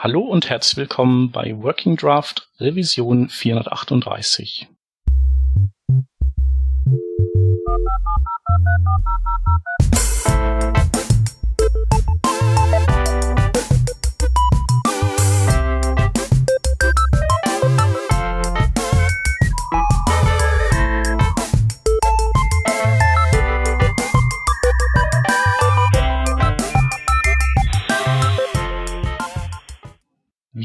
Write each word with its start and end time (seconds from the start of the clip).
Hallo 0.00 0.20
und 0.20 0.48
herzlich 0.48 0.76
willkommen 0.76 1.32
bei 1.32 1.60
Working 1.60 1.96
Draft 1.96 2.52
Revision 2.60 3.28
438. 3.30 4.68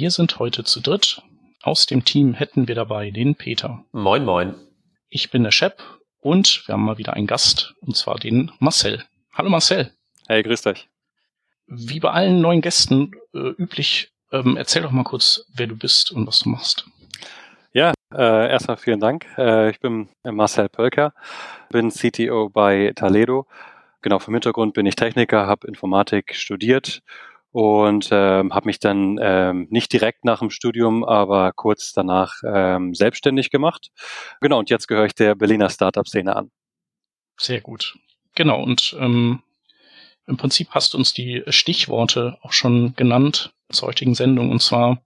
Wir 0.04 0.12
sind 0.12 0.38
heute 0.38 0.66
zu 0.66 0.82
dritt. 0.82 1.22
Aus 1.62 1.86
dem 1.86 2.04
Team 2.04 2.34
hätten 2.34 2.68
wir 2.68 2.76
dabei 2.76 3.10
den 3.10 3.36
Peter. 3.36 3.86
Moin, 3.94 4.26
moin. 4.26 4.54
Ich 5.08 5.32
bin 5.32 5.44
der 5.44 5.52
Shep 5.52 5.82
und 6.20 6.68
wir 6.68 6.74
haben 6.74 6.84
mal 6.84 6.98
wieder 6.98 7.14
einen 7.14 7.26
Gast, 7.26 7.74
und 7.80 7.96
zwar 7.96 8.20
den 8.20 8.52
Marcel. 8.60 9.06
Hallo 9.32 9.50
Marcel. 9.50 9.94
Hey, 10.28 10.44
grüßt 10.44 10.68
euch. 10.68 10.90
Wie 11.68 12.02
bei 12.02 12.12
allen 12.12 12.42
neuen 12.42 12.60
Gästen 12.60 13.14
äh, 13.34 13.52
üblich, 13.58 14.12
ähm, 14.34 14.58
erzähl 14.58 14.82
doch 14.82 14.92
mal 14.92 15.06
kurz, 15.06 15.46
wer 15.56 15.68
du 15.68 15.78
bist 15.78 16.12
und 16.12 16.28
was 16.28 16.40
du 16.40 16.50
machst. 16.50 16.86
Ja, 17.72 17.94
äh, 18.14 18.52
erstmal 18.52 18.76
vielen 18.76 19.00
Dank. 19.00 19.26
Äh, 19.38 19.70
ich 19.70 19.80
bin 19.80 20.10
Marcel 20.26 20.68
Pölker, 20.68 21.14
bin 21.70 21.92
CTO 21.92 22.50
bei 22.50 22.92
Taledo. 22.94 23.48
Genau, 24.02 24.20
vom 24.20 24.34
Hintergrund 24.34 24.74
bin 24.74 24.86
ich 24.86 24.98
Techniker, 24.98 25.48
habe 25.48 25.66
Informatik 25.66 26.36
studiert 26.36 27.02
und 27.54 28.10
ähm, 28.12 28.52
habe 28.52 28.66
mich 28.66 28.80
dann 28.80 29.20
ähm, 29.22 29.68
nicht 29.70 29.94
direkt 29.94 30.26
nach 30.26 30.40
dem 30.40 30.50
Studium, 30.50 31.04
aber 31.04 31.54
kurz 31.54 31.94
danach 31.94 32.42
ähm, 32.44 32.96
selbstständig 32.96 33.52
gemacht. 33.52 33.92
Genau, 34.42 34.58
und 34.58 34.72
jetzt 34.72 34.88
gehöre 34.88 35.06
ich 35.06 35.14
der 35.14 35.36
Berliner 35.36 35.70
Startup-Szene 35.70 36.36
an. 36.36 36.52
Sehr 37.38 37.62
gut. 37.62 37.96
Genau, 38.34 38.62
und 38.62 38.98
ähm, 39.00 39.44
im 40.26 40.38
Prinzip 40.38 40.70
hast 40.72 40.94
du 40.94 40.98
uns 40.98 41.14
die 41.14 41.44
Stichworte 41.48 42.40
auch 42.42 42.54
schon 42.54 42.96
genannt 42.96 43.54
zur 43.72 43.90
heutigen 43.90 44.16
Sendung. 44.16 44.50
Und 44.50 44.62
zwar 44.62 45.04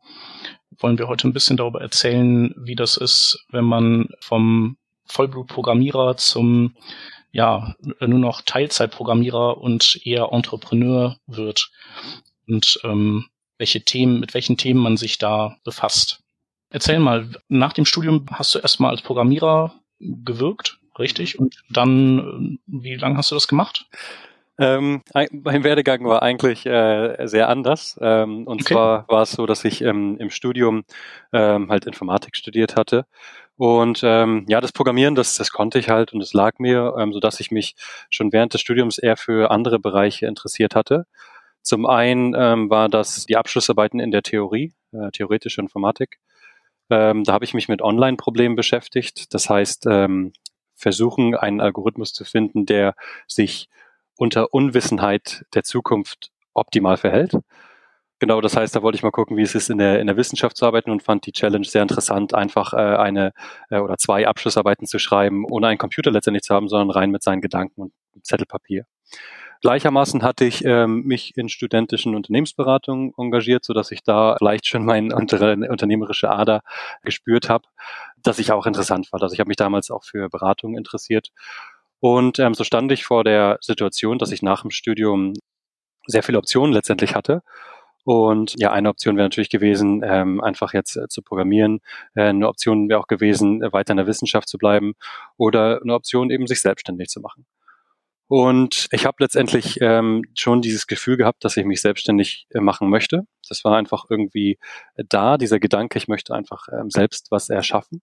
wollen 0.79 0.97
wir 0.97 1.09
heute 1.09 1.27
ein 1.27 1.33
bisschen 1.33 1.57
darüber 1.57 1.81
erzählen, 1.81 2.53
wie 2.57 2.75
das 2.75 2.95
ist, 2.95 3.45
wenn 3.49 3.65
man 3.65 4.07
vom 4.21 4.77
Vollblutprogrammierer 5.05 6.15
zum 6.15 6.77
ja, 7.31 7.75
nur 7.99 8.19
noch 8.19 8.41
Teilzeitprogrammierer 8.41 9.57
und 9.57 9.99
eher 10.05 10.29
Entrepreneur 10.31 11.17
wird 11.27 11.71
und 12.47 12.79
ähm, 12.83 13.25
welche 13.57 13.83
Themen, 13.83 14.19
mit 14.19 14.33
welchen 14.33 14.57
Themen 14.57 14.81
man 14.81 14.97
sich 14.97 15.17
da 15.17 15.57
befasst. 15.63 16.23
Erzähl 16.69 16.99
mal, 16.99 17.29
nach 17.47 17.73
dem 17.73 17.85
Studium 17.85 18.25
hast 18.31 18.53
du 18.53 18.59
erstmal 18.59 18.91
als 18.91 19.01
Programmierer 19.01 19.73
gewirkt, 19.99 20.79
richtig? 20.99 21.39
Und 21.39 21.63
dann, 21.69 22.59
äh, 22.67 22.81
wie 22.81 22.95
lange 22.95 23.17
hast 23.17 23.31
du 23.31 23.35
das 23.35 23.47
gemacht? 23.47 23.87
Ähm, 24.59 25.03
mein 25.13 25.63
Werdegang 25.63 26.03
war 26.05 26.23
eigentlich 26.23 26.65
äh, 26.65 27.27
sehr 27.27 27.47
anders. 27.47 27.97
Ähm, 28.01 28.47
und 28.47 28.61
okay. 28.61 28.73
zwar 28.73 29.07
war 29.07 29.21
es 29.21 29.31
so, 29.31 29.45
dass 29.45 29.63
ich 29.65 29.81
ähm, 29.81 30.17
im 30.19 30.31
Studium 30.31 30.83
ähm, 31.31 31.69
halt 31.69 31.85
Informatik 31.85 32.35
studiert 32.35 32.75
hatte. 32.75 33.05
Und 33.55 34.01
ähm, 34.03 34.45
ja, 34.47 34.61
das 34.61 34.71
Programmieren, 34.71 35.15
das, 35.15 35.35
das 35.35 35.51
konnte 35.51 35.79
ich 35.79 35.89
halt 35.89 36.13
und 36.13 36.21
es 36.21 36.33
lag 36.33 36.59
mir, 36.59 36.95
ähm, 36.97 37.13
so 37.13 37.19
dass 37.19 37.39
ich 37.39 37.51
mich 37.51 37.75
schon 38.09 38.31
während 38.31 38.53
des 38.53 38.61
Studiums 38.61 38.97
eher 38.97 39.17
für 39.17 39.51
andere 39.51 39.79
Bereiche 39.79 40.27
interessiert 40.27 40.75
hatte. 40.75 41.05
Zum 41.67 41.85
einen 41.85 42.33
ähm, 42.33 42.69
war 42.69 42.87
das 42.87 43.25
die 43.25 43.35
Abschlussarbeiten 43.35 43.99
in 43.99 44.11
der 44.11 44.23
Theorie, 44.23 44.73
äh, 44.93 45.11
theoretische 45.11 45.59
Informatik. 45.59 46.17
Ähm, 46.89 47.25
da 47.25 47.33
habe 47.33 47.43
ich 47.43 47.53
mich 47.53 47.67
mit 47.67 47.81
Online-Problemen 47.81 48.55
beschäftigt. 48.55 49.33
Das 49.33 49.49
heißt, 49.49 49.85
ähm, 49.85 50.31
versuchen, 50.75 51.35
einen 51.35 51.59
Algorithmus 51.59 52.13
zu 52.13 52.23
finden, 52.23 52.65
der 52.65 52.95
sich 53.27 53.67
unter 54.15 54.53
Unwissenheit 54.53 55.43
der 55.53 55.63
Zukunft 55.63 56.31
optimal 56.53 56.95
verhält. 56.95 57.33
Genau, 58.19 58.39
das 58.39 58.55
heißt, 58.55 58.73
da 58.73 58.81
wollte 58.81 58.95
ich 58.95 59.03
mal 59.03 59.11
gucken, 59.11 59.35
wie 59.35 59.41
es 59.41 59.53
ist, 59.53 59.69
in 59.69 59.77
der, 59.77 59.99
in 59.99 60.07
der 60.07 60.15
Wissenschaft 60.15 60.55
zu 60.55 60.65
arbeiten 60.65 60.89
und 60.89 61.03
fand 61.03 61.25
die 61.25 61.33
Challenge 61.33 61.65
sehr 61.65 61.81
interessant, 61.81 62.33
einfach 62.33 62.71
äh, 62.71 62.77
eine 62.77 63.33
äh, 63.69 63.79
oder 63.79 63.97
zwei 63.97 64.25
Abschlussarbeiten 64.25 64.87
zu 64.87 64.99
schreiben, 64.99 65.43
ohne 65.43 65.67
einen 65.67 65.77
Computer 65.77 66.11
letztendlich 66.11 66.43
zu 66.43 66.55
haben, 66.55 66.69
sondern 66.69 66.91
rein 66.91 67.11
mit 67.11 67.23
seinen 67.23 67.41
Gedanken 67.41 67.81
und 67.81 67.93
Zettelpapier. 68.25 68.85
Gleichermaßen 69.61 70.23
hatte 70.23 70.45
ich 70.45 70.63
ähm, 70.65 71.03
mich 71.03 71.35
in 71.37 71.49
studentischen 71.49 72.15
Unternehmensberatungen 72.15 73.13
engagiert, 73.17 73.63
so 73.65 73.73
dass 73.73 73.91
ich 73.91 74.03
da 74.03 74.35
vielleicht 74.37 74.67
schon 74.67 74.85
meine 74.85 75.15
unter 75.15 75.53
unternehmerische 75.53 76.29
Ader 76.29 76.61
gespürt 77.03 77.49
habe, 77.49 77.65
dass 78.23 78.39
ich 78.39 78.51
auch 78.51 78.65
interessant 78.65 79.11
war. 79.11 79.21
Also 79.21 79.33
ich 79.33 79.39
habe 79.39 79.49
mich 79.49 79.57
damals 79.57 79.91
auch 79.91 80.03
für 80.03 80.29
Beratungen 80.29 80.77
interessiert. 80.77 81.29
Und 81.99 82.39
ähm, 82.39 82.53
so 82.53 82.63
stand 82.63 82.91
ich 82.91 83.05
vor 83.05 83.23
der 83.23 83.57
Situation, 83.61 84.19
dass 84.19 84.31
ich 84.31 84.41
nach 84.41 84.61
dem 84.61 84.71
Studium 84.71 85.33
sehr 86.05 86.23
viele 86.23 86.37
Optionen 86.37 86.73
letztendlich 86.73 87.15
hatte. 87.15 87.41
Und 88.03 88.55
ja, 88.57 88.71
eine 88.71 88.87
Option 88.87 89.17
wäre 89.17 89.25
natürlich 89.25 89.49
gewesen, 89.49 90.01
ähm, 90.05 90.39
einfach 90.39 90.73
jetzt 90.73 90.95
äh, 90.95 91.09
zu 91.09 91.21
programmieren. 91.21 91.81
Äh, 92.15 92.29
eine 92.29 92.47
Option 92.47 92.87
wäre 92.87 93.01
auch 93.01 93.07
gewesen, 93.07 93.61
weiter 93.73 93.91
in 93.91 93.97
der 93.97 94.07
Wissenschaft 94.07 94.47
zu 94.47 94.57
bleiben. 94.57 94.93
Oder 95.35 95.81
eine 95.81 95.93
Option 95.93 96.29
eben, 96.29 96.47
sich 96.47 96.61
selbstständig 96.61 97.09
zu 97.09 97.19
machen. 97.19 97.45
Und 98.27 98.89
ich 98.91 99.05
habe 99.05 99.17
letztendlich 99.19 99.79
ähm, 99.81 100.23
schon 100.35 100.61
dieses 100.61 100.87
Gefühl 100.87 101.15
gehabt, 101.15 101.45
dass 101.45 101.55
ich 101.55 101.65
mich 101.65 101.81
selbstständig 101.81 102.47
äh, 102.49 102.59
machen 102.59 102.89
möchte. 102.89 103.25
Das 103.47 103.63
war 103.63 103.77
einfach 103.77 104.05
irgendwie 104.09 104.59
da, 104.97 105.37
dieser 105.37 105.59
Gedanke, 105.59 105.97
ich 105.97 106.09
möchte 106.09 106.33
einfach 106.33 106.67
ähm, 106.71 106.89
selbst 106.89 107.31
was 107.31 107.49
erschaffen. 107.49 108.01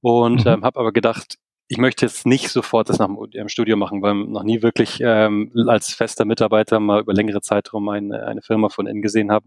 Und 0.00 0.46
mhm. 0.46 0.50
ähm, 0.50 0.64
habe 0.64 0.80
aber 0.80 0.92
gedacht, 0.92 1.36
ich 1.68 1.78
möchte 1.78 2.04
jetzt 2.04 2.26
nicht 2.26 2.48
sofort 2.48 2.88
das 2.88 2.98
nach 2.98 3.08
dem 3.32 3.48
Studium 3.48 3.78
machen, 3.78 4.02
weil 4.02 4.14
noch 4.14 4.42
nie 4.42 4.60
wirklich 4.60 4.98
ähm, 5.02 5.52
als 5.68 5.94
fester 5.94 6.24
Mitarbeiter 6.24 6.80
mal 6.80 7.00
über 7.02 7.12
längere 7.12 7.42
Zeitraum 7.42 7.88
eine, 7.90 8.26
eine 8.26 8.42
Firma 8.42 8.70
von 8.70 8.88
innen 8.88 9.02
gesehen 9.02 9.30
habe. 9.30 9.46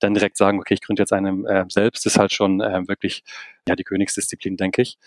Dann 0.00 0.12
direkt 0.12 0.36
sagen, 0.36 0.58
okay, 0.58 0.74
ich 0.74 0.82
gründe 0.82 1.00
jetzt 1.00 1.12
eine 1.12 1.30
äh, 1.48 1.64
selbst, 1.68 2.04
ist 2.04 2.18
halt 2.18 2.34
schon 2.34 2.60
äh, 2.60 2.86
wirklich 2.86 3.22
ja 3.66 3.76
die 3.76 3.84
Königsdisziplin, 3.84 4.58
denke 4.58 4.82
ich 4.82 4.98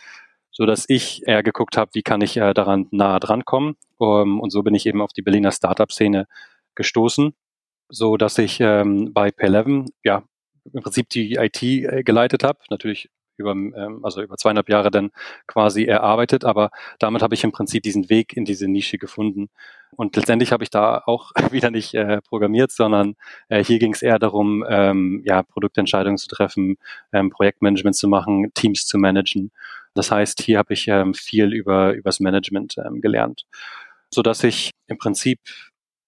so 0.58 0.66
dass 0.66 0.86
ich 0.88 1.28
eher 1.28 1.44
geguckt 1.44 1.78
habe, 1.78 1.92
wie 1.94 2.02
kann 2.02 2.22
ich 2.22 2.36
äh, 2.38 2.52
daran 2.56 2.88
nahe 2.90 3.20
drankommen. 3.20 3.76
Um, 3.98 4.40
und 4.40 4.50
so 4.50 4.64
bin 4.64 4.74
ich 4.74 4.88
eben 4.88 5.02
auf 5.04 5.14
die 5.14 5.22
Berliner 5.22 5.52
Startup-Szene 5.52 6.28
gestoßen, 6.74 7.36
so 7.90 8.18
dass 8.18 8.40
ich 8.40 8.60
ähm, 8.60 9.14
bei 9.14 9.30
P11 9.30 9.88
ja 10.04 10.24
im 10.74 10.82
Prinzip 10.82 11.10
die 11.10 11.36
IT 11.36 11.62
äh, 11.62 12.02
geleitet 12.04 12.44
habe, 12.44 12.58
natürlich 12.72 13.12
über 13.38 13.52
ähm, 13.52 14.00
also 14.02 14.24
über 14.24 14.36
zweieinhalb 14.36 14.68
Jahre 14.68 14.90
dann 14.90 15.12
quasi 15.46 15.86
erarbeitet, 15.86 16.44
aber 16.44 16.72
damit 16.98 17.22
habe 17.22 17.36
ich 17.36 17.44
im 17.44 17.52
Prinzip 17.52 17.84
diesen 17.84 18.10
Weg 18.10 18.36
in 18.36 18.44
diese 18.44 18.68
Nische 18.68 18.98
gefunden. 18.98 19.50
Und 19.92 20.16
letztendlich 20.16 20.52
habe 20.52 20.64
ich 20.64 20.72
da 20.72 21.04
auch 21.06 21.34
wieder 21.52 21.70
nicht 21.70 21.94
äh, 21.94 22.20
programmiert, 22.22 22.72
sondern 22.72 23.16
äh, 23.50 23.64
hier 23.64 23.78
ging 23.78 23.94
es 23.94 24.02
eher 24.02 24.18
darum, 24.18 24.66
ähm, 24.68 25.22
ja 25.24 25.44
Produktentscheidungen 25.44 26.18
zu 26.18 26.28
treffen, 26.28 26.78
ähm, 27.14 27.30
Projektmanagement 27.30 27.96
zu 27.96 28.08
machen, 28.08 28.52
Teams 28.56 28.88
zu 28.88 28.98
managen 28.98 29.52
das 29.98 30.12
heißt, 30.12 30.42
hier 30.42 30.58
habe 30.58 30.74
ich 30.74 30.88
ähm, 30.88 31.14
viel 31.14 31.54
über 31.54 31.94
übers 31.94 32.20
Management 32.20 32.76
ähm, 32.78 33.02
gelernt, 33.02 33.46
so 34.10 34.22
dass 34.22 34.44
ich 34.44 34.72
im 34.88 34.98
Prinzip, 34.98 35.40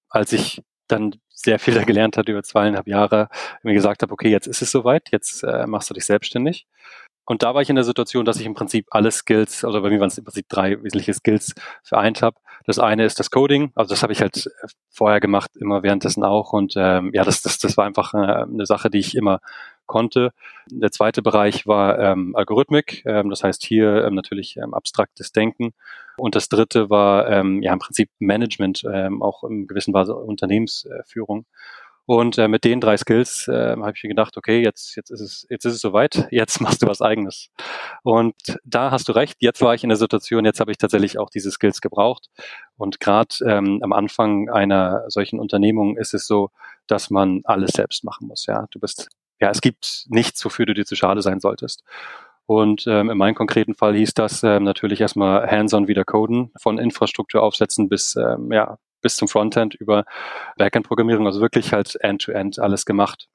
als 0.09 0.33
ich 0.33 0.61
dann 0.88 1.16
sehr 1.29 1.59
viel 1.59 1.73
da 1.73 1.83
gelernt 1.83 2.17
hatte 2.17 2.31
über 2.31 2.44
zweieinhalb 2.44 2.88
Jahre, 2.88 3.29
mir 3.63 3.73
gesagt 3.73 4.01
habe, 4.01 4.11
okay, 4.11 4.29
jetzt 4.29 4.47
ist 4.47 4.61
es 4.61 4.72
soweit, 4.72 5.11
jetzt 5.11 5.44
äh, 5.44 5.67
machst 5.67 5.89
du 5.89 5.94
dich 5.94 6.05
selbstständig. 6.05 6.67
Und 7.29 7.44
da 7.44 7.53
war 7.53 7.62
ich 7.62 7.69
in 7.69 7.75
der 7.75 7.85
Situation, 7.85 8.25
dass 8.25 8.40
ich 8.40 8.47
im 8.47 8.56
Prinzip 8.56 8.88
alle 8.90 9.12
Skills, 9.12 9.63
also 9.63 9.84
bei 9.84 9.91
mir 9.91 10.00
waren 10.00 10.07
es 10.07 10.17
im 10.17 10.23
Prinzip 10.23 10.50
drei 10.50 10.81
wesentliche 10.81 11.13
Skills 11.13 11.53
vereint 11.84 12.23
habe. 12.23 12.38
Das 12.66 12.79
eine 12.79 13.06
ist 13.06 13.19
das 13.19 13.29
Coding, 13.29 13.72
also 13.75 13.94
das 13.94 14.01
habe 14.01 14.12
ich 14.13 14.22
halt 14.22 14.47
äh, 14.47 14.67
vorher 14.90 15.19
gemacht, 15.19 15.51
immer 15.56 15.84
währenddessen 15.84 16.23
auch. 16.23 16.53
Und 16.53 16.73
ähm, 16.75 17.12
ja, 17.13 17.23
das, 17.23 17.44
das, 17.44 17.59
das 17.59 17.78
war 17.78 17.85
einfach 17.85 18.16
äh, 18.16 18.17
eine 18.17 18.66
Sache, 18.66 18.90
die 18.90 18.97
ich 18.97 19.16
immer 19.16 19.41
konnte. 19.85 20.31
Der 20.72 20.91
zweite 20.91 21.22
Bereich 21.22 21.67
war 21.67 21.99
ähm, 21.99 22.35
Algorithmik, 22.35 23.03
ähm, 23.05 23.29
das 23.29 23.43
heißt 23.43 23.64
hier 23.64 24.05
ähm, 24.05 24.16
natürlich 24.16 24.58
ähm, 24.58 24.73
abstraktes 24.73 25.31
Denken. 25.31 25.73
Und 26.17 26.34
das 26.34 26.49
dritte 26.49 26.90
war 26.90 27.29
ähm, 27.29 27.61
ja 27.61 27.73
im 27.73 27.79
Prinzip 27.79 28.09
Management, 28.17 28.84
ähm, 28.91 29.22
auch 29.22 29.43
in 29.43 29.67
gewissen 29.67 29.93
Weise 29.93 30.16
Unternehmensführung. 30.16 31.46
Und 32.09 32.40
äh, 32.40 32.47
mit 32.47 32.64
den 32.64 32.82
drei 32.82 32.97
Skills 32.97 33.47
äh, 33.47 33.76
habe 33.78 33.94
ich 33.96 34.03
mir 34.03 34.09
gedacht, 34.09 34.35
okay, 34.35 34.64
jetzt, 34.64 34.96
jetzt 34.96 35.11
ist 35.11 35.20
es, 35.20 35.46
jetzt 35.47 35.66
ist 35.66 35.76
es 35.76 35.79
soweit, 35.79 36.28
jetzt 36.32 36.59
machst 36.59 36.82
du 36.82 36.88
was 36.88 37.03
eigenes. 37.03 37.52
Und 38.02 38.34
da 38.66 38.90
hast 38.90 39.09
du 39.09 39.11
recht, 39.11 39.38
jetzt 39.41 39.61
war 39.61 39.76
ich 39.76 39.84
in 39.84 39.90
der 39.90 39.96
Situation, 39.96 40.44
jetzt 40.44 40.59
habe 40.59 40.72
ich 40.72 40.79
tatsächlich 40.79 41.20
auch 41.20 41.29
diese 41.29 41.52
Skills 41.52 41.82
gebraucht. 41.82 42.32
Und 42.78 43.00
gerade 43.00 43.35
ähm, 43.46 43.82
am 43.84 43.94
Anfang 43.94 44.50
einer 44.50 45.03
solchen 45.09 45.40
Unternehmung 45.40 45.97
ist 45.97 46.16
es 46.16 46.26
so, 46.26 46.50
dass 46.88 47.11
man 47.11 47.41
alles 47.44 47.73
selbst 47.73 48.03
machen 48.03 48.28
muss. 48.28 48.47
Ja, 48.47 48.66
du 48.72 48.79
bist, 48.79 49.09
ja, 49.40 49.52
es 49.52 49.62
gibt 49.62 50.08
nichts, 50.08 50.44
wofür 50.44 50.66
du 50.66 50.73
dir 50.73 50.85
zu 50.85 50.96
schade 50.96 51.22
sein 51.22 51.40
solltest. 51.40 51.84
Und 52.47 52.88
ähm, 52.88 53.12
in 53.12 53.20
meinem 53.20 53.35
konkreten 53.35 53.76
Fall 53.76 53.96
hieß 53.96 54.16
das 54.16 54.41
ähm, 54.41 54.64
natürlich 54.64 55.00
erstmal 55.00 55.46
hands-on 55.46 55.88
wieder 55.88 56.05
coden, 56.05 56.50
von 56.59 56.79
Infrastruktur 56.79 57.44
aufsetzen 57.44 57.88
bis 57.88 58.16
ähm, 58.16 58.52
ja, 58.52 58.79
bis 59.01 59.16
zum 59.16 59.28
Frontend 59.28 59.75
über 59.75 60.05
Backend-Programmierung, 60.57 61.25
also 61.25 61.41
wirklich 61.41 61.73
halt 61.73 61.96
end-to-end 62.01 62.57
-End 62.57 62.61
alles 62.61 62.85
gemacht. 62.85 63.28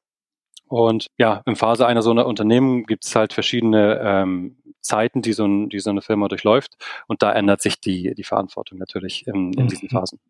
Und 0.67 1.07
ja, 1.19 1.43
in 1.47 1.57
Phase 1.57 1.87
einer 1.87 2.03
so 2.03 2.11
einer 2.11 2.27
Unternehmen 2.27 2.85
gibt 2.85 3.05
es 3.05 3.15
halt 3.15 3.33
verschiedene 3.33 4.01
ähm, 4.03 4.57
Zeiten, 4.81 5.23
die 5.23 5.33
so, 5.33 5.45
ein, 5.47 5.69
die 5.69 5.81
so 5.81 5.91
eine 5.91 6.03
Firma 6.03 6.29
durchläuft. 6.29 6.73
Und 7.07 7.23
da 7.23 7.33
ändert 7.33 7.63
sich 7.63 7.81
die, 7.81 8.15
die 8.15 8.25
Verantwortung 8.25 8.79
natürlich 8.79 9.27
in, 9.27 9.53
in 9.53 9.69
diesen 9.69 9.89
mhm. 9.91 9.97
Phasen. 9.99 10.21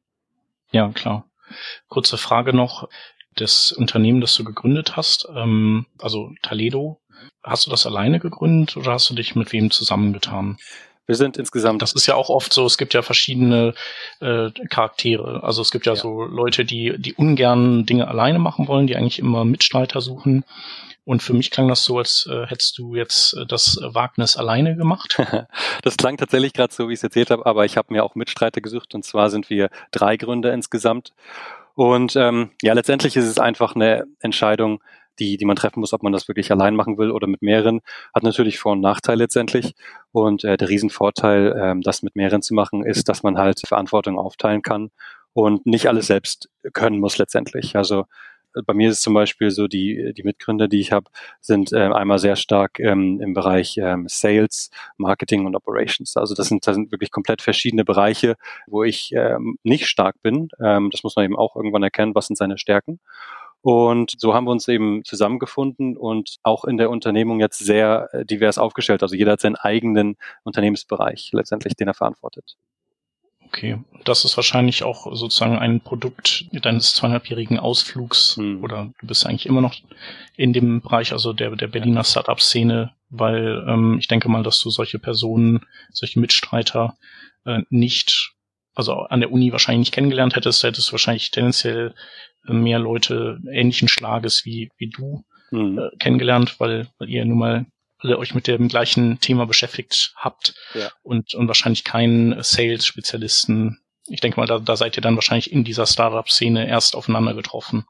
Ja, 0.71 0.89
klar. 0.89 1.29
Kurze 1.89 2.19
Frage 2.19 2.55
noch. 2.55 2.89
Das 3.37 3.73
Unternehmen, 3.73 4.21
das 4.21 4.35
du 4.35 4.45
gegründet 4.45 4.97
hast, 4.97 5.29
ähm, 5.35 5.87
also 5.99 6.33
Taledo, 6.43 7.01
hast 7.43 7.67
du 7.67 7.71
das 7.71 7.85
alleine 7.85 8.21
gegründet 8.21 8.77
oder 8.77 8.93
hast 8.93 9.11
du 9.11 9.15
dich 9.15 9.35
mit 9.35 9.53
wem 9.53 9.71
zusammengetan? 9.71 10.57
Wir 11.07 11.17
sind 11.17 11.37
insgesamt. 11.37 11.83
Das 11.83 11.93
ist 11.93 12.07
ja 12.07 12.15
auch 12.15 12.31
oft 12.31 12.53
so, 12.53 12.65
es 12.65 12.79
gibt 12.79 12.95
ja 12.95 13.03
verschiedene 13.03 13.75
äh, 14.21 14.51
Charaktere. 14.71 15.43
Also 15.43 15.63
es 15.63 15.71
gibt 15.71 15.87
ja, 15.87 15.93
ja, 15.93 16.01
so 16.01 16.25
Leute, 16.25 16.65
die, 16.65 16.95
die 16.99 17.15
ungern 17.15 17.85
Dinge 17.85 18.09
alleine 18.09 18.39
machen 18.39 18.69
wollen, 18.69 18.87
die 18.87 18.97
eigentlich 18.97 19.19
immer 19.19 19.45
Mitstreiter 19.45 20.01
suchen. 20.01 20.45
Und 21.05 21.23
für 21.23 21.35
mich 21.35 21.51
klang 21.51 21.69
das 21.69 21.85
so, 21.85 21.99
als 21.99 22.27
äh, 22.31 22.47
hättest 22.47 22.79
du 22.79 22.95
jetzt 22.95 23.35
äh, 23.35 23.45
das 23.45 23.79
Wagnis 23.83 24.37
alleine 24.37 24.77
gemacht. 24.77 25.21
das 25.83 25.97
klang 25.99 26.17
tatsächlich 26.17 26.55
gerade 26.55 26.73
so, 26.73 26.89
wie 26.89 26.95
ich 26.95 27.01
es 27.01 27.05
erzählt 27.05 27.31
habe, 27.31 27.45
aber 27.45 27.67
ich 27.67 27.77
habe 27.77 27.93
mir 27.93 28.03
auch 28.05 28.15
Mitstreiter 28.15 28.63
gesucht 28.63 28.95
und 28.95 29.05
zwar 29.05 29.29
sind 29.29 29.51
wir 29.51 29.69
drei 29.91 30.17
Gründer 30.17 30.55
insgesamt. 30.55 31.13
Und 31.75 32.17
ähm, 32.17 32.51
ja, 32.63 32.73
letztendlich 32.73 33.17
ist 33.17 33.27
es 33.27 33.39
einfach 33.39 33.75
eine 33.75 34.05
Entscheidung, 34.21 34.81
die, 35.19 35.37
die 35.37 35.45
man 35.45 35.57
treffen 35.57 35.81
muss, 35.81 35.93
ob 35.93 36.03
man 36.03 36.13
das 36.13 36.29
wirklich 36.29 36.51
allein 36.51 36.77
machen 36.77 36.99
will 36.99 37.11
oder 37.11 37.27
mit 37.27 37.43
mehreren, 37.43 37.81
hat 38.15 38.23
natürlich 38.23 38.59
Vor- 38.59 38.73
und 38.73 38.81
Nachteil 38.81 39.19
letztendlich. 39.19 39.75
Und 40.13 40.45
äh, 40.45 40.57
der 40.57 40.69
Riesenvorteil, 40.69 41.55
ähm, 41.59 41.81
das 41.83 42.03
mit 42.03 42.17
mehreren 42.17 42.43
zu 42.43 42.55
machen, 42.55 42.85
ist, 42.85 43.09
dass 43.09 43.23
man 43.23 43.39
halt 43.39 43.61
Verantwortung 43.67 44.19
aufteilen 44.19 44.63
kann 44.63 44.91
und 45.33 45.67
nicht 45.67 45.89
alles 45.89 46.07
selbst 46.07 46.49
können 46.73 46.99
muss 47.01 47.19
letztendlich. 47.19 47.77
Also 47.77 48.07
äh, 48.55 48.63
bei 48.63 48.75
mir 48.75 48.91
ist 48.91 48.99
es 48.99 49.03
zum 49.03 49.15
Beispiel 49.15 49.51
so, 49.51 49.67
die, 49.67 50.13
die 50.17 50.23
Mitgründer, 50.23 50.69
die 50.69 50.81
ich 50.81 50.93
habe, 50.93 51.11
sind 51.41 51.73
äh, 51.73 51.77
einmal 51.77 52.19
sehr 52.19 52.37
stark 52.37 52.79
ähm, 52.81 53.21
im 53.21 53.35
Bereich 53.35 53.77
ähm, 53.79 54.07
Sales, 54.09 54.71
Marketing 54.97 55.47
und 55.47 55.57
Operations. 55.57 56.17
Also 56.17 56.35
das 56.35 56.49
sind, 56.49 56.67
das 56.67 56.75
sind 56.75 56.93
wirklich 56.93 57.11
komplett 57.11 57.43
verschiedene 57.43 57.85
Bereiche, 57.85 58.37
wo 58.67 58.85
ich 58.85 59.13
ähm, 59.13 59.59
nicht 59.63 59.87
stark 59.87 60.23
bin. 60.23 60.49
Ähm, 60.63 60.91
das 60.91 61.03
muss 61.03 61.17
man 61.17 61.25
eben 61.25 61.37
auch 61.37 61.57
irgendwann 61.57 61.83
erkennen, 61.83 62.15
was 62.15 62.27
sind 62.27 62.37
seine 62.37 62.59
Stärken. 62.59 63.01
Und 63.65 64.13
so 64.19 64.35
haben 64.35 64.45
wir 64.45 64.51
uns 64.51 64.69
eben 64.69 65.05
zusammengefunden 65.05 65.97
und 65.97 66.37
auch 66.43 66.67
in 66.67 66.77
der 66.77 66.91
Unternehmung 66.91 67.41
jetzt 67.41 67.59
sehr 67.59 68.11
äh, 68.13 68.27
divers 68.27 68.59
aufgestellt. 68.59 69.03
Also 69.03 69.17
jeder 69.17 69.33
hat 69.33 69.41
seinen 69.41 69.57
eigenen 69.57 70.19
Unternehmensbereich 70.43 71.31
letztendlich, 71.33 71.75
den 71.75 71.89
er 71.89 71.95
verantwortet. 71.95 72.57
Okay, 73.47 73.79
das 74.05 74.27
ist 74.27 74.37
wahrscheinlich 74.37 74.83
auch 74.83 75.07
sozusagen 75.17 75.59
ein 75.59 75.81
Produkt 75.81 76.45
deines 76.53 76.93
zweieinhalbjährigen 76.93 77.59
Ausflugs 77.59 78.37
hm. 78.37 78.63
oder 78.63 78.93
du 79.01 79.07
bist 79.07 79.25
eigentlich 79.25 79.47
immer 79.47 79.63
noch 79.63 79.75
in 80.37 80.53
dem 80.53 80.83
Bereich, 80.83 81.15
also 81.15 81.33
der, 81.33 81.57
der 81.57 81.69
Berliner 81.69 82.05
Startup-Szene, 82.05 82.93
weil 83.09 83.65
ähm, 83.67 83.97
ich 83.99 84.09
denke 84.09 84.29
mal, 84.29 84.43
dass 84.43 84.61
du 84.61 84.69
solche 84.69 84.99
Personen, 84.99 85.65
solche 85.91 86.21
Mitstreiter 86.21 86.99
äh, 87.47 87.63
nicht, 87.71 88.35
also 88.75 88.93
an 88.93 89.21
der 89.21 89.33
Uni 89.33 89.53
wahrscheinlich 89.53 89.87
nicht 89.87 89.95
kennengelernt 89.95 90.37
hättest, 90.37 90.63
hättest 90.65 90.89
du 90.89 90.93
wahrscheinlich 90.93 91.31
tendenziell 91.31 91.95
mehr 92.47 92.79
Leute 92.79 93.41
ähnlichen 93.51 93.89
Schlages 93.89 94.45
wie, 94.45 94.71
wie 94.77 94.91
du 94.91 95.25
mhm. 95.51 95.79
äh, 95.79 95.97
kennengelernt, 95.99 96.59
weil, 96.59 96.89
weil 96.99 97.09
ihr 97.09 97.25
nun 97.25 97.39
mal 97.39 97.67
alle 97.99 98.19
euch 98.19 98.35
mit 98.35 98.47
dem 98.47 98.69
gleichen 98.69 99.19
Thema 99.21 99.47
beschäftigt 99.47 100.13
habt 100.17 100.55
ja. 100.75 100.91
und, 101.03 101.35
und 101.35 101.49
wahrscheinlich 101.49 101.85
keinen 101.85 102.41
Sales-Spezialisten. 102.43 103.81
Ich 104.09 104.21
denke 104.21 104.39
mal, 104.39 104.47
da, 104.47 104.59
da 104.59 104.77
seid 104.77 104.97
ihr 104.97 105.03
dann 105.03 105.15
wahrscheinlich 105.15 105.51
in 105.51 105.65
dieser 105.65 105.87
Startup-Szene 105.87 106.69
erst 106.69 106.95
aufeinander 106.95 107.35
getroffen, 107.35 107.87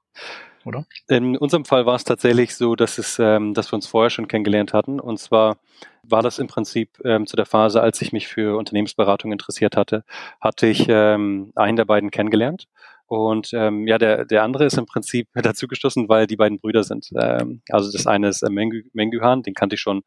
oder? 0.64 0.86
In 1.08 1.36
unserem 1.36 1.64
Fall 1.64 1.84
war 1.86 1.96
es 1.96 2.04
tatsächlich 2.04 2.54
so, 2.54 2.76
dass 2.76 2.98
es, 2.98 3.18
ähm, 3.18 3.54
dass 3.54 3.72
wir 3.72 3.74
uns 3.74 3.88
vorher 3.88 4.10
schon 4.10 4.28
kennengelernt 4.28 4.72
hatten. 4.72 5.00
Und 5.00 5.18
zwar 5.18 5.58
war 6.04 6.22
das 6.22 6.38
im 6.38 6.46
Prinzip 6.46 6.90
ähm, 7.04 7.26
zu 7.26 7.34
der 7.34 7.46
Phase, 7.46 7.82
als 7.82 8.00
ich 8.00 8.12
mich 8.12 8.28
für 8.28 8.56
Unternehmensberatung 8.56 9.32
interessiert 9.32 9.76
hatte, 9.76 10.04
hatte 10.40 10.68
ich 10.68 10.86
ähm, 10.88 11.52
einen 11.56 11.76
der 11.76 11.86
beiden 11.86 12.12
kennengelernt 12.12 12.68
und 13.06 13.50
ähm, 13.52 13.86
ja, 13.86 13.98
der, 13.98 14.24
der 14.24 14.42
andere 14.42 14.64
ist 14.64 14.78
im 14.78 14.86
Prinzip 14.86 15.28
dazugestoßen, 15.34 16.08
weil 16.08 16.26
die 16.26 16.36
beiden 16.36 16.58
Brüder 16.58 16.84
sind. 16.84 17.08
Ähm, 17.18 17.62
also 17.70 17.92
das 17.92 18.06
eine 18.06 18.28
ist 18.28 18.42
äh, 18.42 18.50
Mengu, 18.50 18.80
Menguhan, 18.92 19.42
den 19.42 19.54
kannte 19.54 19.74
ich 19.74 19.80
schon 19.80 20.02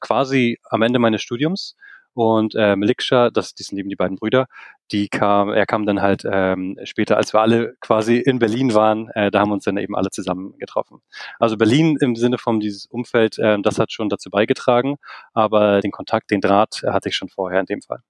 quasi 0.00 0.58
am 0.70 0.82
Ende 0.82 0.98
meines 0.98 1.22
Studiums. 1.22 1.76
Und 2.14 2.56
äh, 2.56 2.74
Meliksha, 2.74 3.30
das, 3.30 3.54
die 3.54 3.62
sind 3.62 3.78
eben 3.78 3.90
die 3.90 3.94
beiden 3.94 4.16
Brüder, 4.16 4.46
die 4.90 5.08
kam, 5.08 5.50
er 5.50 5.66
kam 5.66 5.86
dann 5.86 6.02
halt 6.02 6.24
ähm, 6.28 6.76
später, 6.82 7.16
als 7.16 7.32
wir 7.32 7.40
alle 7.40 7.76
quasi 7.80 8.16
in 8.16 8.40
Berlin 8.40 8.74
waren, 8.74 9.08
äh, 9.10 9.30
da 9.30 9.38
haben 9.38 9.50
wir 9.50 9.54
uns 9.54 9.62
dann 9.62 9.76
eben 9.76 9.94
alle 9.94 10.10
zusammen 10.10 10.58
getroffen. 10.58 10.98
Also 11.38 11.56
Berlin 11.56 11.96
im 12.00 12.16
Sinne 12.16 12.38
von 12.38 12.58
dieses 12.58 12.86
Umfeld, 12.86 13.38
äh, 13.38 13.58
das 13.62 13.78
hat 13.78 13.92
schon 13.92 14.08
dazu 14.08 14.30
beigetragen, 14.30 14.96
aber 15.32 15.80
den 15.80 15.92
Kontakt, 15.92 16.32
den 16.32 16.40
Draht 16.40 16.82
hatte 16.84 17.08
ich 17.08 17.14
schon 17.14 17.28
vorher 17.28 17.60
in 17.60 17.66
dem 17.66 17.82
Fall. 17.82 18.00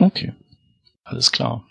Okay, 0.00 0.34
alles 1.04 1.30
klar. 1.30 1.64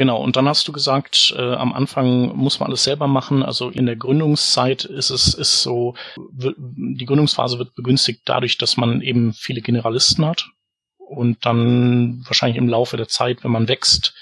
Genau, 0.00 0.22
und 0.22 0.36
dann 0.36 0.48
hast 0.48 0.66
du 0.66 0.72
gesagt, 0.72 1.34
äh, 1.36 1.56
am 1.56 1.74
Anfang 1.74 2.34
muss 2.34 2.58
man 2.58 2.70
alles 2.70 2.84
selber 2.84 3.06
machen. 3.06 3.42
Also 3.42 3.68
in 3.68 3.84
der 3.84 3.96
Gründungszeit 3.96 4.86
ist 4.86 5.10
es 5.10 5.34
ist 5.34 5.62
so, 5.62 5.94
die 6.16 7.04
Gründungsphase 7.04 7.58
wird 7.58 7.74
begünstigt 7.74 8.22
dadurch, 8.24 8.56
dass 8.56 8.78
man 8.78 9.02
eben 9.02 9.34
viele 9.34 9.60
Generalisten 9.60 10.24
hat. 10.24 10.48
Und 10.96 11.44
dann 11.44 12.24
wahrscheinlich 12.24 12.56
im 12.56 12.70
Laufe 12.70 12.96
der 12.96 13.08
Zeit, 13.08 13.44
wenn 13.44 13.50
man 13.50 13.68
wächst, 13.68 14.14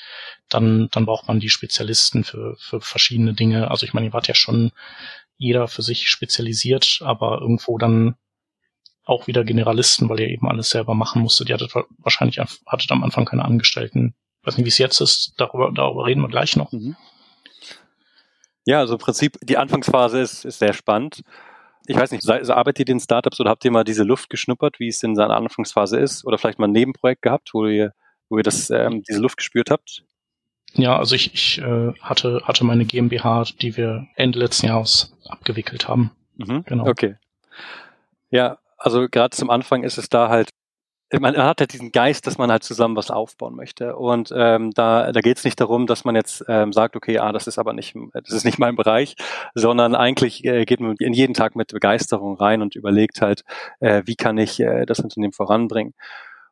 dann, 0.49 0.89
dann 0.91 1.07
braucht 1.07 1.29
man 1.29 1.39
die 1.39 1.49
Spezialisten 1.49 2.25
für, 2.25 2.57
für 2.59 2.81
verschiedene 2.81 3.35
Dinge. 3.35 3.71
Also 3.71 3.87
ich 3.87 3.95
meine, 3.95 4.09
ihr 4.09 4.13
wart 4.13 4.27
ja 4.27 4.35
schon 4.35 4.73
jeder 5.37 5.69
für 5.69 5.83
sich 5.83 6.09
spezialisiert, 6.09 7.03
aber 7.05 7.41
irgendwo 7.41 7.79
dann 7.79 8.17
auch 9.05 9.29
wieder 9.29 9.45
Generalisten, 9.45 10.09
weil 10.09 10.19
ihr 10.19 10.29
eben 10.29 10.49
alles 10.49 10.71
selber 10.71 10.95
machen 10.95 11.23
musstet. 11.23 11.49
Ihr 11.49 11.55
hattet 11.55 11.73
wahrscheinlich 11.99 12.41
hattet 12.41 12.91
am 12.91 13.05
Anfang 13.05 13.27
keine 13.27 13.45
Angestellten 13.45 14.17
weiß 14.45 14.57
nicht, 14.57 14.65
wie 14.65 14.71
es 14.71 14.79
jetzt 14.79 15.01
ist, 15.01 15.35
darüber, 15.37 15.71
darüber 15.75 16.07
reden 16.07 16.23
wir 16.23 16.29
gleich 16.29 16.57
noch. 16.57 16.73
Mhm. 16.73 16.97
Ja, 18.65 18.81
also 18.81 18.95
im 18.95 19.01
Prinzip, 19.01 19.39
die 19.43 19.57
Anfangsphase 19.57 20.21
ist, 20.21 20.45
ist 20.45 20.59
sehr 20.59 20.75
spannend. 20.75 21.23
Ich 21.87 21.97
weiß 21.97 22.11
nicht, 22.11 22.29
arbeitet 22.29 22.89
ihr 22.89 22.93
in 22.93 23.01
Startups 23.01 23.41
oder 23.41 23.49
habt 23.49 23.65
ihr 23.65 23.71
mal 23.71 23.85
diese 23.85 24.05
Luft 24.05 24.29
geschnuppert, 24.29 24.79
wie 24.79 24.89
es 24.89 25.03
in 25.03 25.17
seiner 25.17 25.37
Anfangsphase 25.37 25.99
ist? 25.99 26.27
Oder 26.27 26.37
vielleicht 26.37 26.59
mal 26.59 26.69
ein 26.69 26.73
Nebenprojekt 26.73 27.23
gehabt, 27.23 27.55
wo 27.55 27.65
ihr, 27.67 27.95
wo 28.29 28.37
ihr 28.37 28.43
das, 28.43 28.69
ähm, 28.69 29.03
diese 29.09 29.21
Luft 29.21 29.39
gespürt 29.39 29.71
habt? 29.71 30.05
Ja, 30.75 30.99
also 30.99 31.15
ich, 31.15 31.33
ich 31.33 31.59
äh, 31.63 31.95
hatte, 32.03 32.43
hatte 32.45 32.65
meine 32.65 32.85
GmbH, 32.85 33.45
die 33.59 33.77
wir 33.79 34.07
Ende 34.17 34.39
letzten 34.39 34.67
Jahres 34.67 35.17
abgewickelt 35.27 35.89
haben. 35.89 36.11
Mhm, 36.37 36.65
genau. 36.67 36.87
Okay. 36.87 37.17
Ja, 38.31 38.59
also 38.77 39.09
gerade 39.09 39.35
zum 39.35 39.49
Anfang 39.49 39.83
ist 39.83 39.97
es 39.97 40.11
da 40.11 40.29
halt 40.29 40.51
man 41.13 41.37
hat 41.37 41.61
halt 41.61 41.73
diesen 41.73 41.93
Geist, 41.93 42.27
dass 42.27 42.39
man 42.39 42.51
halt 42.51 42.63
zusammen 42.63 42.97
was 42.97 43.11
aufbauen 43.11 43.55
möchte. 43.55 43.97
Und 43.97 44.33
ähm, 44.35 44.73
da, 44.73 45.11
da 45.13 45.21
geht 45.21 45.39
es 45.39 45.45
nicht 45.45 45.59
darum, 45.61 45.87
dass 45.87 46.05
man 46.05 46.15
jetzt 46.15 46.45
ähm, 46.49 46.73
sagt, 46.73 46.97
okay, 46.97 47.19
ah, 47.19 47.33
das 47.33 47.47
ist 47.47 47.59
aber 47.59 47.73
nicht, 47.73 47.95
das 48.13 48.33
ist 48.33 48.45
nicht 48.45 48.59
mein 48.59 48.77
Bereich, 48.77 49.17
sondern 49.55 49.95
eigentlich 49.95 50.45
äh, 50.45 50.65
geht 50.67 50.81
man 50.81 50.97
in 50.99 51.15
jeden 51.15 51.35
Tag 51.35 51.57
mit 51.57 51.69
Begeisterung 51.73 52.37
rein 52.37 52.61
und 52.61 52.77
überlegt 52.77 53.23
halt, 53.23 53.45
äh, 53.81 54.03
wie 54.05 54.17
kann 54.17 54.37
ich 54.39 54.61
äh, 54.61 54.85
das 54.85 55.01
Unternehmen 55.01 55.33
voranbringen. 55.33 55.95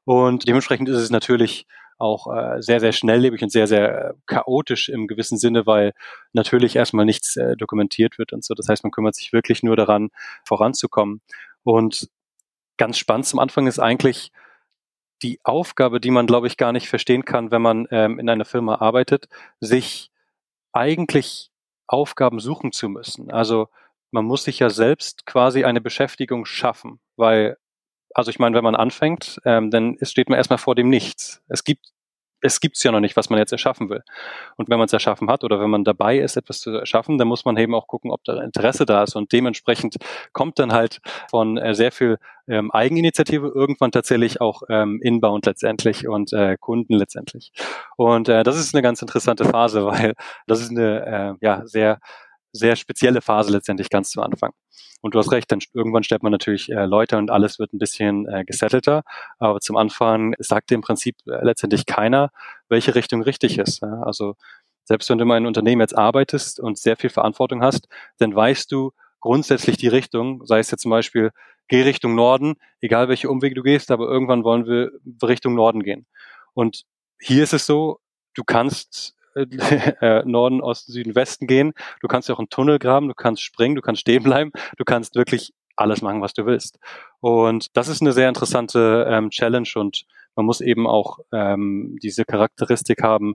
Und 0.04 0.48
dementsprechend 0.48 0.88
ist 0.88 0.98
es 0.98 1.10
natürlich 1.10 1.66
auch 1.98 2.26
äh, 2.34 2.62
sehr, 2.62 2.80
sehr 2.80 2.92
schnelllebig 2.92 3.42
und 3.42 3.50
sehr, 3.50 3.66
sehr 3.66 4.10
äh, 4.10 4.14
chaotisch 4.26 4.88
im 4.88 5.06
gewissen 5.06 5.38
Sinne, 5.38 5.66
weil 5.66 5.92
natürlich 6.32 6.76
erstmal 6.76 7.04
nichts 7.04 7.36
äh, 7.36 7.56
dokumentiert 7.56 8.18
wird 8.18 8.32
und 8.32 8.44
so. 8.44 8.54
Das 8.54 8.68
heißt, 8.68 8.84
man 8.84 8.90
kümmert 8.90 9.14
sich 9.14 9.32
wirklich 9.32 9.62
nur 9.62 9.76
daran, 9.76 10.10
voranzukommen. 10.44 11.20
Und 11.62 12.08
ganz 12.76 12.98
spannend 12.98 13.26
zum 13.26 13.38
Anfang 13.38 13.66
ist 13.66 13.78
eigentlich, 13.78 14.30
die 15.23 15.40
Aufgabe, 15.44 16.00
die 16.00 16.11
man, 16.11 16.26
glaube 16.26 16.46
ich, 16.46 16.56
gar 16.56 16.73
nicht 16.73 16.88
verstehen 16.88 17.25
kann, 17.25 17.50
wenn 17.50 17.62
man 17.62 17.87
ähm, 17.90 18.18
in 18.18 18.28
einer 18.28 18.44
Firma 18.44 18.76
arbeitet, 18.76 19.28
sich 19.61 20.11
eigentlich 20.73 21.50
Aufgaben 21.87 22.40
suchen 22.40 22.73
zu 22.73 22.88
müssen. 22.88 23.30
Also 23.30 23.68
man 24.11 24.25
muss 24.25 24.44
sich 24.44 24.58
ja 24.58 24.70
selbst 24.70 25.26
quasi 25.26 25.64
eine 25.64 25.80
Beschäftigung 25.80 26.44
schaffen, 26.44 27.00
weil, 27.16 27.56
also 28.14 28.30
ich 28.30 28.38
meine, 28.38 28.56
wenn 28.56 28.64
man 28.64 28.76
anfängt, 28.76 29.40
ähm, 29.44 29.70
dann 29.70 29.96
steht 30.02 30.28
man 30.28 30.37
erstmal 30.37 30.58
vor 30.58 30.75
dem 30.75 30.88
Nichts. 30.88 31.42
Es 31.49 31.64
gibt 31.64 31.87
es 32.40 32.60
gibt's 32.60 32.82
ja 32.82 32.92
noch 32.92 33.00
nicht, 33.00 33.16
was 33.16 33.30
man 33.30 33.38
jetzt 33.38 33.52
erschaffen 33.52 33.88
will. 33.88 34.02
Und 34.56 34.68
wenn 34.68 34.78
man 34.78 34.86
es 34.86 34.92
erschaffen 34.92 35.28
hat 35.30 35.44
oder 35.44 35.60
wenn 35.60 35.70
man 35.70 35.84
dabei 35.84 36.18
ist, 36.18 36.36
etwas 36.36 36.60
zu 36.60 36.70
erschaffen, 36.70 37.18
dann 37.18 37.28
muss 37.28 37.44
man 37.44 37.56
eben 37.56 37.74
auch 37.74 37.86
gucken, 37.86 38.10
ob 38.10 38.24
da 38.24 38.40
Interesse 38.42 38.86
da 38.86 39.02
ist. 39.02 39.16
Und 39.16 39.32
dementsprechend 39.32 39.96
kommt 40.32 40.58
dann 40.58 40.72
halt 40.72 41.00
von 41.30 41.56
äh, 41.56 41.74
sehr 41.74 41.92
viel 41.92 42.18
ähm, 42.48 42.70
Eigeninitiative 42.70 43.50
irgendwann 43.54 43.90
tatsächlich 43.90 44.40
auch 44.40 44.62
ähm, 44.68 45.00
Inbound 45.02 45.46
letztendlich 45.46 46.06
und 46.06 46.32
äh, 46.32 46.56
Kunden 46.58 46.94
letztendlich. 46.94 47.52
Und 47.96 48.28
äh, 48.28 48.42
das 48.44 48.58
ist 48.58 48.74
eine 48.74 48.82
ganz 48.82 49.02
interessante 49.02 49.44
Phase, 49.44 49.86
weil 49.86 50.14
das 50.46 50.60
ist 50.60 50.70
eine 50.70 51.36
äh, 51.40 51.44
ja 51.44 51.62
sehr 51.66 52.00
sehr 52.56 52.76
spezielle 52.76 53.20
Phase 53.20 53.52
letztendlich 53.52 53.90
ganz 53.90 54.10
zu 54.10 54.22
Anfang. 54.22 54.52
Und 55.02 55.14
du 55.14 55.18
hast 55.18 55.30
recht, 55.30 55.52
dann 55.52 55.60
irgendwann 55.75 56.02
stellt 56.02 56.22
man 56.22 56.32
natürlich 56.32 56.70
äh, 56.70 56.86
Leute 56.86 57.18
und 57.18 57.30
alles 57.30 57.58
wird 57.58 57.72
ein 57.72 57.78
bisschen 57.78 58.26
äh, 58.26 58.44
gesettelter. 58.44 59.02
Aber 59.38 59.60
zum 59.60 59.76
Anfang 59.76 60.34
sagt 60.38 60.70
dir 60.70 60.75
im 60.75 60.80
Prinzip 60.80 61.16
äh, 61.26 61.44
letztendlich 61.44 61.86
keiner, 61.86 62.30
welche 62.68 62.94
Richtung 62.94 63.22
richtig 63.22 63.58
ist. 63.58 63.82
Ja? 63.82 64.02
Also 64.02 64.34
selbst 64.84 65.10
wenn 65.10 65.18
du 65.18 65.25
in 65.25 65.32
einem 65.32 65.46
Unternehmen 65.46 65.80
jetzt 65.80 65.96
arbeitest 65.96 66.60
und 66.60 66.78
sehr 66.78 66.96
viel 66.96 67.10
Verantwortung 67.10 67.62
hast, 67.62 67.88
dann 68.18 68.34
weißt 68.34 68.70
du 68.72 68.92
grundsätzlich 69.20 69.76
die 69.76 69.88
Richtung, 69.88 70.46
sei 70.46 70.60
es 70.60 70.70
jetzt 70.70 70.82
zum 70.82 70.90
Beispiel, 70.90 71.30
geh 71.68 71.82
Richtung 71.82 72.14
Norden, 72.14 72.54
egal 72.80 73.08
welche 73.08 73.28
Umwege 73.28 73.56
du 73.56 73.62
gehst, 73.62 73.90
aber 73.90 74.06
irgendwann 74.06 74.44
wollen 74.44 74.66
wir 74.66 74.92
Richtung 75.22 75.54
Norden 75.54 75.82
gehen. 75.82 76.06
Und 76.54 76.84
hier 77.20 77.42
ist 77.42 77.52
es 77.52 77.66
so, 77.66 77.98
du 78.34 78.44
kannst 78.44 79.15
äh, 80.00 80.22
Norden, 80.24 80.60
Osten, 80.60 80.92
Süden, 80.92 81.14
Westen 81.14 81.46
gehen. 81.46 81.72
Du 82.00 82.08
kannst 82.08 82.28
ja 82.28 82.34
auch 82.34 82.38
einen 82.38 82.48
Tunnel 82.48 82.78
graben, 82.78 83.08
du 83.08 83.14
kannst 83.14 83.42
springen, 83.42 83.74
du 83.74 83.82
kannst 83.82 84.00
stehen 84.00 84.22
bleiben, 84.22 84.52
du 84.76 84.84
kannst 84.84 85.14
wirklich 85.14 85.52
alles 85.76 86.02
machen, 86.02 86.22
was 86.22 86.32
du 86.32 86.46
willst. 86.46 86.78
Und 87.20 87.76
das 87.76 87.88
ist 87.88 88.00
eine 88.00 88.12
sehr 88.12 88.28
interessante 88.28 89.06
ähm, 89.08 89.30
Challenge 89.30 89.68
und 89.74 90.04
man 90.34 90.46
muss 90.46 90.60
eben 90.60 90.86
auch 90.86 91.18
ähm, 91.32 91.98
diese 92.02 92.24
Charakteristik 92.24 93.02
haben, 93.02 93.34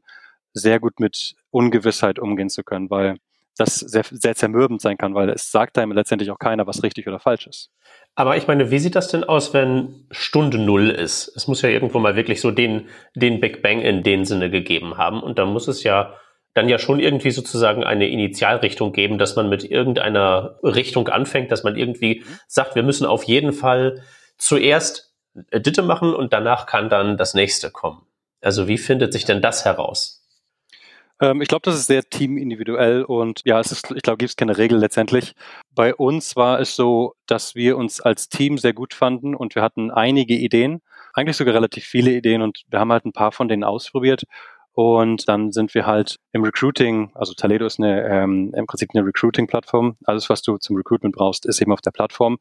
sehr 0.53 0.79
gut 0.79 0.99
mit 0.99 1.35
Ungewissheit 1.51 2.19
umgehen 2.19 2.49
zu 2.49 2.63
können, 2.63 2.89
weil 2.89 3.17
das 3.61 3.75
sehr, 3.75 4.03
sehr 4.09 4.35
zermürbend 4.35 4.81
sein 4.81 4.97
kann, 4.97 5.15
weil 5.15 5.29
es 5.29 5.51
sagt 5.51 5.77
einem 5.77 5.93
letztendlich 5.93 6.31
auch 6.31 6.39
keiner, 6.39 6.67
was 6.67 6.83
richtig 6.83 7.07
oder 7.07 7.19
falsch 7.19 7.47
ist. 7.47 7.69
Aber 8.15 8.35
ich 8.35 8.47
meine, 8.47 8.71
wie 8.71 8.79
sieht 8.79 8.95
das 8.95 9.07
denn 9.07 9.23
aus, 9.23 9.53
wenn 9.53 10.05
Stunde 10.11 10.57
Null 10.57 10.89
ist? 10.89 11.31
Es 11.35 11.47
muss 11.47 11.61
ja 11.61 11.69
irgendwo 11.69 11.99
mal 11.99 12.15
wirklich 12.15 12.41
so 12.41 12.51
den, 12.51 12.89
den 13.15 13.39
Big 13.39 13.61
Bang 13.61 13.81
in 13.81 14.03
dem 14.03 14.25
Sinne 14.25 14.49
gegeben 14.49 14.97
haben. 14.97 15.23
Und 15.23 15.39
da 15.39 15.45
muss 15.45 15.67
es 15.67 15.83
ja 15.83 16.13
dann 16.53 16.67
ja 16.67 16.77
schon 16.77 16.99
irgendwie 16.99 17.31
sozusagen 17.31 17.83
eine 17.83 18.09
Initialrichtung 18.09 18.91
geben, 18.91 19.17
dass 19.17 19.37
man 19.37 19.47
mit 19.47 19.63
irgendeiner 19.63 20.59
Richtung 20.63 21.07
anfängt, 21.07 21.51
dass 21.51 21.63
man 21.63 21.77
irgendwie 21.77 22.25
sagt, 22.47 22.75
wir 22.75 22.83
müssen 22.83 23.05
auf 23.05 23.23
jeden 23.23 23.53
Fall 23.53 24.03
zuerst 24.37 25.15
Ditte 25.33 25.81
machen 25.81 26.13
und 26.13 26.33
danach 26.33 26.65
kann 26.65 26.89
dann 26.89 27.15
das 27.15 27.33
nächste 27.33 27.71
kommen. 27.71 28.01
Also 28.41 28.67
wie 28.67 28.77
findet 28.77 29.13
sich 29.13 29.23
denn 29.23 29.41
das 29.41 29.63
heraus? 29.63 30.20
Ähm, 31.21 31.41
ich 31.41 31.47
glaube, 31.47 31.61
das 31.63 31.75
ist 31.75 31.87
sehr 31.87 32.03
teamindividuell 32.03 33.03
und 33.03 33.41
ja, 33.45 33.59
es 33.59 33.71
ist, 33.71 33.91
ich 33.91 34.01
glaube, 34.01 34.17
gibt 34.17 34.31
es 34.31 34.35
keine 34.35 34.57
Regel 34.57 34.79
letztendlich. 34.79 35.35
Bei 35.75 35.95
uns 35.95 36.35
war 36.35 36.59
es 36.59 36.75
so, 36.75 37.13
dass 37.27 37.55
wir 37.55 37.77
uns 37.77 38.01
als 38.01 38.27
Team 38.27 38.57
sehr 38.57 38.73
gut 38.73 38.93
fanden 38.93 39.35
und 39.35 39.55
wir 39.55 39.61
hatten 39.61 39.91
einige 39.91 40.33
Ideen, 40.33 40.81
eigentlich 41.13 41.37
sogar 41.37 41.53
relativ 41.53 41.85
viele 41.85 42.11
Ideen 42.11 42.41
und 42.41 42.63
wir 42.69 42.79
haben 42.79 42.91
halt 42.91 43.05
ein 43.05 43.13
paar 43.13 43.31
von 43.31 43.47
denen 43.47 43.63
ausprobiert. 43.63 44.23
Und 44.73 45.27
dann 45.27 45.51
sind 45.51 45.75
wir 45.75 45.85
halt 45.85 46.17
im 46.31 46.43
Recruiting, 46.43 47.11
also 47.13 47.33
Taledo 47.33 47.65
ist 47.65 47.79
eine, 47.79 48.03
ähm, 48.07 48.53
im 48.55 48.65
Prinzip 48.65 48.91
eine 48.93 49.05
Recruiting-Plattform. 49.05 49.97
Alles, 50.05 50.29
was 50.29 50.41
du 50.43 50.57
zum 50.57 50.77
Recruitment 50.77 51.13
brauchst, 51.13 51.45
ist 51.45 51.61
eben 51.61 51.73
auf 51.73 51.81
der 51.81 51.91
Plattform. 51.91 52.39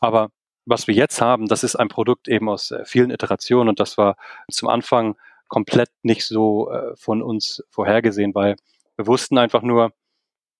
Aber 0.00 0.30
was 0.64 0.86
wir 0.88 0.94
jetzt 0.94 1.20
haben, 1.20 1.48
das 1.48 1.64
ist 1.64 1.76
ein 1.76 1.88
Produkt 1.88 2.28
eben 2.28 2.48
aus 2.48 2.70
äh, 2.70 2.82
vielen 2.86 3.10
Iterationen 3.10 3.68
und 3.68 3.78
das 3.78 3.98
war 3.98 4.16
zum 4.50 4.68
Anfang 4.68 5.16
komplett 5.48 5.90
nicht 6.02 6.24
so 6.26 6.70
äh, 6.70 6.96
von 6.96 7.22
uns 7.22 7.62
vorhergesehen, 7.70 8.34
weil 8.34 8.56
wir 8.96 9.06
wussten 9.06 9.38
einfach 9.38 9.62
nur, 9.62 9.92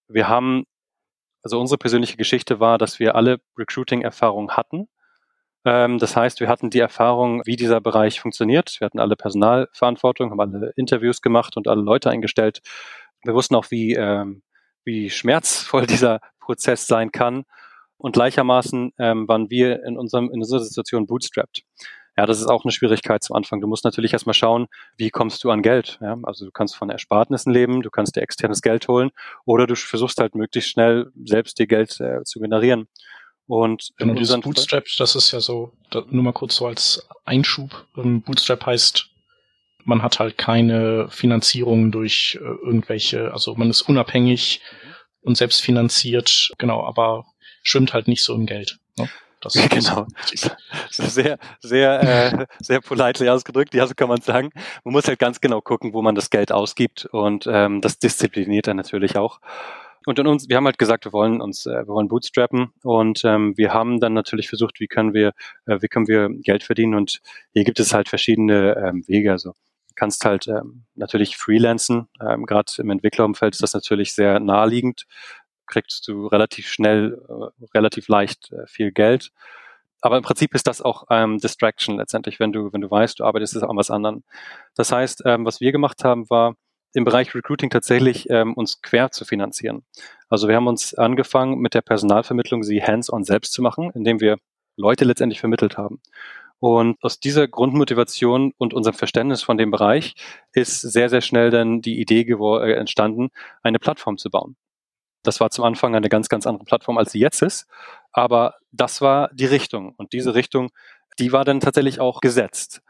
wir 0.09 0.29
haben, 0.29 0.65
also 1.43 1.61
unsere 1.61 1.79
persönliche 1.79 2.17
Geschichte 2.17 2.61
war, 2.61 2.79
dass 2.79 2.99
wir 2.99 3.15
alle 3.15 3.41
Recruiting-Erfahrung 3.57 4.53
hatten. 4.53 4.89
Ähm, 5.65 5.99
das 5.99 6.17
heißt, 6.17 6.41
wir 6.41 6.49
hatten 6.49 6.71
die 6.71 6.79
Erfahrung, 6.79 7.43
wie 7.45 7.57
dieser 7.57 7.81
Bereich 7.81 8.21
funktioniert. 8.21 8.77
Wir 8.79 8.87
hatten 8.87 9.01
alle 9.01 9.17
Personalverantwortung, 9.17 10.31
haben 10.31 10.41
alle 10.41 10.73
Interviews 10.77 11.23
gemacht 11.23 11.57
und 11.57 11.67
alle 11.69 11.83
Leute 11.83 12.11
eingestellt. 12.11 12.61
Wir 13.25 13.35
wussten 13.35 13.57
auch, 13.57 13.71
wie, 13.71 13.95
ähm, 13.95 14.43
wie 14.85 15.11
schmerzvoll 15.11 15.87
dieser 15.87 16.21
Prozess 16.41 16.87
sein 16.87 17.11
kann. 17.11 17.45
Und 17.99 18.13
gleichermaßen 18.13 18.93
ähm, 18.99 19.27
waren 19.27 19.51
wir 19.51 19.83
in, 19.85 19.97
unserem, 19.97 20.31
in 20.31 20.41
unserer 20.41 20.61
Situation 20.61 21.07
bootstrapped. 21.07 21.63
Ja, 22.17 22.25
das 22.25 22.41
ist 22.41 22.47
auch 22.47 22.65
eine 22.65 22.73
Schwierigkeit 22.73 23.23
zum 23.23 23.37
Anfang. 23.37 23.61
Du 23.61 23.67
musst 23.67 23.85
natürlich 23.85 24.13
erstmal 24.13 24.35
schauen, 24.35 24.69
wie 24.97 25.11
kommst 25.11 25.45
du 25.45 25.51
an 25.51 25.63
Geld. 25.63 25.99
Ja? 26.01 26.17
Also 26.23 26.47
du 26.47 26.51
kannst 26.51 26.75
von 26.75 26.89
Erspartnissen 26.89 27.53
leben, 27.53 27.83
du 27.83 27.91
kannst 27.91 28.17
dir 28.17 28.23
externes 28.23 28.63
Geld 28.63 28.89
holen 28.89 29.11
oder 29.45 29.67
du 29.67 29.77
versuchst 29.77 30.19
halt 30.19 30.35
möglichst 30.35 30.71
schnell 30.71 31.11
selbst 31.25 31.59
dir 31.59 31.67
Geld 31.67 32.01
äh, 32.01 32.25
zu 32.25 32.41
generieren. 32.41 32.89
Und 33.47 33.91
genau, 33.97 34.15
dieses 34.15 34.41
Bootstrap, 34.41 34.85
das 34.99 35.15
ist 35.15 35.31
ja 35.31 35.41
so, 35.41 35.73
nur 36.09 36.23
mal 36.23 36.33
kurz 36.33 36.57
so 36.57 36.67
als 36.67 37.07
Einschub. 37.25 37.87
Ähm, 37.97 38.23
Bootstrap 38.23 38.67
heißt, 38.67 39.09
man 39.85 40.03
hat 40.03 40.19
halt 40.19 40.37
keine 40.37 41.09
Finanzierung 41.11 41.93
durch 41.93 42.39
äh, 42.41 42.45
irgendwelche, 42.45 43.33
also 43.33 43.55
man 43.55 43.71
ist 43.71 43.83
unabhängig 43.83 44.63
und 45.21 45.37
selbst 45.37 45.61
finanziert, 45.61 46.51
genau, 46.59 46.85
aber 46.85 47.27
schwimmt 47.63 47.93
halt 47.93 48.09
nicht 48.09 48.25
so 48.25 48.35
im 48.35 48.47
Geld. 48.47 48.79
Ne? 48.99 49.09
Das 49.55 49.69
genau. 49.69 50.07
Sehr, 50.91 51.39
sehr, 51.61 52.03
äh, 52.03 52.47
sehr 52.61 52.81
politely 52.81 53.29
ausgedrückt, 53.29 53.75
ja, 53.75 53.87
so 53.87 53.95
kann 53.95 54.09
man 54.09 54.21
sagen. 54.21 54.51
Man 54.85 54.93
muss 54.93 55.09
halt 55.09 55.19
ganz 55.19 55.41
genau 55.41 55.61
gucken, 55.61 55.93
wo 55.93 56.03
man 56.03 56.15
das 56.15 56.31
Geld 56.31 56.53
ausgibt 56.53 57.07
und 57.07 57.47
ähm, 57.51 57.81
das 57.81 57.99
diszipliniert 57.99 58.67
dann 58.67 58.77
natürlich 58.77 59.17
auch. 59.17 59.41
Und 60.07 60.21
in 60.21 60.27
uns, 60.29 60.49
wir 60.49 60.57
haben 60.57 60.67
halt 60.67 60.79
gesagt, 60.79 61.05
wir 61.05 61.13
wollen 61.13 61.41
uns, 61.41 61.67
äh, 61.67 61.71
wir 61.71 61.89
wollen 61.89 62.09
bootstrappen 62.09 62.73
und 62.83 63.25
ähm, 63.25 63.55
wir 63.57 63.73
haben 63.75 64.01
dann 64.01 64.13
natürlich 64.13 64.49
versucht, 64.49 64.79
wie 64.79 64.87
können 64.87 65.15
wir, 65.15 65.33
äh, 65.67 65.79
wie 65.81 65.89
können 65.89 66.07
wir 66.07 66.29
Geld 66.29 66.63
verdienen 66.63 66.95
und 66.95 67.21
hier 67.53 67.65
gibt 67.65 67.81
es 67.81 67.93
halt 67.93 68.09
verschiedene 68.09 68.77
ähm, 68.77 69.05
Wege. 69.09 69.33
Also 69.33 69.55
kannst 69.97 70.25
halt 70.25 70.47
ähm, 70.47 70.85
natürlich 70.95 71.37
freelancen. 71.37 72.09
Ähm, 72.21 72.47
Gerade 72.47 72.71
im 72.79 72.91
Entwicklerumfeld 72.91 73.55
ist 73.55 73.63
das 73.63 73.75
natürlich 73.75 74.15
sehr 74.15 74.39
naheliegend 74.39 75.07
kriegst 75.67 76.07
du 76.09 76.27
relativ 76.27 76.69
schnell, 76.69 77.21
äh, 77.29 77.65
relativ 77.75 78.09
leicht 78.09 78.53
äh, 78.53 78.67
viel 78.67 78.93
Geld. 78.93 79.31
Aber 80.01 80.17
im 80.17 80.23
Prinzip 80.23 80.55
ist 80.55 80.67
das 80.67 80.83
auch 80.83 81.05
ähm, 81.11 81.39
Distraction 81.39 81.97
letztendlich, 81.97 82.39
wenn 82.39 82.53
du, 82.53 82.73
wenn 82.73 82.81
du 82.81 82.91
weißt, 82.91 83.21
du 83.21 83.25
arbeitest 83.25 83.63
an 83.63 83.77
was 83.77 83.91
anderem. 83.91 84.25
Das 84.75 84.93
heißt, 84.93 85.23
ähm, 85.25 85.45
was 85.45 85.61
wir 85.61 85.73
gemacht 85.73 86.05
haben, 86.05 86.29
war 86.31 86.55
im 86.93 87.05
Bereich 87.05 87.35
Recruiting 87.35 87.71
tatsächlich 87.71 88.31
ähm, 88.31 88.55
uns 88.55 88.81
quer 88.81 89.11
zu 89.11 89.25
finanzieren. 89.25 89.85
Also 90.29 90.49
wir 90.49 90.57
haben 90.57 90.67
uns 90.67 90.95
angefangen, 90.95 91.59
mit 91.59 91.75
der 91.75 91.83
Personalvermittlung 91.83 92.63
sie 92.63 92.83
hands-on 92.83 93.25
selbst 93.25 93.53
zu 93.53 93.63
machen, 93.63 93.91
indem 93.95 94.21
wir 94.21 94.39
Leute 94.77 95.05
letztendlich 95.05 95.41
vermittelt 95.41 95.77
haben. 95.77 96.01
Und 96.59 96.97
aus 97.03 97.21
dieser 97.21 97.49
Grundmotivation 97.49 98.53
und 98.57 98.73
unserem 98.73 98.97
Verständnis 98.97 99.43
von 99.43 99.59
dem 99.59 99.71
Bereich 99.71 100.15
ist 100.53 100.81
sehr, 100.81 101.11
sehr 101.11 101.21
schnell 101.21 101.51
dann 101.51 101.83
die 101.83 102.01
Idee 102.01 102.23
äh, 102.23 102.73
entstanden, 102.73 103.29
eine 103.63 103.79
Plattform 103.79 104.17
zu 104.17 104.31
bauen. 104.31 104.57
Das 105.27 105.41
war 105.41 105.51
zum 105.51 105.65
Anfang 105.65 105.95
eine 105.95 106.09
ganz, 106.09 106.29
ganz 106.29 106.47
andere 106.47 106.65
Plattform, 106.65 106.99
als 106.99 107.13
sie 107.13 107.21
jetzt 107.21 107.43
ist. 107.43 107.67
Aber 108.13 108.55
das 108.73 109.01
war 109.01 109.31
die 109.33 109.47
Richtung. 109.47 109.95
Und 109.97 110.13
diese 110.13 110.35
Richtung, 110.35 110.71
die 111.19 111.33
war 111.33 111.45
dann 111.45 111.61
tatsächlich 111.61 112.01
auch 112.01 112.21
gesetzt. 112.21 112.83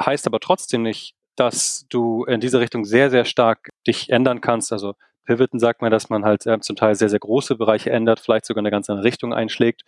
Heißt 0.00 0.26
aber 0.26 0.40
trotzdem 0.40 0.82
nicht, 0.82 1.14
dass 1.36 1.86
du 1.88 2.24
in 2.24 2.40
diese 2.40 2.60
Richtung 2.60 2.84
sehr, 2.84 3.10
sehr 3.10 3.24
stark 3.24 3.70
dich 3.86 4.10
ändern 4.10 4.40
kannst. 4.40 4.72
Also 4.72 4.94
Pivoten 5.24 5.58
sagt 5.58 5.82
man, 5.82 5.90
dass 5.90 6.10
man 6.10 6.24
halt 6.24 6.46
äh, 6.46 6.60
zum 6.60 6.76
Teil 6.76 6.94
sehr, 6.94 7.08
sehr 7.08 7.18
große 7.18 7.56
Bereiche 7.56 7.90
ändert, 7.90 8.20
vielleicht 8.20 8.44
sogar 8.46 8.60
eine 8.60 8.70
ganz 8.70 8.88
andere 8.88 9.04
Richtung 9.04 9.32
einschlägt. 9.32 9.82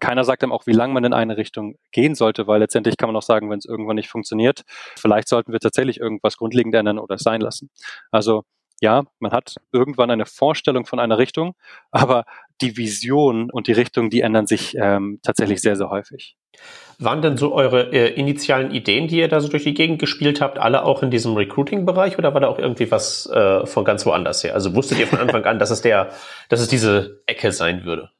Keiner 0.00 0.24
sagt 0.24 0.42
einem 0.42 0.52
auch, 0.52 0.66
wie 0.66 0.72
lange 0.72 0.94
man 0.94 1.04
in 1.04 1.12
eine 1.12 1.36
Richtung 1.36 1.76
gehen 1.90 2.14
sollte, 2.14 2.46
weil 2.46 2.60
letztendlich 2.60 2.96
kann 2.96 3.08
man 3.08 3.16
auch 3.16 3.22
sagen, 3.22 3.50
wenn 3.50 3.58
es 3.58 3.64
irgendwann 3.64 3.96
nicht 3.96 4.08
funktioniert, 4.08 4.62
vielleicht 4.96 5.28
sollten 5.28 5.52
wir 5.52 5.58
tatsächlich 5.58 5.98
irgendwas 5.98 6.36
grundlegend 6.36 6.74
ändern 6.74 6.98
oder 6.98 7.16
es 7.16 7.22
sein 7.22 7.40
lassen. 7.40 7.70
Also 8.12 8.44
ja, 8.80 9.04
man 9.18 9.32
hat 9.32 9.56
irgendwann 9.72 10.10
eine 10.10 10.26
Vorstellung 10.26 10.86
von 10.86 11.00
einer 11.00 11.18
Richtung, 11.18 11.54
aber 11.90 12.24
die 12.60 12.76
Vision 12.76 13.50
und 13.50 13.66
die 13.66 13.72
Richtung, 13.72 14.10
die 14.10 14.20
ändern 14.20 14.46
sich 14.46 14.76
ähm, 14.76 15.20
tatsächlich 15.22 15.60
sehr, 15.60 15.76
sehr 15.76 15.90
häufig. 15.90 16.36
Waren 16.98 17.22
denn 17.22 17.36
so 17.36 17.54
eure 17.54 17.92
äh, 17.92 18.12
initialen 18.14 18.70
Ideen, 18.70 19.08
die 19.08 19.18
ihr 19.18 19.28
da 19.28 19.40
so 19.40 19.48
durch 19.48 19.64
die 19.64 19.74
Gegend 19.74 19.98
gespielt 20.00 20.40
habt, 20.40 20.58
alle 20.58 20.84
auch 20.84 21.02
in 21.02 21.10
diesem 21.10 21.34
Recruiting-Bereich 21.34 22.18
oder 22.18 22.34
war 22.34 22.40
da 22.40 22.48
auch 22.48 22.58
irgendwie 22.58 22.90
was 22.90 23.26
äh, 23.26 23.66
von 23.66 23.84
ganz 23.84 24.04
woanders 24.06 24.42
her? 24.42 24.54
Also 24.54 24.74
wusstet 24.74 24.98
ihr 24.98 25.06
von 25.06 25.20
Anfang 25.20 25.44
an, 25.44 25.58
dass 25.58 25.70
es 25.70 25.80
der, 25.80 26.10
dass 26.48 26.60
es 26.60 26.68
diese 26.68 27.22
Ecke 27.26 27.52
sein 27.52 27.84
würde? 27.84 28.10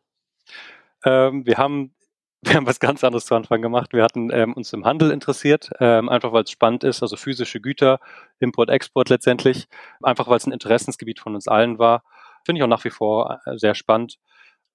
Ähm, 1.05 1.47
wir 1.47 1.59
haben 1.59 1.95
wir 2.43 2.55
haben 2.55 2.67
was 2.67 2.81
ganz 2.81 3.03
anderes 3.03 3.27
zu 3.27 3.35
Anfang 3.35 3.63
gemacht. 3.63 3.93
Wir 3.93 4.03
hatten 4.03 4.31
ähm, 4.33 4.53
uns 4.53 4.73
im 4.73 4.85
Handel 4.85 5.11
interessiert, 5.11 5.71
ähm, 5.81 6.09
einfach 6.09 6.33
weil 6.33 6.45
es 6.45 6.51
spannend 6.51 6.85
ist, 6.85 7.03
also 7.03 7.17
physische 7.17 7.61
Güter, 7.61 7.99
Import, 8.39 8.71
Export 8.71 9.09
letztendlich, 9.09 9.67
einfach 10.03 10.29
weil 10.29 10.37
es 10.37 10.47
ein 10.47 10.53
Interessensgebiet 10.53 11.19
von 11.21 11.35
uns 11.35 11.49
allen 11.49 11.79
war. 11.79 12.03
Finde 12.45 12.61
ich 12.61 12.63
auch 12.63 12.69
nach 12.69 12.85
wie 12.85 12.91
vor 12.91 13.41
äh, 13.45 13.59
sehr 13.59 13.75
spannend. 13.75 14.19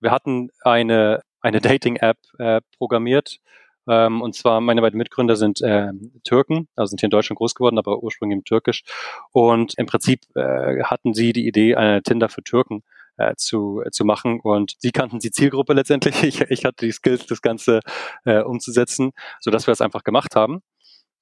Wir 0.01 0.11
hatten 0.11 0.49
eine, 0.61 1.21
eine 1.41 1.61
Dating-App 1.61 2.17
äh, 2.37 2.61
programmiert. 2.77 3.39
Ähm, 3.87 4.21
und 4.21 4.35
zwar 4.35 4.61
meine 4.61 4.81
beiden 4.81 4.97
Mitgründer 4.97 5.35
sind 5.35 5.61
äh, 5.61 5.91
Türken, 6.23 6.69
also 6.75 6.89
sind 6.89 7.01
hier 7.01 7.07
in 7.07 7.11
Deutschland 7.11 7.37
groß 7.37 7.55
geworden, 7.55 7.77
aber 7.77 8.01
ursprünglich 8.01 8.37
im 8.37 8.43
Türkisch. 8.43 8.83
Und 9.31 9.73
im 9.77 9.85
Prinzip 9.85 10.21
äh, 10.35 10.83
hatten 10.83 11.13
sie 11.13 11.33
die 11.33 11.47
Idee, 11.47 11.75
eine 11.75 12.01
Tinder 12.01 12.29
für 12.29 12.43
Türken 12.43 12.83
äh, 13.17 13.35
zu, 13.35 13.81
äh, 13.85 13.91
zu 13.91 14.05
machen. 14.05 14.39
Und 14.41 14.75
sie 14.79 14.91
kannten 14.91 15.19
die 15.19 15.31
Zielgruppe 15.31 15.73
letztendlich. 15.73 16.13
Ich, 16.23 16.41
ich 16.41 16.65
hatte 16.65 16.85
die 16.85 16.91
Skills, 16.91 17.25
das 17.25 17.41
Ganze 17.41 17.81
äh, 18.25 18.41
umzusetzen, 18.41 19.11
so 19.41 19.51
dass 19.51 19.67
wir 19.67 19.71
das 19.71 19.81
einfach 19.81 20.03
gemacht 20.03 20.35
haben. 20.35 20.61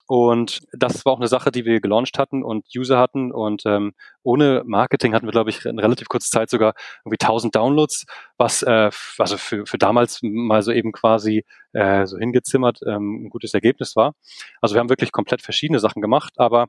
Und 0.07 0.59
das 0.73 1.05
war 1.05 1.13
auch 1.13 1.19
eine 1.19 1.29
Sache, 1.29 1.51
die 1.51 1.63
wir 1.63 1.79
gelauncht 1.79 2.19
hatten 2.19 2.43
und 2.43 2.65
User 2.75 2.99
hatten. 2.99 3.31
Und 3.31 3.63
ähm, 3.65 3.93
ohne 4.23 4.61
Marketing 4.65 5.13
hatten 5.13 5.25
wir, 5.25 5.31
glaube 5.31 5.51
ich, 5.51 5.63
in 5.65 5.79
relativ 5.79 6.09
kurzer 6.09 6.29
Zeit 6.29 6.49
sogar 6.49 6.73
irgendwie 7.05 7.17
1000 7.17 7.55
Downloads, 7.55 8.05
was 8.37 8.61
äh, 8.61 8.89
also 9.17 9.37
für, 9.37 9.65
für 9.65 9.77
damals 9.77 10.19
mal 10.21 10.63
so 10.63 10.73
eben 10.73 10.91
quasi 10.91 11.45
äh, 11.71 12.05
so 12.05 12.17
hingezimmert 12.17 12.79
ähm, 12.85 13.23
ein 13.25 13.29
gutes 13.29 13.53
Ergebnis 13.53 13.95
war. 13.95 14.13
Also 14.59 14.75
wir 14.75 14.81
haben 14.81 14.89
wirklich 14.89 15.13
komplett 15.13 15.41
verschiedene 15.41 15.79
Sachen 15.79 16.01
gemacht, 16.01 16.33
aber 16.35 16.67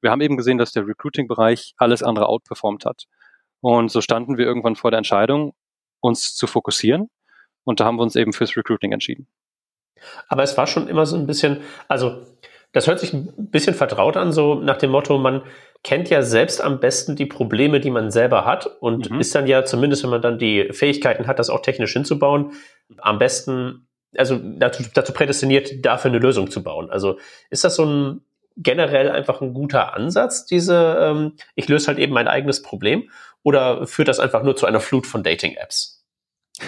wir 0.00 0.12
haben 0.12 0.20
eben 0.20 0.36
gesehen, 0.36 0.58
dass 0.58 0.70
der 0.70 0.86
Recruiting-Bereich 0.86 1.74
alles 1.76 2.04
andere 2.04 2.28
outperformt 2.28 2.84
hat. 2.84 3.06
Und 3.64 3.90
so 3.90 4.02
standen 4.02 4.36
wir 4.36 4.44
irgendwann 4.44 4.76
vor 4.76 4.90
der 4.90 4.98
Entscheidung, 4.98 5.54
uns 6.00 6.34
zu 6.34 6.46
fokussieren. 6.46 7.08
Und 7.64 7.80
da 7.80 7.86
haben 7.86 7.96
wir 7.96 8.02
uns 8.02 8.14
eben 8.14 8.34
fürs 8.34 8.58
Recruiting 8.58 8.92
entschieden. 8.92 9.26
Aber 10.28 10.42
es 10.42 10.58
war 10.58 10.66
schon 10.66 10.86
immer 10.86 11.06
so 11.06 11.16
ein 11.16 11.26
bisschen, 11.26 11.62
also 11.88 12.20
das 12.72 12.86
hört 12.86 13.00
sich 13.00 13.14
ein 13.14 13.32
bisschen 13.38 13.72
vertraut 13.72 14.18
an, 14.18 14.32
so 14.32 14.56
nach 14.56 14.76
dem 14.76 14.90
Motto, 14.90 15.16
man 15.16 15.44
kennt 15.82 16.10
ja 16.10 16.20
selbst 16.20 16.60
am 16.60 16.78
besten 16.78 17.16
die 17.16 17.24
Probleme, 17.24 17.80
die 17.80 17.88
man 17.90 18.10
selber 18.10 18.44
hat 18.44 18.66
und 18.66 19.10
mhm. 19.10 19.18
ist 19.18 19.34
dann 19.34 19.46
ja 19.46 19.64
zumindest, 19.64 20.02
wenn 20.02 20.10
man 20.10 20.20
dann 20.20 20.38
die 20.38 20.68
Fähigkeiten 20.70 21.26
hat, 21.26 21.38
das 21.38 21.48
auch 21.48 21.62
technisch 21.62 21.94
hinzubauen, 21.94 22.52
am 22.98 23.18
besten, 23.18 23.88
also 24.14 24.38
dazu, 24.38 24.82
dazu 24.92 25.14
prädestiniert, 25.14 25.86
dafür 25.86 26.10
eine 26.10 26.20
Lösung 26.20 26.50
zu 26.50 26.62
bauen. 26.62 26.90
Also 26.90 27.18
ist 27.48 27.64
das 27.64 27.76
so 27.76 27.86
ein 27.86 28.20
generell 28.56 29.10
einfach 29.10 29.40
ein 29.40 29.54
guter 29.54 29.94
Ansatz, 29.94 30.46
diese, 30.46 30.98
ähm, 31.00 31.32
ich 31.54 31.68
löse 31.68 31.88
halt 31.88 31.98
eben 31.98 32.12
mein 32.12 32.28
eigenes 32.28 32.62
Problem 32.62 33.08
oder 33.44 33.86
führt 33.86 34.08
das 34.08 34.18
einfach 34.18 34.42
nur 34.42 34.56
zu 34.56 34.66
einer 34.66 34.80
Flut 34.80 35.06
von 35.06 35.22
Dating-Apps? 35.22 36.04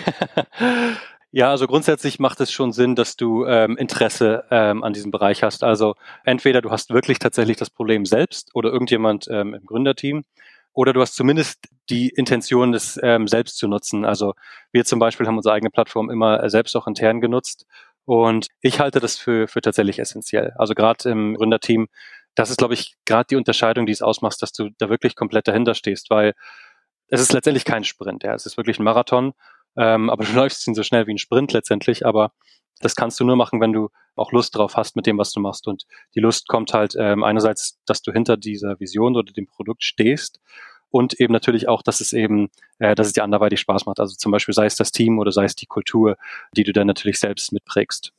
Ja, 1.33 1.51
also 1.51 1.67
grundsätzlich 1.67 2.19
macht 2.19 2.41
es 2.41 2.51
schon 2.51 2.73
Sinn, 2.73 2.95
dass 2.95 3.17
du 3.17 3.45
ähm, 3.45 3.77
Interesse 3.77 4.45
ähm, 4.51 4.83
an 4.83 4.95
diesem 4.95 5.11
Bereich 5.11 5.43
hast. 5.43 5.65
Also 5.65 5.95
entweder 6.25 6.63
du 6.63 6.71
hast 6.71 6.91
wirklich 6.95 7.19
tatsächlich 7.19 7.59
das 7.59 7.69
Problem 7.69 8.07
selbst 8.07 8.55
oder 8.55 8.73
irgendjemand 8.73 9.29
ähm, 9.29 9.53
im 9.53 9.67
Gründerteam 9.67 10.25
oder 10.73 10.95
du 10.95 11.03
hast 11.03 11.15
zumindest 11.15 11.69
die 11.91 12.09
Intention, 12.09 12.73
das 12.73 12.99
ähm, 13.03 13.29
selbst 13.29 13.59
zu 13.59 13.69
nutzen. 13.69 14.07
Also 14.07 14.33
wir 14.73 14.87
zum 14.87 14.99
Beispiel 14.99 15.27
haben 15.27 15.37
unsere 15.37 15.55
eigene 15.55 15.71
Plattform 15.71 16.09
immer 16.09 16.43
äh, 16.43 16.49
selbst 16.49 16.75
auch 16.75 16.87
intern 16.87 17.21
genutzt 17.21 17.67
und 18.07 18.49
ich 18.63 18.81
halte 18.81 19.01
das 19.01 19.19
für, 19.19 19.49
für 19.49 19.61
tatsächlich 19.61 19.99
essentiell. 19.99 20.53
Also 20.57 20.75
gerade 20.75 21.11
im 21.11 21.35
Gründerteam, 21.35 21.89
das 22.37 22.51
ist, 22.51 22.59
glaube 22.59 22.75
ich, 22.75 22.95
gerade 23.05 23.27
die 23.29 23.37
Unterscheidung, 23.37 23.87
die 23.87 23.93
es 23.93 24.03
ausmacht, 24.03 24.41
dass 24.43 24.53
du 24.53 24.71
da 24.79 24.89
wirklich 24.89 25.17
komplett 25.17 25.49
dahinter 25.49 25.75
stehst, 25.75 26.11
weil 26.11 26.35
es 27.09 27.21
ist 27.21 27.33
letztendlich 27.33 27.65
kein 27.65 27.85
Sprint, 27.85 28.23
ja. 28.23 28.35
Es 28.35 28.47
ist 28.47 28.57
wirklich 28.57 28.79
ein 28.79 28.85
Marathon 28.85 29.35
ähm, 29.77 30.11
aber 30.11 30.25
du 30.25 30.33
läufst 30.33 30.67
ihn 30.67 30.75
so 30.75 30.83
schnell 30.83 31.07
wie 31.07 31.13
ein 31.13 31.19
Sprint 31.19 31.53
letztendlich, 31.53 32.07
aber 32.07 32.33
das 32.81 32.95
kannst 32.95 33.19
du 33.21 33.25
nur 33.25 33.37
machen, 33.37 33.61
wenn 33.61 33.73
du 33.73 33.89
auch 34.17 34.33
Lust 34.33 34.55
drauf 34.55 34.77
hast 34.77 34.97
mit 34.97 35.07
dem, 35.07 35.19
was 35.19 35.33
du 35.33 35.41
machst. 35.41 35.67
Und 35.67 35.85
die 36.15 36.21
Lust 36.21 36.49
kommt 36.49 36.75
halt 36.75 36.95
ähm, 36.99 37.25
einerseits, 37.25 37.79
dass 37.87 38.03
du 38.03 38.13
hinter 38.13 38.37
dieser 38.37 38.79
Vision 38.81 39.17
oder 39.17 39.33
dem 39.33 39.47
Produkt 39.47 39.83
stehst 39.83 40.41
und 40.91 41.19
eben 41.19 41.33
natürlich 41.33 41.69
auch, 41.69 41.83
dass 41.83 42.01
es 42.01 42.13
eben, 42.13 42.51
äh, 42.79 42.95
dass 42.95 43.09
es 43.09 43.13
dir 43.15 43.25
anderweitig 43.25 43.61
Spaß 43.61 43.87
macht. 43.87 43.99
Also 44.01 44.15
zum 44.15 44.33
Beispiel 44.33 44.55
sei 44.55 44.67
es 44.67 44.77
das 44.77 44.93
Team 44.93 45.19
oder 45.19 45.33
sei 45.33 45.45
es 45.45 45.55
die 45.55 45.67
Kultur, 45.67 46.17
die 46.53 46.65
du 46.65 46.73
dann 46.73 46.87
natürlich 46.87 47.19
selbst 47.19 47.53
mitprägst. 47.53 48.13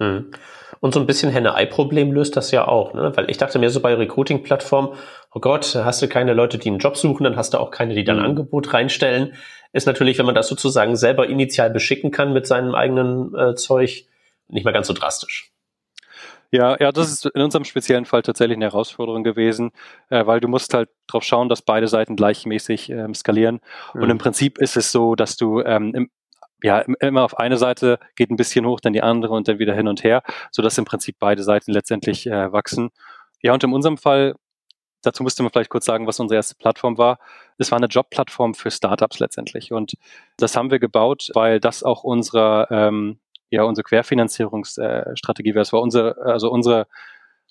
Mhm. 0.00 0.32
Und 0.80 0.94
so 0.94 1.00
ein 1.00 1.06
bisschen 1.06 1.30
Henne-Ei-Problem 1.30 2.10
löst 2.10 2.36
das 2.36 2.50
ja 2.50 2.66
auch, 2.66 2.94
ne? 2.94 3.12
Weil 3.14 3.30
ich 3.30 3.36
dachte 3.36 3.58
mir 3.58 3.70
so 3.70 3.80
bei 3.80 3.94
Recruiting-Plattformen, 3.94 4.90
oh 5.32 5.40
Gott, 5.40 5.74
hast 5.74 6.00
du 6.00 6.08
keine 6.08 6.32
Leute, 6.32 6.58
die 6.58 6.70
einen 6.70 6.78
Job 6.78 6.96
suchen, 6.96 7.24
dann 7.24 7.36
hast 7.36 7.54
du 7.54 7.58
auch 7.58 7.70
keine, 7.70 7.94
die 7.94 8.04
dann 8.04 8.16
ein 8.16 8.22
mhm. 8.22 8.28
Angebot 8.30 8.72
reinstellen. 8.72 9.34
Ist 9.72 9.86
natürlich, 9.86 10.18
wenn 10.18 10.26
man 10.26 10.34
das 10.34 10.48
sozusagen 10.48 10.96
selber 10.96 11.28
initial 11.28 11.70
beschicken 11.70 12.10
kann 12.10 12.32
mit 12.32 12.46
seinem 12.46 12.74
eigenen 12.74 13.34
äh, 13.34 13.54
Zeug, 13.54 14.06
nicht 14.48 14.64
mal 14.64 14.72
ganz 14.72 14.88
so 14.88 14.94
drastisch. 14.94 15.52
Ja, 16.52 16.76
ja, 16.80 16.90
das 16.90 17.12
ist 17.12 17.26
in 17.26 17.42
unserem 17.42 17.64
speziellen 17.64 18.06
Fall 18.06 18.22
tatsächlich 18.22 18.56
eine 18.56 18.64
Herausforderung 18.64 19.22
gewesen, 19.22 19.70
äh, 20.08 20.26
weil 20.26 20.40
du 20.40 20.48
musst 20.48 20.74
halt 20.74 20.88
darauf 21.06 21.22
schauen, 21.22 21.48
dass 21.48 21.62
beide 21.62 21.86
Seiten 21.86 22.16
gleichmäßig 22.16 22.90
ähm, 22.90 23.14
skalieren. 23.14 23.60
Mhm. 23.94 24.02
Und 24.02 24.10
im 24.10 24.18
Prinzip 24.18 24.58
ist 24.58 24.76
es 24.76 24.90
so, 24.90 25.14
dass 25.14 25.36
du 25.36 25.60
ähm, 25.60 25.92
im, 25.94 26.10
ja, 26.62 26.80
immer 27.00 27.24
auf 27.24 27.38
eine 27.38 27.56
Seite 27.56 27.98
geht 28.16 28.30
ein 28.30 28.36
bisschen 28.36 28.66
hoch, 28.66 28.80
dann 28.80 28.92
die 28.92 29.02
andere 29.02 29.34
und 29.34 29.48
dann 29.48 29.58
wieder 29.58 29.74
hin 29.74 29.88
und 29.88 30.04
her, 30.04 30.22
so 30.50 30.62
dass 30.62 30.78
im 30.78 30.84
Prinzip 30.84 31.16
beide 31.18 31.42
Seiten 31.42 31.72
letztendlich 31.72 32.26
äh, 32.26 32.52
wachsen. 32.52 32.90
Ja, 33.42 33.52
und 33.54 33.64
in 33.64 33.72
unserem 33.72 33.96
Fall, 33.96 34.34
dazu 35.02 35.22
müsste 35.22 35.42
man 35.42 35.50
vielleicht 35.50 35.70
kurz 35.70 35.84
sagen, 35.84 36.06
was 36.06 36.20
unsere 36.20 36.36
erste 36.36 36.54
Plattform 36.56 36.98
war. 36.98 37.18
Es 37.58 37.70
war 37.70 37.78
eine 37.78 37.86
Jobplattform 37.86 38.54
für 38.54 38.70
Startups 38.70 39.18
letztendlich. 39.18 39.72
Und 39.72 39.94
das 40.36 40.56
haben 40.56 40.70
wir 40.70 40.78
gebaut, 40.78 41.30
weil 41.34 41.60
das 41.60 41.82
auch 41.82 42.04
unsere, 42.04 42.68
ähm, 42.70 43.18
ja, 43.50 43.62
unsere 43.64 43.84
Querfinanzierungsstrategie 43.84 45.54
wäre. 45.54 45.62
Es 45.62 45.72
war 45.72 45.80
unsere, 45.80 46.18
also 46.18 46.50
unsere, 46.50 46.86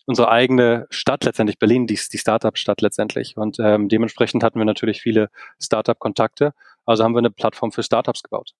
unsere 0.06 0.30
eigene 0.30 0.88
Stadt 0.90 1.24
letztendlich, 1.24 1.60
Berlin, 1.60 1.88
die, 1.88 2.00
die 2.12 2.18
Startup-Stadt 2.18 2.82
letztendlich. 2.82 3.38
Und 3.38 3.58
ähm, 3.60 3.90
dementsprechend 3.90 4.44
hatten 4.44 4.60
wir 4.60 4.66
natürlich 4.66 5.02
viele 5.02 5.30
Startup-Kontakte. 5.62 6.54
Also 6.86 7.04
haben 7.04 7.14
wir 7.14 7.20
eine 7.20 7.32
Plattform 7.32 7.72
für 7.72 7.84
Startups 7.84 8.24
gebaut. 8.24 8.54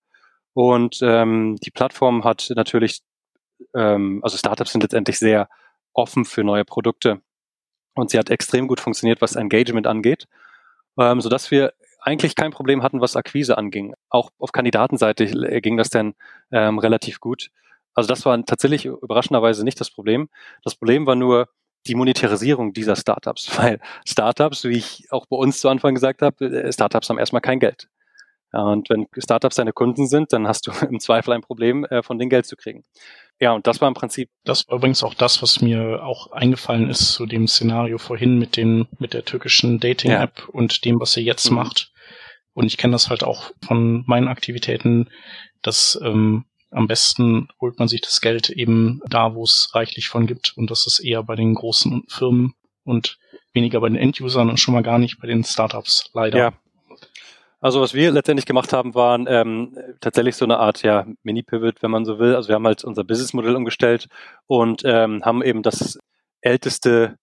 Und 0.54 1.00
ähm, 1.02 1.56
die 1.62 1.70
Plattform 1.70 2.24
hat 2.24 2.50
natürlich, 2.54 3.00
ähm, 3.74 4.20
also 4.22 4.36
Startups 4.36 4.72
sind 4.72 4.82
letztendlich 4.82 5.18
sehr 5.18 5.48
offen 5.92 6.24
für 6.24 6.44
neue 6.44 6.64
Produkte. 6.64 7.20
Und 7.94 8.10
sie 8.10 8.18
hat 8.18 8.30
extrem 8.30 8.68
gut 8.68 8.80
funktioniert, 8.80 9.20
was 9.20 9.36
Engagement 9.36 9.86
angeht, 9.86 10.26
ähm, 10.98 11.20
sodass 11.20 11.50
wir 11.50 11.72
eigentlich 12.00 12.34
kein 12.34 12.50
Problem 12.50 12.82
hatten, 12.82 13.00
was 13.00 13.16
Akquise 13.16 13.58
anging. 13.58 13.94
Auch 14.08 14.30
auf 14.38 14.52
Kandidatenseite 14.52 15.26
ging 15.60 15.76
das 15.76 15.90
dann 15.90 16.14
ähm, 16.50 16.78
relativ 16.78 17.20
gut. 17.20 17.50
Also 17.94 18.08
das 18.08 18.24
war 18.24 18.42
tatsächlich 18.44 18.86
überraschenderweise 18.86 19.64
nicht 19.64 19.80
das 19.80 19.90
Problem. 19.90 20.28
Das 20.62 20.74
Problem 20.74 21.06
war 21.06 21.16
nur 21.16 21.48
die 21.86 21.94
Monetarisierung 21.94 22.72
dieser 22.72 22.96
Startups, 22.96 23.50
weil 23.58 23.80
Startups, 24.06 24.64
wie 24.64 24.78
ich 24.78 25.06
auch 25.10 25.26
bei 25.26 25.36
uns 25.36 25.60
zu 25.60 25.68
Anfang 25.68 25.94
gesagt 25.94 26.22
habe, 26.22 26.44
äh, 26.44 26.72
Startups 26.72 27.08
haben 27.08 27.18
erstmal 27.18 27.42
kein 27.42 27.60
Geld. 27.60 27.88
Und 28.52 28.90
wenn 28.90 29.06
Startups 29.16 29.56
deine 29.56 29.72
Kunden 29.72 30.06
sind, 30.06 30.32
dann 30.32 30.46
hast 30.46 30.66
du 30.66 30.72
im 30.88 31.00
Zweifel 31.00 31.32
ein 31.32 31.42
Problem, 31.42 31.84
äh, 31.84 32.02
von 32.02 32.18
denen 32.18 32.30
Geld 32.30 32.46
zu 32.46 32.56
kriegen. 32.56 32.84
Ja, 33.38 33.52
und 33.52 33.66
das 33.66 33.80
war 33.80 33.88
im 33.88 33.94
Prinzip. 33.94 34.28
Das 34.44 34.68
war 34.68 34.76
übrigens 34.76 35.02
auch 35.02 35.14
das, 35.14 35.42
was 35.42 35.62
mir 35.62 36.04
auch 36.04 36.30
eingefallen 36.32 36.90
ist 36.90 37.12
zu 37.12 37.26
dem 37.26 37.48
Szenario 37.48 37.98
vorhin 37.98 38.38
mit 38.38 38.56
den, 38.56 38.86
mit 38.98 39.14
der 39.14 39.24
türkischen 39.24 39.80
Dating-App 39.80 40.38
ja. 40.38 40.44
und 40.52 40.84
dem, 40.84 41.00
was 41.00 41.12
sie 41.12 41.22
jetzt 41.22 41.48
mhm. 41.50 41.56
macht. 41.56 41.92
Und 42.52 42.66
ich 42.66 42.76
kenne 42.76 42.92
das 42.92 43.08
halt 43.08 43.24
auch 43.24 43.52
von 43.64 44.04
meinen 44.06 44.28
Aktivitäten, 44.28 45.08
dass 45.62 45.98
ähm, 46.02 46.44
am 46.70 46.86
besten 46.86 47.48
holt 47.60 47.78
man 47.78 47.88
sich 47.88 48.00
das 48.00 48.20
Geld 48.20 48.50
eben 48.50 49.00
da, 49.08 49.34
wo 49.34 49.44
es 49.44 49.70
reichlich 49.74 50.08
von 50.08 50.26
gibt. 50.26 50.56
Und 50.56 50.70
das 50.70 50.86
ist 50.86 51.00
eher 51.00 51.22
bei 51.22 51.36
den 51.36 51.54
großen 51.54 52.04
Firmen 52.08 52.54
und 52.84 53.18
weniger 53.52 53.80
bei 53.80 53.88
den 53.88 53.96
Endusern 53.96 54.50
und 54.50 54.58
schon 54.58 54.74
mal 54.74 54.82
gar 54.82 54.98
nicht 54.98 55.20
bei 55.20 55.26
den 55.26 55.44
Startups, 55.44 56.10
leider. 56.12 56.38
Ja, 56.38 56.52
also 57.60 57.80
was 57.80 57.94
wir 57.94 58.10
letztendlich 58.10 58.46
gemacht 58.46 58.72
haben, 58.72 58.94
waren 58.94 59.26
ähm, 59.28 59.76
tatsächlich 60.00 60.36
so 60.36 60.44
eine 60.44 60.58
Art 60.58 60.82
ja, 60.82 61.06
Mini-Pivot, 61.22 61.82
wenn 61.82 61.90
man 61.90 62.04
so 62.04 62.18
will. 62.18 62.34
Also 62.34 62.48
wir 62.48 62.54
haben 62.54 62.66
halt 62.66 62.84
unser 62.84 63.04
Businessmodell 63.04 63.54
umgestellt 63.54 64.08
und 64.46 64.82
ähm, 64.84 65.22
haben 65.24 65.42
eben 65.42 65.62
das 65.62 65.98
älteste, 66.40 67.16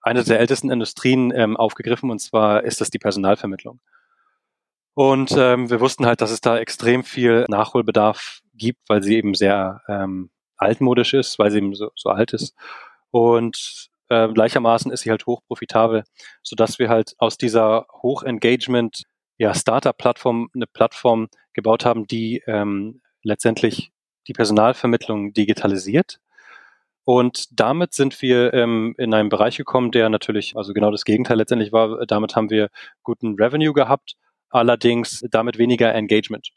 eine 0.00 0.24
der 0.24 0.40
ältesten 0.40 0.70
Industrien 0.70 1.32
ähm, 1.34 1.56
aufgegriffen 1.56 2.10
und 2.10 2.20
zwar 2.20 2.64
ist 2.64 2.80
das 2.80 2.90
die 2.90 2.98
Personalvermittlung. 2.98 3.80
Und 4.94 5.32
ähm, 5.36 5.70
wir 5.70 5.80
wussten 5.80 6.06
halt, 6.06 6.20
dass 6.20 6.30
es 6.30 6.40
da 6.40 6.56
extrem 6.56 7.02
viel 7.04 7.44
Nachholbedarf 7.48 8.40
gibt, 8.54 8.88
weil 8.88 9.02
sie 9.02 9.16
eben 9.16 9.34
sehr 9.34 9.82
ähm, 9.88 10.30
altmodisch 10.56 11.14
ist, 11.14 11.38
weil 11.38 11.50
sie 11.50 11.58
eben 11.58 11.74
so, 11.74 11.90
so 11.96 12.10
alt 12.10 12.32
ist. 12.32 12.54
Und 13.10 13.90
äh, 14.08 14.28
gleichermaßen 14.28 14.92
ist 14.92 15.02
sie 15.02 15.10
halt 15.10 15.26
hochprofitabel, 15.26 16.04
sodass 16.42 16.78
wir 16.78 16.88
halt 16.88 17.14
aus 17.18 17.36
dieser 17.38 17.86
Hochengagement 18.02 19.04
ja, 19.38 19.54
Startup-Plattform, 19.54 20.48
eine 20.54 20.66
Plattform 20.66 21.28
gebaut 21.52 21.84
haben, 21.84 22.06
die 22.06 22.42
ähm, 22.46 23.00
letztendlich 23.22 23.92
die 24.26 24.32
Personalvermittlung 24.32 25.32
digitalisiert. 25.32 26.20
Und 27.04 27.60
damit 27.60 27.92
sind 27.92 28.22
wir 28.22 28.54
ähm, 28.54 28.94
in 28.96 29.12
einen 29.12 29.28
Bereich 29.28 29.56
gekommen, 29.56 29.90
der 29.90 30.08
natürlich, 30.08 30.56
also 30.56 30.72
genau 30.72 30.90
das 30.90 31.04
Gegenteil 31.04 31.36
letztendlich 31.36 31.72
war. 31.72 32.06
Damit 32.06 32.34
haben 32.34 32.48
wir 32.48 32.70
guten 33.02 33.34
Revenue 33.34 33.74
gehabt, 33.74 34.14
allerdings 34.48 35.22
damit 35.30 35.58
weniger 35.58 35.94
Engagement. 35.94 36.50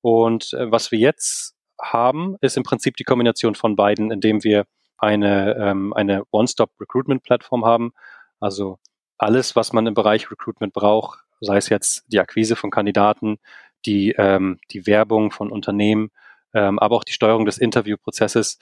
Und 0.00 0.52
äh, 0.54 0.70
was 0.70 0.90
wir 0.90 0.98
jetzt 0.98 1.54
haben, 1.80 2.36
ist 2.40 2.56
im 2.56 2.64
Prinzip 2.64 2.96
die 2.96 3.04
Kombination 3.04 3.54
von 3.54 3.76
beiden, 3.76 4.10
indem 4.10 4.42
wir 4.42 4.64
eine, 4.98 5.54
ähm, 5.56 5.92
eine 5.92 6.24
One-Stop-Recruitment-Plattform 6.30 7.64
haben. 7.64 7.92
Also 8.40 8.78
alles, 9.18 9.54
was 9.54 9.72
man 9.72 9.86
im 9.86 9.94
Bereich 9.94 10.30
Recruitment 10.30 10.72
braucht, 10.72 11.25
sei 11.40 11.56
es 11.56 11.68
jetzt 11.68 12.04
die 12.08 12.20
Akquise 12.20 12.56
von 12.56 12.70
Kandidaten, 12.70 13.38
die, 13.84 14.12
ähm, 14.18 14.58
die 14.70 14.86
Werbung 14.86 15.30
von 15.30 15.50
Unternehmen, 15.50 16.10
ähm, 16.54 16.78
aber 16.78 16.96
auch 16.96 17.04
die 17.04 17.12
Steuerung 17.12 17.46
des 17.46 17.58
Interviewprozesses, 17.58 18.58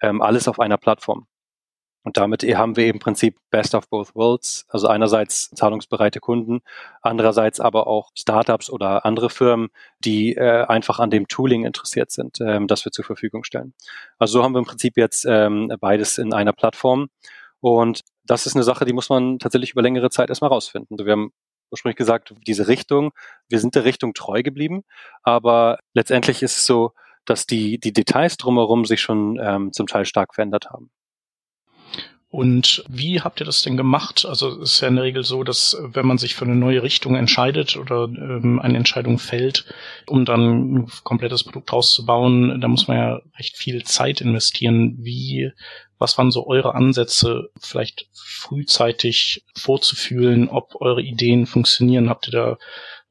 ähm, 0.00 0.22
alles 0.22 0.48
auf 0.48 0.58
einer 0.60 0.78
Plattform. 0.78 1.26
Und 2.04 2.18
damit 2.18 2.42
haben 2.42 2.76
wir 2.76 2.86
im 2.86 2.98
Prinzip 2.98 3.38
Best 3.50 3.74
of 3.74 3.88
Both 3.88 4.14
Worlds, 4.14 4.66
also 4.68 4.88
einerseits 4.88 5.50
zahlungsbereite 5.50 6.20
Kunden, 6.20 6.60
andererseits 7.00 7.60
aber 7.60 7.86
auch 7.86 8.10
Startups 8.14 8.68
oder 8.68 9.06
andere 9.06 9.30
Firmen, 9.30 9.70
die 10.00 10.34
äh, 10.36 10.66
einfach 10.66 10.98
an 11.00 11.08
dem 11.08 11.28
Tooling 11.28 11.64
interessiert 11.64 12.10
sind, 12.10 12.40
ähm, 12.42 12.66
das 12.66 12.84
wir 12.84 12.92
zur 12.92 13.06
Verfügung 13.06 13.42
stellen. 13.42 13.72
Also 14.18 14.34
so 14.34 14.44
haben 14.44 14.54
wir 14.54 14.58
im 14.58 14.66
Prinzip 14.66 14.98
jetzt 14.98 15.24
ähm, 15.26 15.72
beides 15.80 16.18
in 16.18 16.34
einer 16.34 16.52
Plattform. 16.52 17.08
Und 17.60 18.02
das 18.24 18.44
ist 18.44 18.54
eine 18.54 18.64
Sache, 18.64 18.84
die 18.84 18.92
muss 18.92 19.08
man 19.08 19.38
tatsächlich 19.38 19.72
über 19.72 19.80
längere 19.80 20.10
Zeit 20.10 20.28
erstmal 20.28 20.50
rausfinden. 20.50 20.98
Wir 20.98 21.12
haben 21.12 21.32
ursprünglich 21.74 21.96
gesagt, 21.96 22.34
diese 22.46 22.68
Richtung, 22.68 23.12
wir 23.48 23.60
sind 23.60 23.74
der 23.74 23.84
Richtung 23.84 24.14
treu 24.14 24.42
geblieben, 24.42 24.82
aber 25.22 25.78
letztendlich 25.92 26.42
ist 26.42 26.56
es 26.56 26.66
so, 26.66 26.92
dass 27.24 27.46
die, 27.46 27.78
die 27.78 27.92
Details 27.92 28.36
drumherum 28.36 28.84
sich 28.84 29.00
schon 29.00 29.38
ähm, 29.42 29.72
zum 29.72 29.86
Teil 29.86 30.04
stark 30.04 30.34
verändert 30.34 30.70
haben. 30.70 30.90
Und 32.34 32.84
wie 32.88 33.20
habt 33.20 33.40
ihr 33.40 33.46
das 33.46 33.62
denn 33.62 33.76
gemacht? 33.76 34.26
Also 34.28 34.60
es 34.60 34.72
ist 34.72 34.80
ja 34.80 34.88
in 34.88 34.96
der 34.96 35.04
Regel 35.04 35.22
so, 35.22 35.44
dass 35.44 35.76
wenn 35.80 36.04
man 36.04 36.18
sich 36.18 36.34
für 36.34 36.44
eine 36.44 36.56
neue 36.56 36.82
Richtung 36.82 37.14
entscheidet 37.14 37.76
oder 37.76 38.06
ähm, 38.06 38.58
eine 38.60 38.76
Entscheidung 38.76 39.20
fällt, 39.20 39.72
um 40.08 40.24
dann 40.24 40.74
ein 40.74 40.90
komplettes 41.04 41.44
Produkt 41.44 41.72
auszubauen, 41.72 42.60
da 42.60 42.66
muss 42.66 42.88
man 42.88 42.96
ja 42.96 43.20
recht 43.38 43.56
viel 43.56 43.84
Zeit 43.84 44.20
investieren. 44.20 44.96
Wie, 44.98 45.52
was 45.98 46.18
waren 46.18 46.30
so 46.30 46.46
eure 46.46 46.74
Ansätze, 46.74 47.50
vielleicht 47.60 48.08
frühzeitig 48.12 49.44
vorzufühlen, 49.56 50.48
ob 50.48 50.80
eure 50.80 51.02
Ideen 51.02 51.46
funktionieren? 51.46 52.08
Habt 52.08 52.28
ihr 52.28 52.32
da 52.32 52.58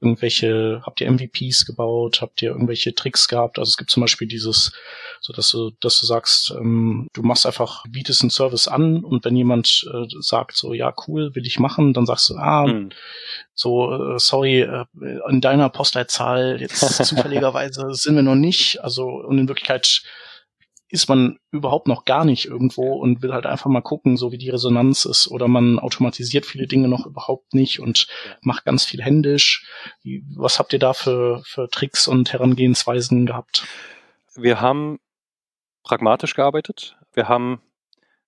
irgendwelche, 0.04 0.82
habt 0.86 1.02
ihr 1.02 1.10
MVPs 1.10 1.66
gebaut? 1.66 2.22
Habt 2.22 2.42
ihr 2.42 2.52
irgendwelche 2.52 2.94
Tricks 2.94 3.28
gehabt? 3.28 3.58
Also 3.58 3.70
es 3.70 3.78
gibt 3.78 3.90
zum 3.90 4.02
Beispiel 4.02 4.28
dieses, 4.28 4.74
so 5.22 5.34
dass 5.34 5.50
du, 5.50 5.72
dass 5.80 6.00
du 6.00 6.06
sagst, 6.06 6.52
ähm, 6.52 7.08
du 7.14 7.24
machst 7.24 7.46
einfach, 7.46 7.86
bietest 7.90 8.22
einen 8.22 8.30
Service 8.30 8.68
an 8.68 9.04
und 9.04 9.24
wenn 9.24 9.36
jemand 9.36 9.86
äh, 9.92 10.06
sagt 10.20 10.58
so, 10.58 10.74
ja 10.74 10.94
cool, 11.08 11.34
will 11.36 11.48
ich 11.48 11.60
machen, 11.60 11.94
dann 11.94 12.06
sagst 12.06 12.30
du, 12.30 12.36
ah, 12.36 12.68
mhm. 12.68 12.90
so, 13.54 14.16
äh, 14.16 14.20
sorry, 14.20 14.62
äh, 14.62 14.86
in 15.30 15.42
deiner 15.42 15.70
Postleitzahl 15.70 16.58
jetzt 16.60 16.80
zufälligerweise 17.06 17.94
sind 17.94 18.16
wir 18.16 18.24
noch 18.24 18.36
nicht. 18.36 18.84
Also 18.84 19.08
und 19.08 19.38
in 19.40 19.48
Wirklichkeit 19.48 20.04
ist 20.94 21.10
man 21.10 21.40
überhaupt 21.50 21.88
noch 21.88 22.06
gar 22.06 22.24
nicht 22.24 22.46
irgendwo 22.46 22.94
und 22.94 23.24
will 23.24 23.34
halt 23.34 23.48
einfach 23.48 23.66
mal 23.66 23.82
gucken, 23.82 24.16
so 24.16 24.32
wie 24.32 24.38
die 24.38 24.52
Resonanz 24.52 25.06
ist. 25.06 25.28
Oder 25.28 25.48
man 25.48 25.80
automatisiert 25.80 26.46
viele 26.46 26.68
Dinge 26.68 26.88
noch 26.88 27.08
überhaupt 27.08 27.56
nicht 27.56 27.80
und 27.80 28.08
macht 28.42 28.64
ganz 28.64 28.86
viel 28.86 29.02
händisch. 29.02 29.68
Was 30.36 30.60
habt 30.60 30.72
ihr 30.72 30.78
da 30.78 30.94
für, 30.94 31.42
für 31.46 31.68
Tricks 31.68 32.08
und 32.08 32.32
Herangehensweisen 32.32 33.26
gehabt? 33.26 33.66
Wir 34.36 34.62
haben 34.62 35.00
pragmatisch 35.82 36.36
gearbeitet. 36.36 36.96
Wir 37.12 37.28
haben 37.28 37.60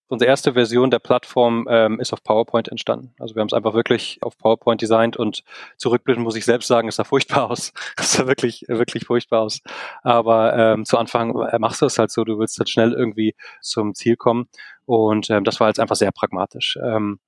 Unsere 0.07 0.29
erste 0.29 0.53
Version 0.53 0.91
der 0.91 0.99
Plattform 0.99 1.67
ähm, 1.69 1.99
ist 1.99 2.13
auf 2.13 2.23
PowerPoint 2.23 2.67
entstanden. 2.67 3.15
Also 3.19 3.35
wir 3.35 3.41
haben 3.41 3.47
es 3.47 3.53
einfach 3.53 3.73
wirklich 3.73 4.19
auf 4.21 4.37
PowerPoint 4.37 4.81
designt 4.81 5.17
und 5.17 5.43
zurückblicken 5.77 6.23
muss 6.23 6.35
ich 6.35 6.45
selbst 6.45 6.67
sagen, 6.67 6.87
es 6.87 6.97
sah 6.97 7.03
furchtbar 7.03 7.49
aus. 7.49 7.73
Es 7.97 8.13
sah 8.13 8.27
wirklich, 8.27 8.65
wirklich 8.67 9.05
furchtbar 9.05 9.41
aus. 9.41 9.61
Aber 10.03 10.55
ähm, 10.55 10.85
zu 10.85 10.97
Anfang 10.97 11.35
äh, 11.35 11.57
machst 11.57 11.81
du 11.81 11.87
es 11.87 11.97
halt 11.97 12.11
so, 12.11 12.23
du 12.23 12.37
willst 12.37 12.59
halt 12.59 12.69
schnell 12.69 12.93
irgendwie 12.93 13.35
zum 13.61 13.95
Ziel 13.95 14.15
kommen. 14.15 14.47
Und 14.85 15.29
ähm, 15.31 15.43
das 15.43 15.59
war 15.59 15.67
jetzt 15.69 15.79
einfach 15.79 15.95
sehr 15.95 16.11
pragmatisch. 16.11 16.77
Ähm, 16.83 17.19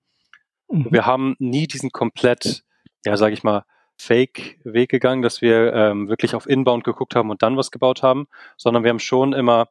mhm. 0.69 0.87
Wir 0.91 1.05
haben 1.07 1.35
nie 1.39 1.65
diesen 1.65 1.91
komplett, 1.91 2.63
ja, 3.05 3.17
sage 3.17 3.33
ich 3.33 3.43
mal, 3.43 3.63
Fake-Weg 3.99 4.89
gegangen, 4.89 5.23
dass 5.23 5.41
wir 5.41 5.73
ähm, 5.73 6.07
wirklich 6.07 6.35
auf 6.35 6.47
Inbound 6.47 6.83
geguckt 6.83 7.15
haben 7.15 7.31
und 7.31 7.41
dann 7.41 7.57
was 7.57 7.71
gebaut 7.71 8.03
haben, 8.03 8.27
sondern 8.55 8.83
wir 8.83 8.91
haben 8.91 8.99
schon 8.99 9.33
immer 9.33 9.69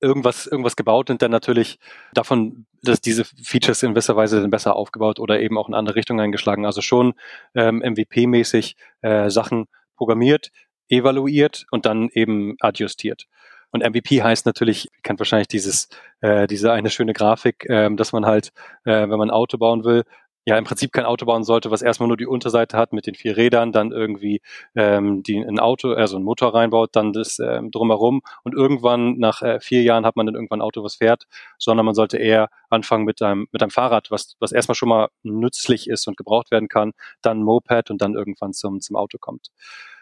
irgendwas, 0.00 0.46
irgendwas 0.46 0.76
gebaut 0.76 1.10
und 1.10 1.22
dann 1.22 1.30
natürlich 1.30 1.78
davon, 2.14 2.66
dass 2.82 3.00
diese 3.00 3.24
Features 3.24 3.82
in 3.82 3.90
gewisser 3.90 4.16
Weise 4.16 4.40
dann 4.40 4.50
besser 4.50 4.76
aufgebaut 4.76 5.18
oder 5.18 5.40
eben 5.40 5.58
auch 5.58 5.68
in 5.68 5.74
andere 5.74 5.96
Richtungen 5.96 6.20
eingeschlagen. 6.20 6.66
Also 6.66 6.80
schon 6.80 7.14
ähm, 7.54 7.82
MVP-mäßig 7.82 8.76
äh, 9.02 9.30
Sachen 9.30 9.66
programmiert, 9.96 10.50
evaluiert 10.88 11.66
und 11.70 11.86
dann 11.86 12.08
eben 12.12 12.56
adjustiert. 12.60 13.26
Und 13.70 13.82
MVP 13.82 14.22
heißt 14.22 14.44
natürlich, 14.44 14.86
ihr 14.86 15.02
kennt 15.02 15.18
wahrscheinlich 15.18 15.48
dieses, 15.48 15.88
äh, 16.20 16.46
diese 16.46 16.72
eine 16.72 16.90
schöne 16.90 17.14
Grafik, 17.14 17.64
äh, 17.68 17.88
dass 17.94 18.12
man 18.12 18.26
halt, 18.26 18.52
äh, 18.84 19.08
wenn 19.08 19.18
man 19.18 19.30
ein 19.30 19.30
Auto 19.30 19.56
bauen 19.56 19.84
will, 19.84 20.04
ja 20.44 20.56
im 20.58 20.64
Prinzip 20.64 20.92
kein 20.92 21.04
Auto 21.04 21.26
bauen 21.26 21.44
sollte, 21.44 21.70
was 21.70 21.82
erstmal 21.82 22.08
nur 22.08 22.16
die 22.16 22.26
Unterseite 22.26 22.76
hat 22.76 22.92
mit 22.92 23.06
den 23.06 23.14
vier 23.14 23.36
Rädern, 23.36 23.72
dann 23.72 23.92
irgendwie 23.92 24.40
ähm, 24.74 25.22
die 25.22 25.38
ein 25.38 25.60
Auto, 25.60 25.92
also 25.92 26.16
ein 26.16 26.24
Motor 26.24 26.54
reinbaut, 26.54 26.90
dann 26.96 27.12
das 27.12 27.38
ähm, 27.38 27.70
drumherum 27.70 28.22
und 28.42 28.54
irgendwann 28.54 29.18
nach 29.18 29.42
äh, 29.42 29.60
vier 29.60 29.82
Jahren 29.82 30.04
hat 30.04 30.16
man 30.16 30.26
dann 30.26 30.34
irgendwann 30.34 30.60
ein 30.60 30.64
Auto, 30.64 30.82
was 30.82 30.96
fährt, 30.96 31.24
sondern 31.58 31.86
man 31.86 31.94
sollte 31.94 32.18
eher 32.18 32.48
anfangen 32.70 33.04
mit 33.04 33.22
einem 33.22 33.46
mit 33.52 33.62
einem 33.62 33.70
Fahrrad, 33.70 34.10
was 34.10 34.36
was 34.40 34.52
erstmal 34.52 34.74
schon 34.74 34.88
mal 34.88 35.08
nützlich 35.22 35.88
ist 35.88 36.08
und 36.08 36.16
gebraucht 36.16 36.50
werden 36.50 36.68
kann, 36.68 36.92
dann 37.22 37.40
ein 37.40 37.44
Moped 37.44 37.90
und 37.90 38.02
dann 38.02 38.14
irgendwann 38.14 38.52
zum 38.52 38.80
zum 38.80 38.96
Auto 38.96 39.18
kommt. 39.18 39.48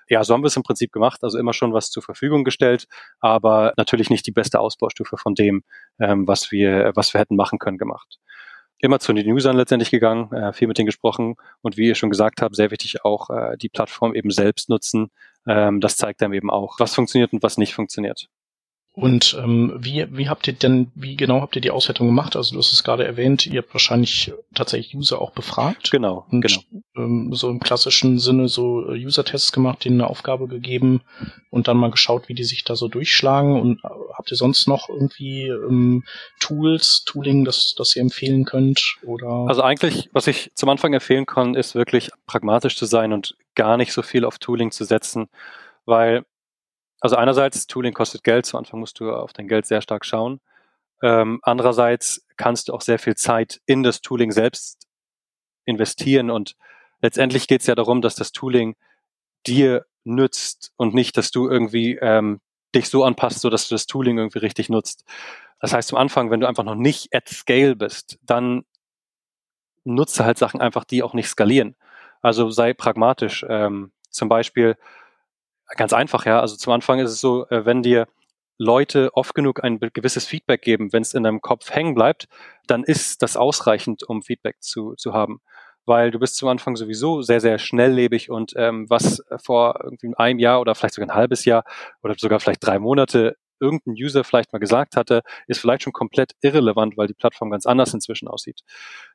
Ja, 0.08 0.24
so 0.24 0.34
haben 0.34 0.42
wir 0.42 0.48
es 0.48 0.56
im 0.56 0.64
Prinzip 0.64 0.90
gemacht, 0.92 1.22
also 1.22 1.38
immer 1.38 1.52
schon 1.52 1.72
was 1.72 1.90
zur 1.90 2.02
Verfügung 2.02 2.42
gestellt, 2.42 2.86
aber 3.20 3.72
natürlich 3.76 4.10
nicht 4.10 4.26
die 4.26 4.32
beste 4.32 4.58
Ausbaustufe 4.58 5.16
von 5.16 5.34
dem, 5.36 5.62
ähm, 6.00 6.26
was 6.26 6.50
wir 6.50 6.92
was 6.96 7.14
wir 7.14 7.20
hätten 7.20 7.36
machen 7.36 7.58
können 7.58 7.78
gemacht 7.78 8.18
immer 8.80 8.98
zu 8.98 9.12
den 9.12 9.30
Usern 9.30 9.56
letztendlich 9.56 9.90
gegangen, 9.90 10.32
äh, 10.32 10.52
viel 10.52 10.68
mit 10.68 10.78
denen 10.78 10.86
gesprochen 10.86 11.36
und 11.62 11.76
wie 11.76 11.86
ihr 11.86 11.94
schon 11.94 12.10
gesagt 12.10 12.42
habt, 12.42 12.56
sehr 12.56 12.70
wichtig 12.70 13.04
auch 13.04 13.30
äh, 13.30 13.56
die 13.56 13.68
Plattform 13.68 14.14
eben 14.14 14.30
selbst 14.30 14.68
nutzen. 14.68 15.10
Ähm, 15.46 15.80
das 15.80 15.96
zeigt 15.96 16.22
dann 16.22 16.32
eben 16.32 16.50
auch, 16.50 16.78
was 16.78 16.94
funktioniert 16.94 17.32
und 17.32 17.42
was 17.42 17.58
nicht 17.58 17.74
funktioniert. 17.74 18.28
Und 18.92 19.38
ähm, 19.40 19.76
wie, 19.78 20.04
wie 20.10 20.28
habt 20.28 20.48
ihr 20.48 20.52
denn, 20.52 20.90
wie 20.96 21.16
genau 21.16 21.40
habt 21.40 21.54
ihr 21.54 21.62
die 21.62 21.70
Auswertung 21.70 22.08
gemacht? 22.08 22.34
Also 22.34 22.52
du 22.52 22.58
hast 22.58 22.72
es 22.72 22.82
gerade 22.82 23.06
erwähnt, 23.06 23.46
ihr 23.46 23.62
habt 23.62 23.72
wahrscheinlich 23.72 24.32
tatsächlich 24.54 24.96
User 24.96 25.22
auch 25.22 25.30
befragt. 25.30 25.92
Genau, 25.92 26.26
und, 26.30 26.40
genau. 26.40 26.60
Ähm, 26.96 27.32
so 27.32 27.48
im 27.48 27.60
klassischen 27.60 28.18
Sinne 28.18 28.48
so 28.48 28.90
äh, 28.90 29.04
User-Tests 29.04 29.52
gemacht, 29.52 29.84
denen 29.84 30.00
eine 30.00 30.10
Aufgabe 30.10 30.48
gegeben 30.48 31.02
und 31.50 31.68
dann 31.68 31.76
mal 31.76 31.92
geschaut, 31.92 32.28
wie 32.28 32.34
die 32.34 32.44
sich 32.44 32.64
da 32.64 32.74
so 32.74 32.88
durchschlagen. 32.88 33.60
Und 33.60 33.78
äh, 33.84 33.88
habt 34.20 34.30
ihr 34.30 34.36
sonst 34.36 34.68
noch 34.68 34.88
irgendwie 34.88 35.48
ähm, 35.48 36.04
Tools, 36.38 37.02
Tooling, 37.04 37.44
das, 37.44 37.74
das 37.76 37.96
ihr 37.96 38.02
empfehlen 38.02 38.44
könnt? 38.44 38.96
Oder? 39.02 39.46
Also 39.48 39.62
eigentlich, 39.62 40.10
was 40.12 40.26
ich 40.26 40.52
zum 40.54 40.68
Anfang 40.68 40.92
empfehlen 40.92 41.26
kann, 41.26 41.54
ist 41.54 41.74
wirklich 41.74 42.10
pragmatisch 42.26 42.76
zu 42.76 42.86
sein 42.86 43.12
und 43.12 43.36
gar 43.54 43.76
nicht 43.76 43.92
so 43.92 44.02
viel 44.02 44.24
auf 44.24 44.38
Tooling 44.38 44.70
zu 44.70 44.84
setzen, 44.84 45.28
weil 45.84 46.24
also 47.00 47.16
einerseits, 47.16 47.66
Tooling 47.66 47.94
kostet 47.94 48.24
Geld, 48.24 48.46
zu 48.46 48.58
Anfang 48.58 48.78
musst 48.78 49.00
du 49.00 49.10
auf 49.10 49.32
dein 49.32 49.48
Geld 49.48 49.66
sehr 49.66 49.80
stark 49.80 50.04
schauen. 50.04 50.40
Ähm, 51.02 51.40
andererseits 51.42 52.26
kannst 52.36 52.68
du 52.68 52.74
auch 52.74 52.82
sehr 52.82 52.98
viel 52.98 53.16
Zeit 53.16 53.60
in 53.64 53.82
das 53.82 54.02
Tooling 54.02 54.32
selbst 54.32 54.86
investieren 55.64 56.30
und 56.30 56.56
letztendlich 57.00 57.48
geht 57.48 57.62
es 57.62 57.66
ja 57.66 57.74
darum, 57.74 58.02
dass 58.02 58.16
das 58.16 58.32
Tooling 58.32 58.76
dir 59.46 59.86
nützt 60.04 60.72
und 60.76 60.94
nicht, 60.94 61.16
dass 61.16 61.30
du 61.30 61.48
irgendwie 61.48 61.96
ähm, 62.00 62.40
dich 62.74 62.88
so 62.88 63.04
anpasst, 63.04 63.40
so 63.40 63.50
dass 63.50 63.68
du 63.68 63.74
das 63.74 63.86
Tooling 63.86 64.18
irgendwie 64.18 64.38
richtig 64.38 64.68
nutzt. 64.68 65.04
Das 65.60 65.72
heißt, 65.72 65.88
zum 65.88 65.98
Anfang, 65.98 66.30
wenn 66.30 66.40
du 66.40 66.48
einfach 66.48 66.64
noch 66.64 66.74
nicht 66.74 67.14
at 67.14 67.28
scale 67.28 67.76
bist, 67.76 68.18
dann 68.22 68.64
nutze 69.84 70.24
halt 70.24 70.38
Sachen 70.38 70.60
einfach, 70.60 70.84
die 70.84 71.02
auch 71.02 71.14
nicht 71.14 71.28
skalieren. 71.28 71.76
Also 72.22 72.50
sei 72.50 72.74
pragmatisch. 72.74 73.44
Ähm, 73.48 73.92
zum 74.10 74.28
Beispiel 74.28 74.76
Ganz 75.76 75.92
einfach, 75.92 76.26
ja. 76.26 76.40
Also 76.40 76.56
zum 76.56 76.72
Anfang 76.72 76.98
ist 76.98 77.10
es 77.10 77.20
so, 77.20 77.46
äh, 77.48 77.64
wenn 77.64 77.82
dir 77.82 78.08
Leute 78.58 79.10
oft 79.14 79.34
genug 79.34 79.64
ein 79.64 79.78
gewisses 79.80 80.26
Feedback 80.26 80.62
geben, 80.62 80.92
wenn 80.92 81.02
es 81.02 81.14
in 81.14 81.22
deinem 81.22 81.40
Kopf 81.40 81.70
hängen 81.70 81.94
bleibt, 81.94 82.28
dann 82.66 82.82
ist 82.84 83.22
das 83.22 83.36
ausreichend, 83.36 84.02
um 84.02 84.22
Feedback 84.22 84.56
zu, 84.60 84.94
zu 84.96 85.14
haben. 85.14 85.40
Weil 85.90 86.12
du 86.12 86.20
bist 86.20 86.36
zum 86.36 86.48
Anfang 86.48 86.76
sowieso 86.76 87.20
sehr, 87.20 87.40
sehr 87.40 87.58
schnelllebig 87.58 88.30
und 88.30 88.52
ähm, 88.54 88.88
was 88.88 89.24
vor 89.42 89.80
irgendwie 89.82 90.12
einem 90.16 90.38
Jahr 90.38 90.60
oder 90.60 90.76
vielleicht 90.76 90.94
sogar 90.94 91.10
ein 91.10 91.16
halbes 91.16 91.44
Jahr 91.44 91.64
oder 92.04 92.14
sogar 92.16 92.38
vielleicht 92.38 92.64
drei 92.64 92.78
Monate 92.78 93.36
irgendein 93.58 93.94
User 93.94 94.22
vielleicht 94.22 94.52
mal 94.52 94.60
gesagt 94.60 94.94
hatte, 94.94 95.22
ist 95.48 95.58
vielleicht 95.60 95.82
schon 95.82 95.92
komplett 95.92 96.34
irrelevant, 96.42 96.96
weil 96.96 97.08
die 97.08 97.14
Plattform 97.14 97.50
ganz 97.50 97.66
anders 97.66 97.92
inzwischen 97.92 98.28
aussieht. 98.28 98.60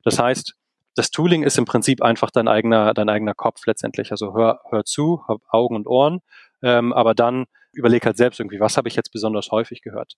Das 0.03 0.19
heißt, 0.19 0.53
das 0.95 1.11
Tooling 1.11 1.43
ist 1.43 1.57
im 1.57 1.63
Prinzip 1.63 2.01
einfach 2.01 2.29
dein 2.29 2.49
eigener, 2.49 2.93
dein 2.93 3.07
eigener 3.07 3.35
Kopf 3.35 3.65
letztendlich. 3.67 4.11
Also 4.11 4.33
hör, 4.35 4.59
hör 4.69 4.83
zu, 4.83 5.23
hab 5.29 5.39
Augen 5.47 5.77
und 5.77 5.87
Ohren, 5.87 6.19
ähm, 6.61 6.91
aber 6.91 7.13
dann 7.13 7.45
überleg 7.71 8.05
halt 8.05 8.17
selbst 8.17 8.41
irgendwie, 8.41 8.59
was 8.59 8.75
habe 8.75 8.89
ich 8.89 8.97
jetzt 8.97 9.13
besonders 9.13 9.49
häufig 9.49 9.81
gehört? 9.81 10.17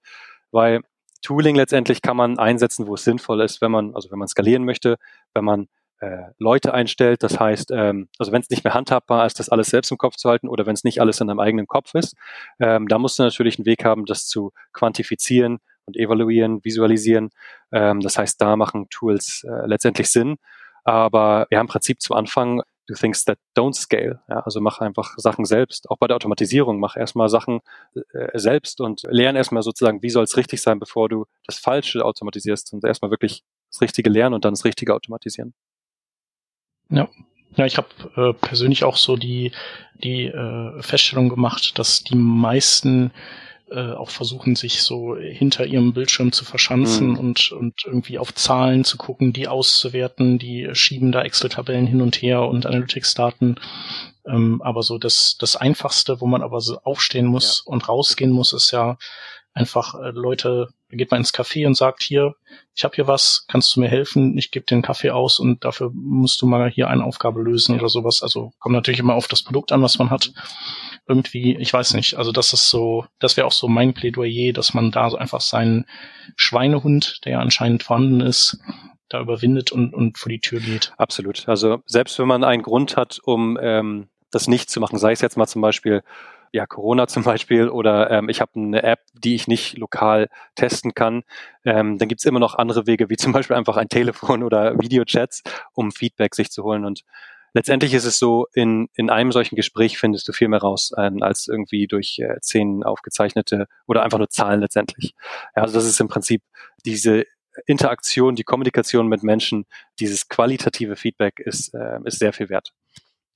Weil 0.50 0.82
Tooling 1.22 1.56
letztendlich 1.56 2.02
kann 2.02 2.18
man 2.18 2.40
einsetzen, 2.40 2.88
wo 2.88 2.96
es 2.96 3.04
sinnvoll 3.04 3.42
ist, 3.42 3.62
wenn 3.62 3.72
man, 3.72 3.94
also 3.94 4.10
wenn 4.10 4.18
man 4.18 4.28
skalieren 4.28 4.66
möchte, 4.66 4.98
wenn 5.36 5.46
man 5.46 5.68
Leute 6.38 6.74
einstellt, 6.74 7.24
das 7.24 7.40
heißt, 7.40 7.72
ähm, 7.72 8.08
also 8.20 8.32
wenn 8.32 8.42
es 8.42 8.50
nicht 8.50 8.64
mehr 8.64 8.74
handhabbar 8.74 9.26
ist, 9.26 9.40
das 9.40 9.50
alles 9.50 9.68
selbst 9.68 9.92
im 9.92 9.98
Kopf 9.98 10.16
zu 10.16 10.30
halten 10.30 10.48
oder 10.48 10.66
wenn 10.66 10.74
es 10.74 10.84
nicht 10.84 11.02
alles 11.02 11.20
in 11.22 11.28
deinem 11.28 11.40
eigenen 11.40 11.68
Kopf 11.68 11.96
ist, 11.96 12.16
ähm, 12.60 12.88
da 12.88 13.00
musst 13.00 13.18
du 13.18 13.24
natürlich 13.24 13.58
einen 13.58 13.66
Weg 13.66 13.84
haben, 13.84 14.06
das 14.06 14.28
zu 14.28 14.52
quantifizieren 14.74 15.60
und 15.86 15.98
evaluieren, 15.98 16.64
visualisieren. 16.64 17.30
Ähm, 17.72 18.02
das 18.02 18.18
heißt, 18.18 18.40
da 18.42 18.56
machen 18.56 18.88
Tools 18.90 19.44
äh, 19.48 19.66
letztendlich 19.66 20.10
Sinn. 20.10 20.38
Aber 20.84 21.48
wir 21.50 21.58
haben 21.58 21.66
im 21.66 21.72
Prinzip 21.72 22.02
zu 22.02 22.14
Anfang 22.14 22.62
do 22.88 22.94
things 22.94 23.26
that 23.26 23.38
don't 23.58 23.74
scale. 23.74 24.22
Ja, 24.30 24.40
also 24.42 24.62
mach 24.62 24.80
einfach 24.80 25.16
Sachen 25.18 25.46
selbst. 25.46 25.90
Auch 25.90 25.98
bei 25.98 26.08
der 26.08 26.16
Automatisierung 26.16 26.80
mach 26.80 26.96
erstmal 26.96 27.30
Sachen 27.30 27.60
äh, 28.14 28.38
selbst 28.40 28.80
und 28.82 29.04
lern 29.10 29.36
erstmal 29.36 29.64
sozusagen, 29.64 30.02
wie 30.02 30.10
soll 30.10 30.24
es 30.24 30.38
richtig 30.38 30.62
sein, 30.62 30.80
bevor 30.80 31.10
du 31.10 31.26
das 31.46 31.58
Falsche 31.58 32.06
automatisierst 32.06 32.74
und 32.74 32.86
erstmal 32.86 33.12
wirklich 33.12 33.44
das 33.72 33.82
Richtige 33.82 34.10
lernen 34.10 34.36
und 34.36 34.46
dann 34.46 34.54
das 34.54 34.64
Richtige 34.64 34.94
automatisieren. 34.94 35.54
Ja. 36.90 37.08
Ja, 37.56 37.66
ich 37.66 37.78
habe 37.78 37.88
äh, 38.16 38.34
persönlich 38.34 38.84
auch 38.84 38.98
so 38.98 39.16
die, 39.16 39.52
die 40.04 40.26
äh, 40.26 40.82
Feststellung 40.82 41.30
gemacht, 41.30 41.80
dass 41.80 42.04
die 42.04 42.16
meisten 42.16 43.12
äh, 43.72 43.92
auch 43.94 44.12
versuchen, 44.12 44.56
sich 44.56 44.84
so 44.84 45.18
hinter 45.18 45.66
ihrem 45.66 45.94
Bildschirm 45.94 46.32
zu 46.32 46.46
verschanzen 46.46 47.10
mhm. 47.10 47.18
und, 47.18 47.52
und 47.52 47.84
irgendwie 47.86 48.20
auf 48.20 48.34
Zahlen 48.34 48.84
zu 48.84 48.98
gucken, 48.98 49.34
die 49.34 49.48
auszuwerten, 49.48 50.38
die 50.38 50.70
schieben 50.74 51.12
da 51.12 51.24
Excel-Tabellen 51.24 51.88
hin 51.88 52.02
und 52.02 52.22
her 52.22 52.44
und 52.44 52.66
Analytics-Daten. 52.66 53.56
Ähm, 54.26 54.62
aber 54.62 54.84
so 54.84 54.98
das, 54.98 55.36
das 55.40 55.56
Einfachste, 55.56 56.22
wo 56.22 56.28
man 56.28 56.44
aber 56.44 56.62
so 56.62 56.80
aufstehen 56.84 57.26
muss 57.26 57.64
ja. 57.66 57.74
und 57.74 57.90
rausgehen 57.90 58.32
muss, 58.32 58.54
ist 58.54 58.72
ja 58.72 58.98
einfach 59.54 59.96
äh, 59.96 60.12
Leute 60.12 60.70
Da 60.90 60.96
geht 60.96 61.12
man 61.12 61.20
ins 61.20 61.34
Café 61.34 61.68
und 61.68 61.76
sagt, 61.76 62.02
hier, 62.02 62.36
ich 62.74 62.84
habe 62.86 62.96
hier 62.96 63.08
was, 63.08 63.46
kannst 63.50 63.76
du 63.76 63.82
mir 63.82 63.90
helfen? 63.90 64.38
Ich 64.38 64.52
gebe 64.52 64.66
einen 64.72 64.82
Kaffee 64.82 65.12
aus 65.12 65.40
und 65.40 65.66
dafür 65.66 65.92
musst 65.94 66.42
du 66.42 66.48
mal 66.48 66.70
hier 66.70 66.88
eine 66.88 67.04
Aufgabe 67.04 67.42
lösen 67.42 67.76
oder 67.78 67.90
sowas. 67.90 68.24
Also 68.24 68.52
kommt 68.60 68.74
natürlich 68.74 69.00
immer 69.00 69.16
auf 69.16 69.28
das 69.28 69.44
Produkt 69.44 69.72
an, 69.72 69.82
was 69.82 70.00
man 70.00 70.10
hat. 70.10 70.32
Irgendwie, 71.06 71.58
ich 71.58 71.74
weiß 71.74 71.94
nicht, 71.94 72.16
also 72.16 72.32
das 72.32 72.54
ist 72.54 72.70
so, 72.70 73.06
das 73.20 73.36
wäre 73.36 73.48
auch 73.48 73.52
so 73.52 73.68
mein 73.68 73.94
Plädoyer, 73.94 74.54
dass 74.54 74.74
man 74.74 74.92
da 74.92 75.10
so 75.10 75.18
einfach 75.18 75.42
seinen 75.42 75.86
Schweinehund, 76.38 77.20
der 77.26 77.34
ja 77.34 77.40
anscheinend 77.40 77.84
vorhanden 77.84 78.22
ist, 78.22 78.60
da 79.10 79.20
überwindet 79.20 79.72
und, 79.72 79.94
und 79.94 80.18
vor 80.18 80.30
die 80.30 80.40
Tür 80.40 80.60
geht. 80.60 80.94
Absolut. 80.98 81.48
Also 81.50 81.82
selbst 81.86 82.18
wenn 82.20 82.28
man 82.28 82.44
einen 82.44 82.64
Grund 82.64 82.96
hat, 82.96 83.20
um 83.24 83.58
ähm, 83.62 84.08
das 84.32 84.48
nicht 84.48 84.70
zu 84.70 84.80
machen, 84.80 85.00
sei 85.00 85.12
es 85.12 85.22
jetzt 85.22 85.38
mal 85.38 85.48
zum 85.48 85.62
Beispiel 85.62 86.04
ja, 86.52 86.66
Corona 86.66 87.08
zum 87.08 87.24
Beispiel 87.24 87.70
oder 87.70 88.10
ähm, 88.12 88.30
ich 88.30 88.42
habe 88.42 88.52
eine 88.56 88.84
App, 88.84 89.00
die 89.14 89.36
ich 89.36 89.48
nicht 89.48 89.78
lokal 89.78 90.30
testen 90.56 90.94
kann, 90.94 91.24
ähm, 91.66 91.98
dann 91.98 92.08
gibt's 92.08 92.26
immer 92.26 92.40
noch 92.40 92.56
andere 92.56 92.88
Wege, 92.88 93.10
wie 93.10 93.18
zum 93.18 93.34
Beispiel 93.34 93.56
einfach 93.56 93.78
ein 93.78 93.90
Telefon 93.90 94.44
oder 94.44 94.78
Videochats, 94.80 95.44
um 95.74 95.92
Feedback 95.92 96.36
sich 96.36 96.52
zu 96.52 96.64
holen. 96.64 96.86
Und 96.86 97.04
letztendlich 97.54 97.94
ist 97.94 98.06
es 98.06 98.20
so, 98.20 98.48
in, 98.54 98.90
in 98.96 99.10
einem 99.10 99.32
solchen 99.32 99.56
Gespräch 99.56 99.98
findest 99.98 100.28
du 100.28 100.34
viel 100.34 100.48
mehr 100.48 100.62
raus, 100.62 100.92
äh, 100.96 101.12
als 101.22 101.48
irgendwie 101.48 101.88
durch 101.88 102.20
äh, 102.20 102.40
zehn 102.42 102.84
aufgezeichnete 102.84 103.68
oder 103.88 104.04
einfach 104.04 104.20
nur 104.20 104.30
Zahlen 104.30 104.62
letztendlich. 104.62 105.14
Ja, 105.56 105.64
also 105.64 105.76
das 105.76 105.86
ist 105.86 106.00
im 106.00 106.08
Prinzip 106.08 106.42
diese 106.86 107.26
Interaktion, 107.66 108.36
die 108.36 108.44
Kommunikation 108.44 109.08
mit 109.08 109.24
Menschen, 109.24 109.66
dieses 110.00 110.30
qualitative 110.30 110.96
Feedback 110.96 111.40
ist, 111.40 111.74
äh, 111.74 112.00
ist 112.06 112.20
sehr 112.20 112.34
viel 112.34 112.50
wert. 112.50 112.74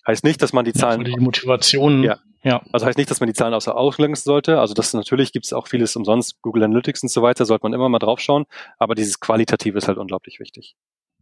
Heißt 0.05 0.23
nicht, 0.23 0.41
dass 0.41 0.53
man 0.53 0.65
die 0.65 0.73
Zahlen. 0.73 1.01
Ja, 1.05 1.15
die 1.15 1.23
Motivation. 1.23 2.03
Ja. 2.03 2.19
Ja. 2.43 2.61
Also 2.71 2.85
heißt 2.85 2.97
nicht, 2.97 3.11
dass 3.11 3.19
man 3.19 3.27
die 3.27 3.33
Zahlen 3.33 3.53
außer 3.53 3.73
lassen 3.75 4.15
sollte. 4.15 4.59
Also 4.59 4.73
das 4.73 4.93
natürlich 4.93 5.31
gibt 5.31 5.45
es 5.45 5.53
auch 5.53 5.67
vieles 5.67 5.95
umsonst, 5.95 6.41
Google 6.41 6.63
Analytics 6.63 7.03
und 7.03 7.09
so 7.09 7.21
weiter, 7.21 7.45
sollte 7.45 7.63
man 7.63 7.73
immer 7.73 7.89
mal 7.89 7.99
drauf 7.99 8.19
schauen. 8.19 8.45
Aber 8.79 8.95
dieses 8.95 9.19
Qualitative 9.19 9.77
ist 9.77 9.87
halt 9.87 9.97
unglaublich 9.97 10.39
wichtig. 10.39 10.75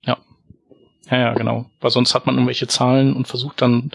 Ja. 0.03 0.17
Ja, 1.09 1.17
ja, 1.17 1.33
genau. 1.33 1.65
Weil 1.81 1.91
sonst 1.91 2.13
hat 2.13 2.25
man 2.25 2.35
irgendwelche 2.35 2.67
Zahlen 2.67 3.15
und 3.15 3.27
versucht 3.27 3.61
dann 3.61 3.91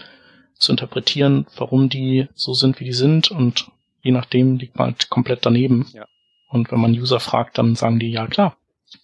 zu 0.57 0.71
interpretieren, 0.71 1.47
warum 1.57 1.89
die 1.89 2.27
so 2.33 2.53
sind, 2.53 2.79
wie 2.79 2.85
die 2.85 2.93
sind. 2.93 3.31
Und 3.31 3.71
je 4.01 4.11
nachdem 4.11 4.57
liegt 4.57 4.77
man 4.77 4.91
halt 4.91 5.09
komplett 5.09 5.45
daneben. 5.45 5.87
Ja. 5.93 6.05
Und 6.49 6.71
wenn 6.71 6.79
man 6.79 6.91
User 6.91 7.19
fragt, 7.19 7.57
dann 7.57 7.75
sagen 7.75 7.99
die, 7.99 8.11
ja 8.11 8.27
klar. 8.27 8.57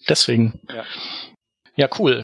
Deswegen. 0.08 0.60
Ja. 0.74 0.84
Ja, 1.76 1.90
cool. 1.98 2.22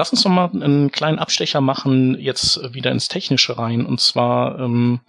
Lass 0.00 0.12
uns 0.12 0.24
noch 0.24 0.32
mal 0.32 0.50
einen 0.50 0.90
kleinen 0.90 1.18
Abstecher 1.18 1.60
machen, 1.60 2.18
jetzt 2.18 2.72
wieder 2.72 2.90
ins 2.90 3.08
Technische 3.08 3.58
rein. 3.58 3.84
Und 3.84 4.00
zwar, 4.00 4.58
ähm, 4.58 5.00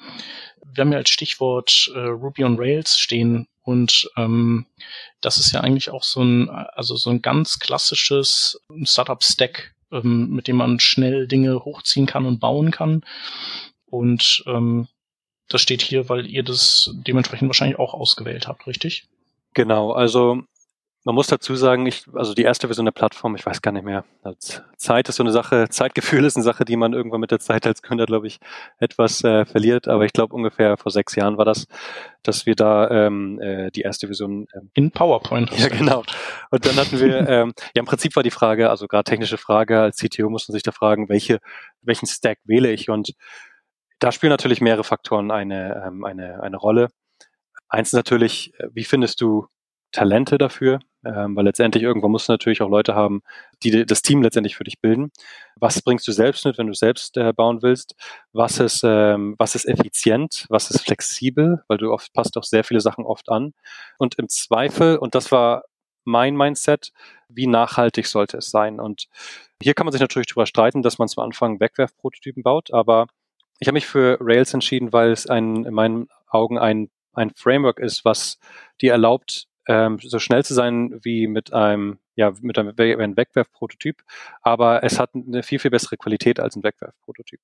wir 0.65 0.81
haben 0.81 0.91
ja 0.91 0.97
als 0.97 1.09
Stichwort 1.09 1.89
äh, 1.95 1.99
Ruby 1.99 2.43
on 2.43 2.57
Rails 2.59 2.99
stehen 2.99 3.47
und 3.61 4.11
ähm, 4.17 4.65
das 5.21 5.37
ist 5.37 5.53
ja 5.53 5.61
eigentlich 5.61 5.91
auch 5.91 6.03
so 6.03 6.21
ein, 6.21 6.49
also 6.49 6.97
so 6.97 7.09
ein 7.09 7.21
ganz 7.21 7.59
klassisches 7.59 8.59
Startup-Stack, 8.83 9.73
ähm, 9.93 10.31
mit 10.31 10.49
dem 10.49 10.57
man 10.57 10.81
schnell 10.81 11.25
Dinge 11.25 11.63
hochziehen 11.63 12.05
kann 12.05 12.25
und 12.25 12.41
bauen 12.41 12.71
kann. 12.71 13.05
Und 13.85 14.43
ähm, 14.45 14.89
das 15.47 15.61
steht 15.61 15.81
hier, 15.81 16.09
weil 16.09 16.27
ihr 16.27 16.43
das 16.43 16.93
dementsprechend 17.07 17.47
wahrscheinlich 17.47 17.79
auch 17.79 17.93
ausgewählt 17.93 18.45
habt, 18.45 18.67
richtig? 18.67 19.05
Genau, 19.53 19.93
also 19.93 20.43
man 21.03 21.15
muss 21.15 21.27
dazu 21.27 21.55
sagen, 21.55 21.87
ich, 21.87 22.05
also 22.13 22.35
die 22.35 22.43
erste 22.43 22.67
Version 22.67 22.85
der 22.85 22.91
Plattform, 22.91 23.35
ich 23.35 23.43
weiß 23.43 23.63
gar 23.63 23.71
nicht 23.71 23.85
mehr. 23.85 24.05
Zeit 24.77 25.09
ist 25.09 25.15
so 25.15 25.23
eine 25.23 25.31
Sache, 25.31 25.67
Zeitgefühl 25.69 26.25
ist 26.25 26.35
eine 26.35 26.43
Sache, 26.43 26.63
die 26.63 26.75
man 26.75 26.93
irgendwann 26.93 27.21
mit 27.21 27.31
der 27.31 27.39
Zeit 27.39 27.65
als 27.65 27.81
Gründer, 27.81 28.05
glaube 28.05 28.27
ich, 28.27 28.39
etwas 28.77 29.23
äh, 29.23 29.45
verliert. 29.45 29.87
Aber 29.87 30.05
ich 30.05 30.13
glaube 30.13 30.35
ungefähr 30.35 30.77
vor 30.77 30.91
sechs 30.91 31.15
Jahren 31.15 31.37
war 31.37 31.45
das, 31.45 31.67
dass 32.21 32.45
wir 32.45 32.53
da 32.55 32.87
ähm, 32.89 33.41
äh, 33.41 33.71
die 33.71 33.81
erste 33.81 34.07
Version 34.07 34.45
ähm, 34.53 34.69
in 34.73 34.91
PowerPoint. 34.91 35.51
Ja, 35.57 35.69
genau. 35.69 36.03
Und 36.51 36.65
dann 36.67 36.75
hatten 36.75 36.99
wir, 36.99 37.27
ähm, 37.27 37.53
ja, 37.75 37.79
im 37.79 37.85
Prinzip 37.85 38.15
war 38.15 38.23
die 38.23 38.29
Frage, 38.29 38.69
also 38.69 38.87
gerade 38.87 39.05
technische 39.05 39.37
Frage, 39.39 39.81
als 39.81 39.97
CTO 39.97 40.29
muss 40.29 40.47
man 40.47 40.53
sich 40.53 40.63
da 40.63 40.71
fragen, 40.71 41.09
welche, 41.09 41.39
welchen 41.81 42.05
Stack 42.05 42.37
wähle 42.43 42.71
ich? 42.71 42.89
Und 42.89 43.13
da 43.97 44.11
spielen 44.11 44.29
natürlich 44.29 44.61
mehrere 44.61 44.83
Faktoren 44.83 45.31
eine, 45.31 45.83
ähm, 45.87 46.03
eine, 46.03 46.43
eine 46.43 46.57
Rolle. 46.57 46.89
Eins 47.69 47.89
ist 47.89 47.93
natürlich, 47.93 48.53
äh, 48.59 48.67
wie 48.71 48.83
findest 48.83 49.19
du 49.21 49.47
Talente 49.91 50.37
dafür? 50.37 50.79
Ähm, 51.05 51.35
weil 51.35 51.45
letztendlich 51.45 51.83
irgendwann 51.83 52.11
musst 52.11 52.29
du 52.29 52.33
natürlich 52.33 52.61
auch 52.61 52.69
Leute 52.69 52.95
haben, 52.95 53.21
die 53.63 53.85
das 53.85 54.01
Team 54.01 54.21
letztendlich 54.21 54.55
für 54.55 54.63
dich 54.63 54.79
bilden. 54.79 55.11
Was 55.55 55.81
bringst 55.81 56.07
du 56.07 56.11
selbst 56.11 56.45
mit, 56.45 56.57
wenn 56.57 56.67
du 56.67 56.73
selbst 56.73 57.17
äh, 57.17 57.33
bauen 57.33 57.61
willst? 57.61 57.95
Was 58.33 58.59
ist, 58.59 58.83
ähm, 58.83 59.35
was 59.37 59.55
ist 59.55 59.65
effizient? 59.65 60.45
Was 60.49 60.69
ist 60.71 60.81
flexibel? 60.81 61.63
Weil 61.67 61.77
du 61.77 61.91
oft 61.91 62.13
passt 62.13 62.37
auch 62.37 62.43
sehr 62.43 62.63
viele 62.63 62.81
Sachen 62.81 63.05
oft 63.05 63.29
an. 63.29 63.53
Und 63.97 64.15
im 64.15 64.29
Zweifel, 64.29 64.97
und 64.97 65.15
das 65.15 65.31
war 65.31 65.63
mein 66.03 66.35
Mindset, 66.35 66.91
wie 67.29 67.47
nachhaltig 67.47 68.07
sollte 68.07 68.37
es 68.37 68.51
sein? 68.51 68.79
Und 68.79 69.07
hier 69.61 69.73
kann 69.73 69.85
man 69.85 69.91
sich 69.91 70.01
natürlich 70.01 70.27
darüber 70.27 70.45
streiten, 70.45 70.81
dass 70.81 70.97
man 70.97 71.07
zum 71.07 71.23
Anfang 71.23 71.59
Wegwerfprototypen 71.59 72.43
baut, 72.43 72.73
aber 72.73 73.07
ich 73.59 73.67
habe 73.67 73.75
mich 73.75 73.85
für 73.85 74.17
Rails 74.19 74.53
entschieden, 74.55 74.91
weil 74.91 75.11
es 75.11 75.27
ein, 75.27 75.65
in 75.65 75.73
meinen 75.73 76.09
Augen 76.27 76.57
ein, 76.57 76.89
ein 77.13 77.31
Framework 77.35 77.79
ist, 77.79 78.03
was 78.03 78.39
dir 78.81 78.91
erlaubt, 78.91 79.47
ähm, 79.67 79.99
so 80.01 80.19
schnell 80.19 80.43
zu 80.43 80.53
sein 80.53 80.99
wie 81.03 81.27
mit 81.27 81.53
einem, 81.53 81.99
ja, 82.15 82.31
mit 82.41 82.57
einem, 82.57 82.73
einem 82.77 83.17
Wegwerfprototyp, 83.17 84.03
aber 84.41 84.83
es 84.83 84.99
hat 84.99 85.11
eine 85.15 85.43
viel, 85.43 85.59
viel 85.59 85.71
bessere 85.71 85.97
Qualität 85.97 86.39
als 86.39 86.55
ein 86.55 86.63
Wegwerfprototyp. 86.63 87.39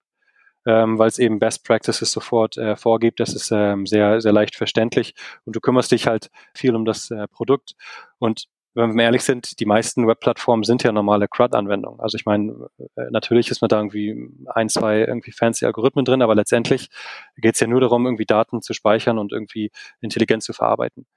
Ähm, 0.65 0.99
weil 0.99 1.07
es 1.07 1.17
eben 1.19 1.39
Best 1.39 1.63
Practices 1.65 2.11
sofort 2.11 2.57
äh, 2.57 2.75
vorgibt. 2.75 3.21
Das 3.21 3.33
ist 3.33 3.51
ähm, 3.53 3.85
sehr, 3.85 4.19
sehr 4.19 4.33
leicht 4.33 4.55
verständlich 4.55 5.15
und 5.45 5.55
du 5.55 5.61
kümmerst 5.61 5.93
dich 5.93 6.07
halt 6.07 6.29
viel 6.53 6.75
um 6.75 6.83
das 6.83 7.09
äh, 7.09 7.25
Produkt. 7.29 7.75
Und 8.19 8.49
wenn 8.77 8.95
wir 8.95 9.05
ehrlich 9.05 9.23
sind, 9.23 9.59
die 9.59 9.65
meisten 9.65 10.07
Webplattformen 10.07 10.63
sind 10.63 10.83
ja 10.83 10.91
normale 10.91 11.27
CRUD-Anwendungen. 11.27 11.99
Also 11.99 12.15
ich 12.15 12.25
meine, 12.25 12.69
äh, 12.95 13.09
natürlich 13.09 13.49
ist 13.49 13.61
man 13.61 13.69
da 13.69 13.77
irgendwie 13.77 14.29
ein, 14.53 14.69
zwei 14.69 14.99
irgendwie 14.99 15.31
fancy 15.31 15.65
Algorithmen 15.65 16.05
drin, 16.05 16.21
aber 16.21 16.35
letztendlich 16.35 16.89
geht 17.37 17.55
es 17.55 17.59
ja 17.59 17.65
nur 17.65 17.81
darum, 17.81 18.05
irgendwie 18.05 18.25
Daten 18.25 18.61
zu 18.61 18.73
speichern 18.73 19.17
und 19.17 19.31
irgendwie 19.31 19.71
intelligent 19.99 20.43
zu 20.43 20.53
verarbeiten. 20.53 21.07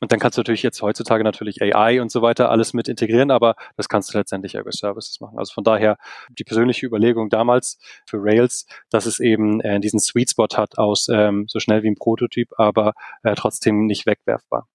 Und 0.00 0.12
dann 0.12 0.18
kannst 0.18 0.36
du 0.36 0.40
natürlich 0.40 0.62
jetzt 0.62 0.82
heutzutage 0.82 1.24
natürlich 1.24 1.62
AI 1.62 2.02
und 2.02 2.10
so 2.10 2.20
weiter 2.20 2.50
alles 2.50 2.74
mit 2.74 2.88
integrieren, 2.88 3.30
aber 3.30 3.56
das 3.76 3.88
kannst 3.88 4.12
du 4.12 4.18
letztendlich 4.18 4.54
über 4.54 4.72
Services 4.72 5.20
machen. 5.20 5.38
Also 5.38 5.54
von 5.54 5.64
daher 5.64 5.96
die 6.28 6.44
persönliche 6.44 6.84
Überlegung 6.84 7.30
damals 7.30 7.78
für 8.06 8.18
Rails, 8.20 8.66
dass 8.90 9.06
es 9.06 9.20
eben 9.20 9.60
äh, 9.62 9.80
diesen 9.80 10.00
Sweet 10.00 10.30
Spot 10.30 10.48
hat 10.54 10.76
aus 10.76 11.08
ähm, 11.10 11.46
so 11.48 11.60
schnell 11.60 11.82
wie 11.82 11.88
ein 11.88 11.94
Prototyp, 11.94 12.50
aber 12.58 12.92
äh, 13.22 13.34
trotzdem 13.34 13.86
nicht 13.86 14.04
wegwerfbar. 14.04 14.68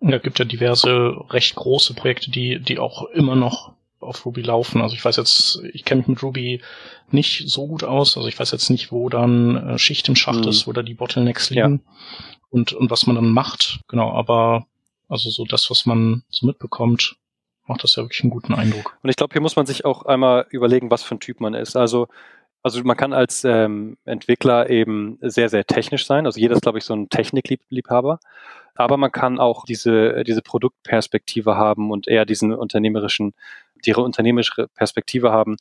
Ja, 0.00 0.16
gibt 0.16 0.38
ja 0.38 0.46
diverse 0.46 1.14
recht 1.28 1.54
große 1.56 1.92
Projekte, 1.92 2.30
die, 2.30 2.58
die 2.60 2.78
auch 2.78 3.04
immer 3.10 3.36
noch 3.36 3.74
auf 4.10 4.26
Ruby 4.26 4.42
laufen. 4.42 4.82
Also 4.82 4.94
ich 4.94 5.04
weiß 5.04 5.16
jetzt, 5.16 5.62
ich 5.72 5.84
kenne 5.84 6.00
mich 6.00 6.08
mit 6.08 6.22
Ruby 6.22 6.60
nicht 7.10 7.48
so 7.48 7.66
gut 7.66 7.84
aus. 7.84 8.16
Also 8.16 8.28
ich 8.28 8.38
weiß 8.38 8.50
jetzt 8.50 8.68
nicht, 8.68 8.92
wo 8.92 9.08
dann 9.08 9.56
äh, 9.56 9.78
Schicht 9.78 10.08
im 10.08 10.16
Schacht 10.16 10.44
mhm. 10.44 10.48
ist, 10.50 10.66
wo 10.66 10.72
da 10.72 10.82
die 10.82 10.94
Bottlenecks 10.94 11.50
liegen. 11.50 11.82
Ja 11.86 11.92
und, 12.50 12.72
und 12.72 12.90
was 12.90 13.06
man 13.06 13.16
dann 13.16 13.30
macht. 13.30 13.80
Genau, 13.88 14.12
aber 14.12 14.66
also 15.08 15.30
so 15.30 15.44
das, 15.44 15.70
was 15.70 15.86
man 15.86 16.24
so 16.28 16.46
mitbekommt, 16.46 17.16
macht 17.66 17.84
das 17.84 17.96
ja 17.96 18.02
wirklich 18.02 18.22
einen 18.22 18.30
guten 18.30 18.54
Eindruck. 18.54 18.98
Und 19.02 19.10
ich 19.10 19.16
glaube, 19.16 19.32
hier 19.32 19.40
muss 19.40 19.56
man 19.56 19.66
sich 19.66 19.84
auch 19.84 20.04
einmal 20.04 20.46
überlegen, 20.50 20.90
was 20.90 21.02
für 21.02 21.14
ein 21.14 21.20
Typ 21.20 21.40
man 21.40 21.54
ist. 21.54 21.76
Also 21.76 22.08
also 22.62 22.82
man 22.84 22.96
kann 22.96 23.14
als 23.14 23.42
ähm, 23.44 23.96
Entwickler 24.04 24.68
eben 24.68 25.18
sehr, 25.22 25.48
sehr 25.48 25.64
technisch 25.64 26.04
sein. 26.04 26.26
Also 26.26 26.38
jeder 26.38 26.54
ist, 26.54 26.60
glaube 26.60 26.76
ich, 26.76 26.84
so 26.84 26.94
ein 26.94 27.08
Technikliebhaber. 27.08 28.20
Aber 28.74 28.96
man 28.98 29.10
kann 29.12 29.38
auch 29.38 29.64
diese, 29.64 30.24
diese 30.24 30.42
Produktperspektive 30.42 31.56
haben 31.56 31.90
und 31.90 32.06
eher 32.06 32.26
diesen 32.26 32.54
unternehmerischen, 32.54 33.32
ihre 33.86 34.02
unternehmerische 34.02 34.68
Perspektive 34.74 35.32
haben. 35.32 35.56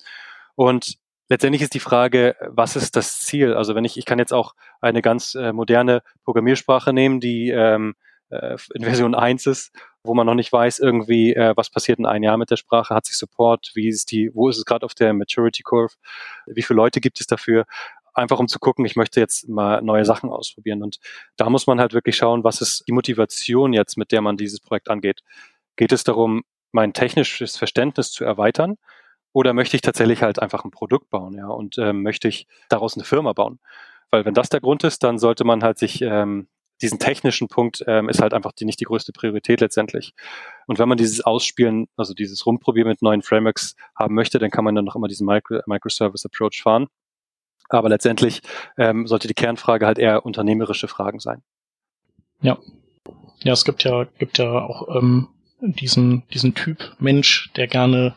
Und 0.56 0.98
letztendlich 1.30 1.62
ist 1.62 1.74
die 1.74 1.80
Frage, 1.80 2.36
was 2.48 2.76
ist 2.76 2.96
das 2.96 3.20
Ziel? 3.22 3.54
Also 3.54 3.76
wenn 3.76 3.86
ich, 3.86 3.98
ich 3.98 4.06
kann 4.06 4.20
jetzt 4.20 4.34
auch 4.34 4.56
eine 4.82 5.02
ganz 5.02 5.36
äh, 5.36 5.54
moderne 5.54 6.02
Programmiersprache 6.24 6.92
nehmen, 6.92 7.20
die 7.20 7.50
ähm, 7.50 7.96
äh, 8.30 8.58
in 8.74 8.84
Version 8.84 9.16
1 9.16 9.46
ist, 9.48 9.72
wo 10.04 10.14
man 10.14 10.26
noch 10.26 10.36
nicht 10.36 10.52
weiß, 10.52 10.80
irgendwie, 10.80 11.34
äh, 11.34 11.54
was 11.56 11.70
passiert 11.70 12.00
in 12.00 12.06
einem 12.06 12.24
Jahr 12.24 12.38
mit 12.38 12.52
der 12.52 12.58
Sprache, 12.58 12.96
hat 12.96 13.06
sie 13.06 13.14
Support, 13.14 13.72
wie 13.76 13.88
ist 13.88 14.12
die, 14.12 14.32
wo 14.34 14.50
ist 14.50 14.58
es 14.58 14.66
gerade 14.66 14.86
auf 14.86 14.94
der 14.94 15.14
Maturity 15.14 15.64
Curve, 15.64 15.94
wie 16.46 16.62
viele 16.62 16.78
Leute 16.78 17.00
gibt 17.00 17.20
es 17.20 17.28
dafür? 17.28 17.66
Einfach 18.14 18.40
um 18.40 18.48
zu 18.48 18.60
gucken, 18.60 18.86
ich 18.86 18.96
möchte 18.96 19.20
jetzt 19.20 19.48
mal 19.48 19.82
neue 19.82 20.04
Sachen 20.04 20.30
ausprobieren. 20.30 20.84
Und 20.84 21.00
da 21.38 21.50
muss 21.50 21.68
man 21.68 21.80
halt 21.80 21.94
wirklich 21.94 22.18
schauen, 22.18 22.44
was 22.44 22.60
ist 22.60 22.88
die 22.88 22.92
Motivation 22.92 23.72
jetzt, 23.72 23.98
mit 23.98 24.12
der 24.12 24.22
man 24.22 24.36
dieses 24.36 24.60
Projekt 24.60 24.90
angeht. 24.90 25.22
Geht 25.76 25.92
es 25.92 26.04
darum, 26.04 26.44
mein 26.72 26.94
technisches 26.94 27.58
Verständnis 27.58 28.12
zu 28.12 28.24
erweitern? 28.24 28.78
Oder 29.32 29.54
möchte 29.54 29.76
ich 29.76 29.82
tatsächlich 29.82 30.24
halt 30.24 30.42
einfach 30.42 30.66
ein 30.66 30.72
Produkt 30.72 31.10
bauen, 31.10 31.36
ja, 31.36 31.48
und 31.48 31.78
ähm, 31.78 32.02
möchte 32.02 32.28
ich 32.28 32.48
daraus 32.68 32.96
eine 32.96 33.06
Firma 33.06 33.34
bauen? 33.34 33.60
Weil 34.12 34.26
wenn 34.26 34.34
das 34.34 34.50
der 34.50 34.60
Grund 34.60 34.84
ist, 34.84 35.04
dann 35.04 35.20
sollte 35.20 35.44
man 35.44 35.64
halt 35.64 35.78
sich 35.78 36.02
ähm, 36.02 36.48
diesen 36.82 37.00
technischen 37.00 37.48
Punkt 37.48 37.84
ähm, 37.88 38.10
ist 38.10 38.22
halt 38.22 38.34
einfach 38.34 38.54
die, 38.54 38.66
nicht 38.66 38.80
die 38.80 38.86
größte 38.86 39.12
Priorität 39.12 39.62
letztendlich. 39.62 40.14
Und 40.66 40.80
wenn 40.80 40.88
man 40.90 40.98
dieses 40.98 41.22
Ausspielen, 41.22 41.88
also 41.98 42.14
dieses 42.14 42.46
Rumprobieren 42.46 42.90
mit 42.90 43.02
neuen 43.02 43.22
Frameworks 43.22 43.76
haben 43.96 44.16
möchte, 44.16 44.40
dann 44.40 44.50
kann 44.50 44.64
man 44.64 44.76
dann 44.76 44.86
noch 44.86 44.96
immer 44.96 45.08
diesen 45.08 45.28
Micro 45.28 45.60
Microservice 45.66 46.26
Approach 46.26 46.62
fahren. 46.62 46.88
Aber 47.70 47.90
letztendlich 47.90 48.42
ähm, 48.78 49.06
sollte 49.08 49.28
die 49.28 49.34
Kernfrage 49.34 49.86
halt 49.86 50.00
eher 50.00 50.26
unternehmerische 50.26 50.88
Fragen 50.88 51.20
sein. 51.20 51.44
Ja. 52.42 52.58
Ja, 53.44 53.54
es 53.54 53.64
gibt 53.64 53.84
ja, 53.84 54.06
gibt 54.18 54.38
ja 54.38 54.66
auch 54.66 54.96
ähm, 54.96 55.28
diesen, 55.62 56.24
diesen 56.34 56.56
Typ 56.56 56.96
Mensch, 57.00 57.52
der 57.56 57.68
gerne 57.68 58.16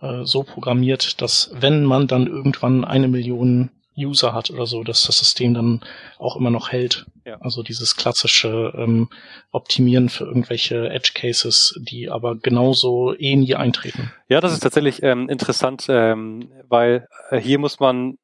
äh, 0.00 0.24
so 0.24 0.42
programmiert, 0.42 1.20
dass 1.20 1.50
wenn 1.54 1.84
man 1.84 2.06
dann 2.06 2.26
irgendwann 2.26 2.84
eine 2.84 3.08
Million 3.08 3.70
User 3.96 4.32
hat 4.32 4.50
oder 4.50 4.66
so, 4.66 4.82
dass 4.84 5.04
das 5.06 5.18
System 5.18 5.54
dann 5.54 5.80
auch 6.18 6.36
immer 6.36 6.50
noch 6.50 6.72
hält. 6.72 7.06
Ja. 7.24 7.36
Also 7.40 7.62
dieses 7.62 7.96
klassische 7.96 8.72
ähm, 8.76 9.08
Optimieren 9.50 10.08
für 10.08 10.24
irgendwelche 10.24 10.88
Edge 10.88 11.12
Cases, 11.14 11.78
die 11.78 12.10
aber 12.10 12.36
genauso 12.36 13.14
eh 13.14 13.36
nie 13.36 13.54
eintreten. 13.54 14.10
Ja, 14.28 14.40
das 14.40 14.52
ist 14.52 14.60
tatsächlich 14.60 15.02
ähm, 15.02 15.28
interessant, 15.28 15.86
ähm, 15.88 16.50
weil 16.68 17.06
äh, 17.30 17.38
hier 17.38 17.58
muss 17.58 17.80
man, 17.80 18.16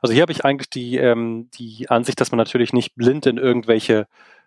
also 0.00 0.12
hier 0.12 0.22
habe 0.22 0.32
ich 0.32 0.44
eigentlich 0.44 0.70
die, 0.70 0.96
ähm, 0.96 1.50
die 1.58 1.90
Ansicht, 1.90 2.20
dass 2.20 2.30
man 2.30 2.38
natürlich 2.38 2.72
nicht 2.72 2.94
blind 2.94 3.26
in 3.26 3.36
irgendwelche 3.36 4.06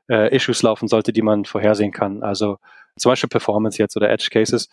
äh, 0.09 0.35
Issues 0.35 0.61
laufen 0.61 0.87
sollte, 0.87 1.13
die 1.13 1.21
man 1.21 1.45
vorhersehen 1.45 1.91
kann. 1.91 2.23
Also 2.23 2.57
zum 2.97 3.11
Beispiel 3.11 3.29
Performance 3.29 3.77
jetzt 3.79 3.97
oder 3.97 4.09
Edge 4.09 4.29
Cases 4.31 4.69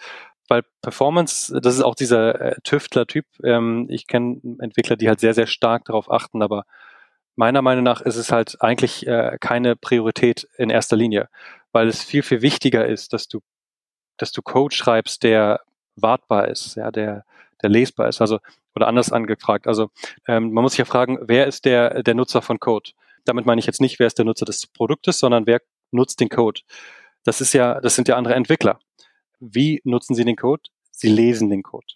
weil 0.50 0.64
Performance, 0.82 1.58
das 1.60 1.76
ist 1.76 1.82
auch 1.82 1.94
dieser 1.94 2.40
äh, 2.40 2.60
Tüftler-Typ. 2.64 3.24
Ähm, 3.44 3.86
ich 3.88 4.08
kenne 4.08 4.40
Entwickler, 4.58 4.96
die 4.96 5.08
halt 5.08 5.20
sehr, 5.20 5.32
sehr 5.32 5.46
stark 5.46 5.84
darauf 5.84 6.10
achten, 6.10 6.42
aber 6.42 6.64
meiner 7.36 7.62
Meinung 7.62 7.84
nach 7.84 8.00
ist 8.00 8.16
es 8.16 8.32
halt 8.32 8.60
eigentlich 8.60 9.06
äh, 9.06 9.38
keine 9.40 9.76
Priorität 9.76 10.48
in 10.58 10.68
erster 10.68 10.96
Linie, 10.96 11.28
weil 11.72 11.88
es 11.88 12.02
viel, 12.02 12.24
viel 12.24 12.42
wichtiger 12.42 12.84
ist, 12.84 13.12
dass 13.12 13.28
du, 13.28 13.40
dass 14.18 14.32
du 14.32 14.42
Code 14.42 14.74
schreibst, 14.74 15.22
der 15.22 15.60
wartbar 15.94 16.48
ist, 16.48 16.74
ja, 16.74 16.90
der, 16.90 17.24
der 17.62 17.70
lesbar 17.70 18.08
ist. 18.08 18.20
Also, 18.20 18.40
oder 18.74 18.88
anders 18.88 19.12
angefragt. 19.12 19.68
Also 19.68 19.90
ähm, 20.26 20.52
man 20.52 20.62
muss 20.62 20.72
sich 20.72 20.80
ja 20.80 20.84
fragen, 20.84 21.18
wer 21.22 21.46
ist 21.46 21.64
der, 21.64 22.02
der 22.02 22.14
Nutzer 22.14 22.42
von 22.42 22.58
Code? 22.58 22.90
Damit 23.24 23.46
meine 23.46 23.58
ich 23.58 23.66
jetzt 23.66 23.80
nicht, 23.80 23.98
wer 23.98 24.06
ist 24.06 24.18
der 24.18 24.24
Nutzer 24.24 24.44
des 24.44 24.66
Produktes, 24.66 25.18
sondern 25.18 25.46
wer 25.46 25.60
nutzt 25.90 26.20
den 26.20 26.28
Code. 26.28 26.60
Das 27.24 27.40
ist 27.40 27.52
ja, 27.52 27.80
das 27.80 27.94
sind 27.94 28.08
ja 28.08 28.16
andere 28.16 28.34
Entwickler. 28.34 28.78
Wie 29.38 29.80
nutzen 29.84 30.14
Sie 30.14 30.24
den 30.24 30.36
Code? 30.36 30.62
Sie 30.90 31.08
lesen 31.08 31.50
den 31.50 31.62
Code. 31.62 31.86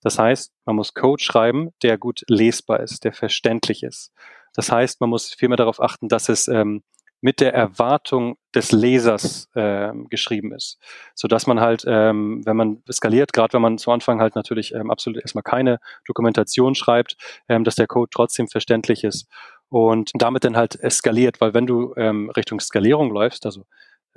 Das 0.00 0.18
heißt, 0.18 0.52
man 0.64 0.76
muss 0.76 0.94
Code 0.94 1.22
schreiben, 1.22 1.70
der 1.82 1.98
gut 1.98 2.22
lesbar 2.28 2.80
ist, 2.80 3.04
der 3.04 3.12
verständlich 3.12 3.82
ist. 3.82 4.12
Das 4.54 4.70
heißt, 4.70 5.00
man 5.00 5.10
muss 5.10 5.34
vielmehr 5.34 5.56
darauf 5.56 5.80
achten, 5.80 6.08
dass 6.08 6.28
es 6.28 6.48
ähm, 6.48 6.82
mit 7.20 7.40
der 7.40 7.52
Erwartung 7.52 8.36
des 8.54 8.70
Lesers 8.70 9.48
ähm, 9.56 10.08
geschrieben 10.08 10.52
ist, 10.52 10.78
so 11.14 11.26
dass 11.26 11.46
man 11.46 11.60
halt, 11.60 11.84
ähm, 11.86 12.42
wenn 12.44 12.56
man 12.56 12.82
skaliert, 12.90 13.32
gerade 13.32 13.54
wenn 13.54 13.62
man 13.62 13.78
zu 13.78 13.90
Anfang 13.90 14.20
halt 14.20 14.36
natürlich 14.36 14.72
ähm, 14.72 14.90
absolut 14.90 15.20
erstmal 15.20 15.42
keine 15.42 15.80
Dokumentation 16.06 16.74
schreibt, 16.74 17.16
ähm, 17.48 17.64
dass 17.64 17.74
der 17.74 17.88
Code 17.88 18.10
trotzdem 18.12 18.48
verständlich 18.48 19.02
ist 19.02 19.28
und 19.68 20.10
damit 20.14 20.44
dann 20.44 20.56
halt 20.56 20.80
eskaliert, 20.80 21.40
weil 21.40 21.54
wenn 21.54 21.66
du 21.66 21.94
ähm, 21.96 22.30
Richtung 22.30 22.60
Skalierung 22.60 23.10
läufst, 23.12 23.46
also 23.46 23.64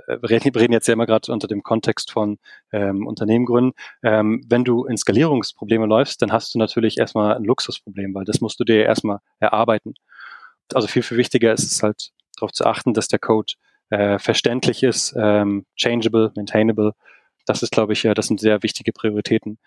äh, 0.07 0.17
wir 0.21 0.29
reden 0.29 0.73
jetzt 0.73 0.87
ja 0.87 0.93
immer 0.93 1.05
gerade 1.05 1.31
unter 1.31 1.47
dem 1.47 1.63
Kontext 1.63 2.11
von 2.11 2.39
ähm, 2.71 3.05
Unternehmen 3.07 3.45
gründen. 3.45 3.73
Ähm, 4.03 4.43
wenn 4.47 4.63
du 4.63 4.85
in 4.85 4.97
Skalierungsprobleme 4.97 5.85
läufst, 5.85 6.21
dann 6.21 6.31
hast 6.31 6.53
du 6.53 6.59
natürlich 6.59 6.97
erstmal 6.97 7.35
ein 7.35 7.43
Luxusproblem, 7.43 8.13
weil 8.13 8.25
das 8.25 8.41
musst 8.41 8.59
du 8.59 8.63
dir 8.63 8.83
erstmal 8.83 9.19
erarbeiten. 9.39 9.95
Also 10.73 10.87
viel, 10.87 11.03
viel 11.03 11.17
wichtiger 11.17 11.53
ist 11.53 11.71
es 11.71 11.83
halt 11.83 12.11
darauf 12.37 12.51
zu 12.51 12.65
achten, 12.65 12.93
dass 12.93 13.07
der 13.07 13.19
Code 13.19 13.53
äh, 13.89 14.19
verständlich 14.19 14.83
ist, 14.83 15.13
ähm, 15.17 15.65
changeable, 15.75 16.31
maintainable. 16.35 16.93
Das 17.45 17.61
ist, 17.61 17.71
glaube 17.71 17.93
ich, 17.93 18.03
ja, 18.03 18.13
das 18.13 18.27
sind 18.27 18.39
sehr 18.39 18.63
wichtige 18.63 18.93
Prioritäten. 18.93 19.59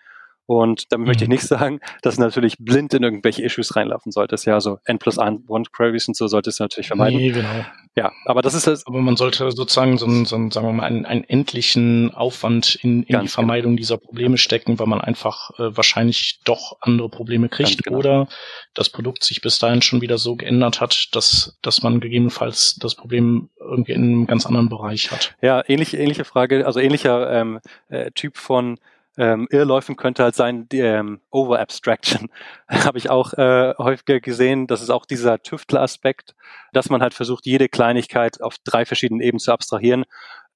Und 0.47 0.91
damit 0.91 1.07
möchte 1.07 1.23
ich 1.23 1.29
mhm. 1.29 1.35
nicht 1.35 1.47
sagen, 1.47 1.79
dass 2.01 2.19
natürlich 2.19 2.57
blind 2.59 2.93
in 2.93 3.03
irgendwelche 3.03 3.43
Issues 3.43 3.75
reinlaufen 3.75 4.11
sollte. 4.11 4.35
ja 4.45 4.61
so 4.61 4.79
N 4.85 4.99
plus 4.99 5.17
1 5.17 5.41
Queries 5.71 6.07
und 6.07 6.15
so 6.15 6.27
sollte 6.27 6.49
es 6.49 6.59
natürlich 6.59 6.87
vermeiden. 6.87 7.17
Nee, 7.17 7.31
genau. 7.31 7.65
Ja, 7.97 8.11
aber 8.25 8.41
das 8.41 8.53
ist 8.53 8.67
es. 8.67 8.85
Aber 8.85 8.99
man 8.99 9.15
sollte 9.15 9.49
sozusagen 9.51 9.97
so 9.97 10.05
einen, 10.05 10.25
so 10.25 10.35
einen 10.35 10.51
sagen 10.51 10.67
wir 10.67 10.73
mal, 10.73 10.83
einen, 10.83 11.05
einen 11.05 11.23
endlichen 11.23 12.13
Aufwand 12.13 12.75
in, 12.75 13.01
in 13.03 13.05
die 13.05 13.13
genau. 13.13 13.25
Vermeidung 13.27 13.71
genau. 13.71 13.79
dieser 13.79 13.97
Probleme 13.97 14.37
stecken, 14.37 14.77
weil 14.79 14.87
man 14.87 15.01
einfach 15.01 15.51
äh, 15.51 15.75
wahrscheinlich 15.75 16.41
doch 16.43 16.77
andere 16.81 17.09
Probleme 17.09 17.49
kriegt 17.49 17.83
genau. 17.83 17.97
oder 17.97 18.27
das 18.73 18.89
Produkt 18.89 19.23
sich 19.23 19.41
bis 19.41 19.59
dahin 19.59 19.81
schon 19.81 20.01
wieder 20.01 20.17
so 20.17 20.35
geändert 20.35 20.81
hat, 20.81 21.07
dass, 21.13 21.57
dass 21.61 21.81
man 21.83 22.01
gegebenenfalls 22.01 22.75
das 22.75 22.95
Problem 22.95 23.49
irgendwie 23.59 23.93
in 23.93 24.03
einem 24.03 24.27
ganz 24.27 24.45
anderen 24.45 24.69
Bereich 24.69 25.11
hat. 25.11 25.33
Ja, 25.41 25.63
ähnliche, 25.67 25.97
ähnliche 25.97 26.25
Frage, 26.25 26.65
also 26.65 26.79
ähnlicher 26.79 27.31
ähm, 27.31 27.59
äh, 27.89 28.11
Typ 28.11 28.37
von 28.37 28.77
ähm, 29.17 29.47
Irrläufen 29.49 29.95
könnte 29.95 30.23
halt 30.23 30.35
sein, 30.35 30.67
die, 30.69 30.79
ähm, 30.79 31.21
Over-Abstraction. 31.31 32.29
Habe 32.67 32.97
ich 32.97 33.09
auch 33.09 33.33
äh, 33.33 33.73
häufiger 33.77 34.19
gesehen. 34.19 34.67
Das 34.67 34.81
ist 34.81 34.89
auch 34.89 35.05
dieser 35.05 35.41
Tüftler-Aspekt, 35.41 36.35
dass 36.73 36.89
man 36.89 37.01
halt 37.01 37.13
versucht, 37.13 37.45
jede 37.45 37.69
Kleinigkeit 37.69 38.41
auf 38.41 38.55
drei 38.63 38.85
verschiedenen 38.85 39.21
Ebenen 39.21 39.39
zu 39.39 39.51
abstrahieren, 39.51 40.05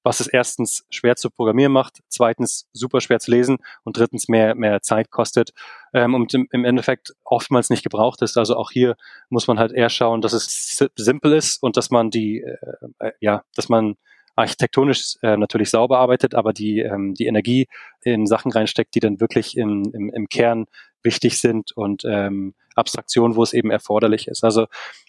was 0.02 0.20
es 0.20 0.26
erstens 0.26 0.86
schwer 0.90 1.16
zu 1.16 1.30
programmieren 1.30 1.72
macht, 1.72 2.00
zweitens 2.08 2.68
super 2.72 3.00
schwer 3.00 3.20
zu 3.20 3.30
lesen 3.30 3.58
und 3.84 3.98
drittens 3.98 4.28
mehr, 4.28 4.54
mehr 4.54 4.80
Zeit 4.82 5.10
kostet 5.10 5.52
ähm, 5.92 6.14
und 6.14 6.32
im, 6.32 6.48
im 6.52 6.64
Endeffekt 6.64 7.14
oftmals 7.24 7.70
nicht 7.70 7.82
gebraucht 7.82 8.22
ist. 8.22 8.38
Also 8.38 8.56
auch 8.56 8.70
hier 8.70 8.96
muss 9.28 9.46
man 9.46 9.58
halt 9.58 9.72
eher 9.72 9.90
schauen, 9.90 10.22
dass 10.22 10.32
es 10.32 10.78
simpel 10.96 11.32
ist 11.34 11.62
und 11.62 11.76
dass 11.76 11.90
man 11.90 12.10
die, 12.10 12.40
äh, 12.40 12.56
äh 12.98 13.12
ja, 13.20 13.42
dass 13.54 13.68
man 13.68 13.96
architektonisch 14.40 15.16
äh, 15.22 15.36
natürlich 15.36 15.70
sauber 15.70 15.98
arbeitet, 15.98 16.34
aber 16.34 16.52
die, 16.52 16.80
ähm, 16.80 17.14
die 17.14 17.26
Energie 17.26 17.68
in 18.02 18.26
Sachen 18.26 18.52
reinsteckt, 18.52 18.94
die 18.94 19.00
dann 19.00 19.20
wirklich 19.20 19.56
im, 19.56 19.90
im, 19.94 20.10
im 20.10 20.28
Kern 20.28 20.66
wichtig 21.02 21.38
sind 21.40 21.72
und 21.72 22.02
ähm, 22.04 22.54
Abstraktion, 22.74 23.36
wo 23.36 23.42
es 23.42 23.52
eben 23.52 23.70
erforderlich 23.70 24.28
ist. 24.28 24.44
Also 24.44 24.66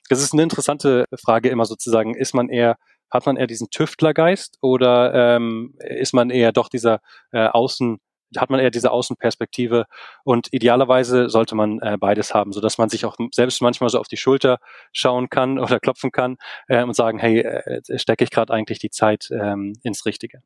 das 0.10 0.22
ist 0.22 0.34
eine 0.34 0.44
interessante 0.44 1.06
Frage 1.22 1.50
immer 1.50 1.65
sozusagen, 1.65 2.15
ist 2.15 2.34
man 2.34 2.50
eher 2.50 2.78
hat 3.12 3.26
man 3.26 3.36
eher 3.36 3.48
diesen 3.48 3.70
Tüftlergeist 3.70 4.58
oder 4.62 5.36
ähm, 5.36 5.76
ist 5.80 6.13
man 6.13 6.30
eher 6.30 6.54
doch 6.54 6.70
dieser 6.70 7.02
äh, 7.34 7.46
Außen, 7.46 8.00
hat 8.38 8.50
man 8.50 8.60
eher 8.60 8.72
diese 8.72 8.91
Außenperspektive 8.91 9.86
und 10.24 10.48
idealerweise 10.52 11.30
sollte 11.30 11.56
man 11.56 11.80
äh, 11.80 11.98
beides 12.00 12.34
haben, 12.34 12.54
so 12.54 12.62
dass 12.62 12.78
man 12.78 12.89
sich 12.89 13.06
auch 13.06 13.17
selbst 13.32 13.62
manchmal 13.62 13.89
so 13.89 14.00
auf 14.00 14.08
die 14.08 14.17
Schulter 14.17 14.60
schauen 14.94 15.30
kann 15.30 15.60
oder 15.60 15.80
klopfen 15.80 16.12
kann 16.12 16.38
äh, 16.67 16.84
und 16.84 16.96
sagen, 16.96 17.20
hey, 17.20 17.39
äh, 17.41 17.82
stecke 17.98 18.24
ich 18.24 18.32
gerade 18.32 18.54
eigentlich 18.54 18.80
die 18.80 18.89
Zeit 18.89 19.30
ähm, 19.32 19.74
ins 19.84 20.06
Richtige. 20.06 20.41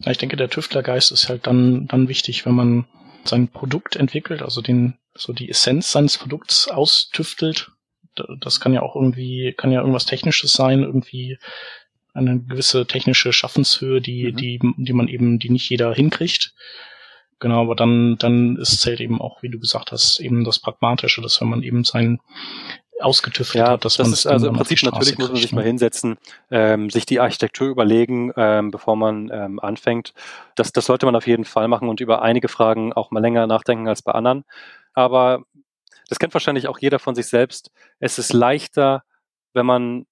Ja, 0.00 0.10
ich 0.10 0.18
denke, 0.18 0.36
der 0.36 0.50
Tüftlergeist 0.50 1.12
ist 1.12 1.28
halt 1.28 1.46
dann, 1.46 1.86
dann 1.86 2.08
wichtig, 2.08 2.44
wenn 2.46 2.54
man 2.54 2.86
sein 3.24 3.48
Produkt 3.48 3.96
entwickelt, 3.96 4.42
also 4.42 4.60
den, 4.60 4.98
so 5.14 5.32
die 5.32 5.48
Essenz 5.48 5.92
seines 5.92 6.18
Produkts 6.18 6.68
austüftelt. 6.68 7.70
Das 8.40 8.60
kann 8.60 8.72
ja 8.72 8.82
auch 8.82 8.96
irgendwie, 8.96 9.54
kann 9.56 9.72
ja 9.72 9.80
irgendwas 9.80 10.06
Technisches 10.06 10.52
sein, 10.52 10.82
irgendwie 10.82 11.38
eine 12.14 12.40
gewisse 12.40 12.86
technische 12.86 13.32
Schaffenshöhe, 13.32 14.00
die, 14.00 14.32
mhm. 14.32 14.36
die, 14.36 14.60
die 14.78 14.92
man 14.92 15.08
eben, 15.08 15.38
die 15.38 15.50
nicht 15.50 15.68
jeder 15.68 15.92
hinkriegt. 15.92 16.54
Genau, 17.40 17.60
aber 17.62 17.74
dann, 17.74 18.16
dann 18.16 18.56
ist 18.56 18.80
zählt 18.80 19.00
eben 19.00 19.20
auch, 19.20 19.42
wie 19.42 19.50
du 19.50 19.58
gesagt 19.58 19.92
hast, 19.92 20.20
eben 20.20 20.44
das 20.44 20.60
Pragmatische, 20.60 21.20
dass 21.20 21.40
wenn 21.40 21.48
man 21.48 21.62
eben 21.62 21.84
sein 21.84 22.20
ausgetüftelt 23.00 23.64
ja, 23.64 23.72
hat, 23.72 23.84
dass 23.84 23.96
das 23.96 24.06
man 24.06 24.14
ist 24.14 24.26
also 24.26 24.46
im 24.46 24.54
Prinzip 24.54 24.82
natürlich 24.84 25.18
muss 25.18 25.28
man 25.28 25.36
sich 25.36 25.52
ne? 25.52 25.56
mal 25.56 25.64
hinsetzen, 25.64 26.16
ähm, 26.50 26.90
sich 26.90 27.06
die 27.06 27.18
Architektur 27.18 27.68
überlegen, 27.68 28.32
ähm, 28.36 28.70
bevor 28.70 28.96
man 28.96 29.30
ähm, 29.32 29.58
anfängt. 29.58 30.14
Das, 30.54 30.72
das 30.72 30.86
sollte 30.86 31.04
man 31.04 31.16
auf 31.16 31.26
jeden 31.26 31.44
Fall 31.44 31.66
machen 31.66 31.88
und 31.88 32.00
über 32.00 32.22
einige 32.22 32.48
Fragen 32.48 32.92
auch 32.92 33.10
mal 33.10 33.20
länger 33.20 33.46
nachdenken 33.48 33.88
als 33.88 34.02
bei 34.02 34.12
anderen. 34.12 34.44
Aber 34.94 35.42
das 36.08 36.18
kennt 36.18 36.34
wahrscheinlich 36.34 36.68
auch 36.68 36.78
jeder 36.78 37.00
von 37.00 37.14
sich 37.14 37.26
selbst. 37.26 37.70
Es 37.98 38.18
ist 38.18 38.32
leichter, 38.32 39.02
wenn 39.54 39.66
man 39.66 40.06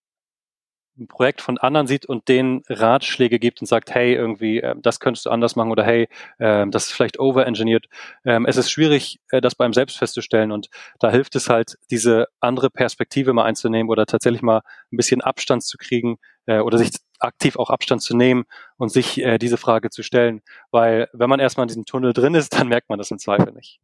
ein 0.98 1.08
Projekt 1.08 1.40
von 1.40 1.58
anderen 1.58 1.86
sieht 1.86 2.06
und 2.06 2.28
denen 2.28 2.62
Ratschläge 2.68 3.38
gibt 3.38 3.60
und 3.60 3.66
sagt, 3.66 3.94
hey, 3.94 4.14
irgendwie, 4.14 4.60
äh, 4.60 4.74
das 4.80 5.00
könntest 5.00 5.26
du 5.26 5.30
anders 5.30 5.56
machen 5.56 5.70
oder 5.70 5.84
hey, 5.84 6.08
äh, 6.38 6.66
das 6.68 6.86
ist 6.86 6.92
vielleicht 6.92 7.18
overengineert. 7.18 7.86
Ähm, 8.24 8.46
es 8.46 8.56
ist 8.56 8.70
schwierig, 8.70 9.20
äh, 9.30 9.40
das 9.40 9.54
beim 9.54 9.72
selbst 9.72 9.98
festzustellen 9.98 10.52
und 10.52 10.68
da 11.00 11.10
hilft 11.10 11.34
es 11.36 11.48
halt, 11.48 11.76
diese 11.90 12.28
andere 12.40 12.70
Perspektive 12.70 13.32
mal 13.32 13.44
einzunehmen 13.44 13.90
oder 13.90 14.06
tatsächlich 14.06 14.42
mal 14.42 14.62
ein 14.92 14.96
bisschen 14.96 15.20
Abstand 15.20 15.62
zu 15.64 15.78
kriegen 15.78 16.18
äh, 16.46 16.58
oder 16.60 16.78
sich 16.78 16.90
aktiv 17.18 17.56
auch 17.56 17.70
Abstand 17.70 18.02
zu 18.02 18.16
nehmen 18.16 18.44
und 18.76 18.90
sich 18.90 19.20
äh, 19.22 19.38
diese 19.38 19.56
Frage 19.56 19.90
zu 19.90 20.02
stellen. 20.02 20.42
Weil 20.70 21.08
wenn 21.12 21.30
man 21.30 21.40
erstmal 21.40 21.64
in 21.64 21.68
diesem 21.68 21.84
Tunnel 21.84 22.12
drin 22.12 22.34
ist, 22.34 22.52
dann 22.58 22.68
merkt 22.68 22.88
man 22.88 22.98
das 22.98 23.10
im 23.10 23.18
Zweifel 23.18 23.52
nicht. 23.52 23.80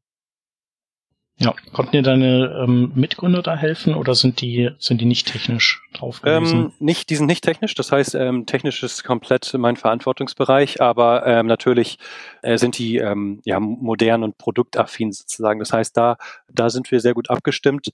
Ja, 1.40 1.54
konnten 1.72 1.92
dir 1.92 2.02
deine 2.02 2.64
ähm, 2.64 2.90
Mitgründer 2.96 3.42
da 3.42 3.54
helfen 3.54 3.94
oder 3.94 4.16
sind 4.16 4.40
die 4.40 4.70
sind 4.80 5.00
die 5.00 5.04
nicht 5.04 5.30
technisch 5.30 5.80
drauf 5.92 6.20
gewesen? 6.20 6.58
Ähm, 6.58 6.72
nicht, 6.80 7.10
die 7.10 7.16
sind 7.16 7.26
nicht 7.26 7.44
technisch. 7.44 7.76
Das 7.76 7.92
heißt, 7.92 8.16
ähm, 8.16 8.44
technisch 8.44 8.82
ist 8.82 9.04
komplett 9.04 9.54
mein 9.56 9.76
Verantwortungsbereich, 9.76 10.80
aber 10.80 11.24
ähm, 11.26 11.46
natürlich 11.46 11.98
äh, 12.42 12.58
sind 12.58 12.76
die 12.76 12.96
ähm, 12.96 13.40
ja 13.44 13.60
modern 13.60 14.24
und 14.24 14.36
produktaffin 14.36 15.12
sozusagen. 15.12 15.60
Das 15.60 15.72
heißt, 15.72 15.96
da 15.96 16.16
da 16.52 16.70
sind 16.70 16.90
wir 16.90 16.98
sehr 16.98 17.14
gut 17.14 17.30
abgestimmt 17.30 17.92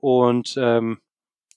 und 0.00 0.56
ähm, 0.58 0.98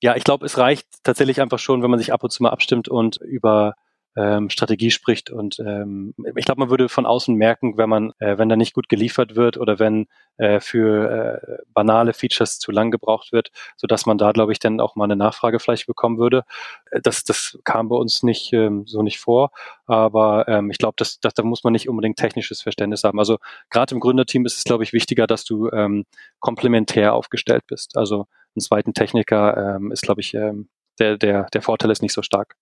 ja, 0.03 0.15
ich 0.15 0.25
glaube, 0.25 0.45
es 0.45 0.57
reicht 0.59 0.85
tatsächlich 1.03 1.41
einfach 1.41 1.59
schon, 1.59 1.81
wenn 1.81 1.89
man 1.89 1.97
sich 1.97 2.13
ab 2.13 2.23
und 2.23 2.29
zu 2.29 2.43
mal 2.43 2.49
abstimmt 2.49 2.89
und 2.89 3.17
über 3.17 3.75
ähm, 4.15 4.49
Strategie 4.49 4.91
spricht. 4.91 5.29
Und 5.29 5.59
ähm, 5.59 6.13
ich 6.35 6.45
glaube, 6.45 6.59
man 6.59 6.69
würde 6.69 6.89
von 6.89 7.05
außen 7.05 7.35
merken, 7.35 7.77
wenn 7.77 7.89
man, 7.89 8.13
äh, 8.19 8.37
wenn 8.37 8.49
da 8.49 8.55
nicht 8.55 8.73
gut 8.73 8.89
geliefert 8.89 9.35
wird 9.35 9.57
oder 9.57 9.79
wenn 9.79 10.07
äh, 10.37 10.59
für 10.59 11.41
äh, 11.41 11.57
banale 11.73 12.13
Features 12.13 12.59
zu 12.59 12.71
lang 12.71 12.91
gebraucht 12.91 13.31
wird, 13.31 13.51
so 13.75 13.87
dass 13.87 14.05
man 14.05 14.17
da, 14.17 14.31
glaube 14.31 14.51
ich, 14.51 14.59
dann 14.59 14.79
auch 14.79 14.95
mal 14.95 15.05
eine 15.05 15.15
Nachfrage 15.15 15.59
vielleicht 15.59 15.87
bekommen 15.87 16.17
würde. 16.17 16.43
Äh, 16.91 17.01
das, 17.01 17.23
das 17.23 17.59
kam 17.63 17.89
bei 17.89 17.95
uns 17.95 18.23
nicht 18.23 18.53
ähm, 18.53 18.85
so 18.85 19.01
nicht 19.01 19.19
vor, 19.19 19.51
aber 19.85 20.47
ähm, 20.47 20.69
ich 20.69 20.77
glaube, 20.77 20.95
dass, 20.97 21.19
dass 21.19 21.33
da 21.33 21.43
muss 21.43 21.63
man 21.63 21.73
nicht 21.73 21.89
unbedingt 21.89 22.17
technisches 22.17 22.61
Verständnis 22.61 23.03
haben. 23.03 23.19
Also 23.19 23.37
gerade 23.69 23.95
im 23.95 23.99
Gründerteam 23.99 24.45
ist 24.45 24.57
es, 24.57 24.63
glaube 24.63 24.83
ich, 24.83 24.93
wichtiger, 24.93 25.27
dass 25.27 25.43
du 25.43 25.69
ähm, 25.71 26.05
komplementär 26.39 27.13
aufgestellt 27.13 27.63
bist. 27.67 27.97
Also 27.97 28.27
einen 28.55 28.61
zweiten 28.61 28.93
Techniker 28.93 29.77
ähm, 29.77 29.91
ist, 29.91 30.03
glaube 30.03 30.21
ich, 30.21 30.33
ähm, 30.35 30.69
der, 30.99 31.17
der, 31.17 31.45
der 31.45 31.61
Vorteil 31.63 31.89
ist 31.89 32.03
nicht 32.03 32.13
so 32.13 32.21
stark. 32.21 32.55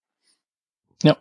Ja, 1.03 1.17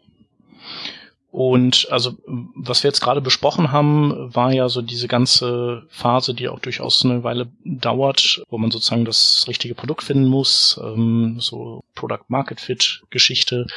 und 1.33 1.87
also, 1.93 2.17
was 2.27 2.83
wir 2.83 2.89
jetzt 2.89 3.01
gerade 3.01 3.21
besprochen 3.21 3.71
haben, 3.71 4.35
war 4.35 4.53
ja 4.53 4.69
so 4.69 4.83
diese 4.83 5.07
ganze 5.07 5.85
Phase, 5.89 6.35
die 6.35 6.49
auch 6.49 6.59
durchaus 6.59 7.05
eine 7.05 7.23
Weile 7.23 7.49
dauert, 7.65 8.43
wo 8.51 8.59
man 8.59 8.73
sozusagen 8.73 9.05
das 9.05 9.45
richtige 9.47 9.77
Produkt 9.77 10.03
finden 10.03 10.27
muss, 10.27 10.81
ähm, 10.83 11.37
so 11.39 11.85
Product 11.95 12.25
Market 12.29 12.61
Fit 12.61 13.03
Geschichte, 13.11 13.69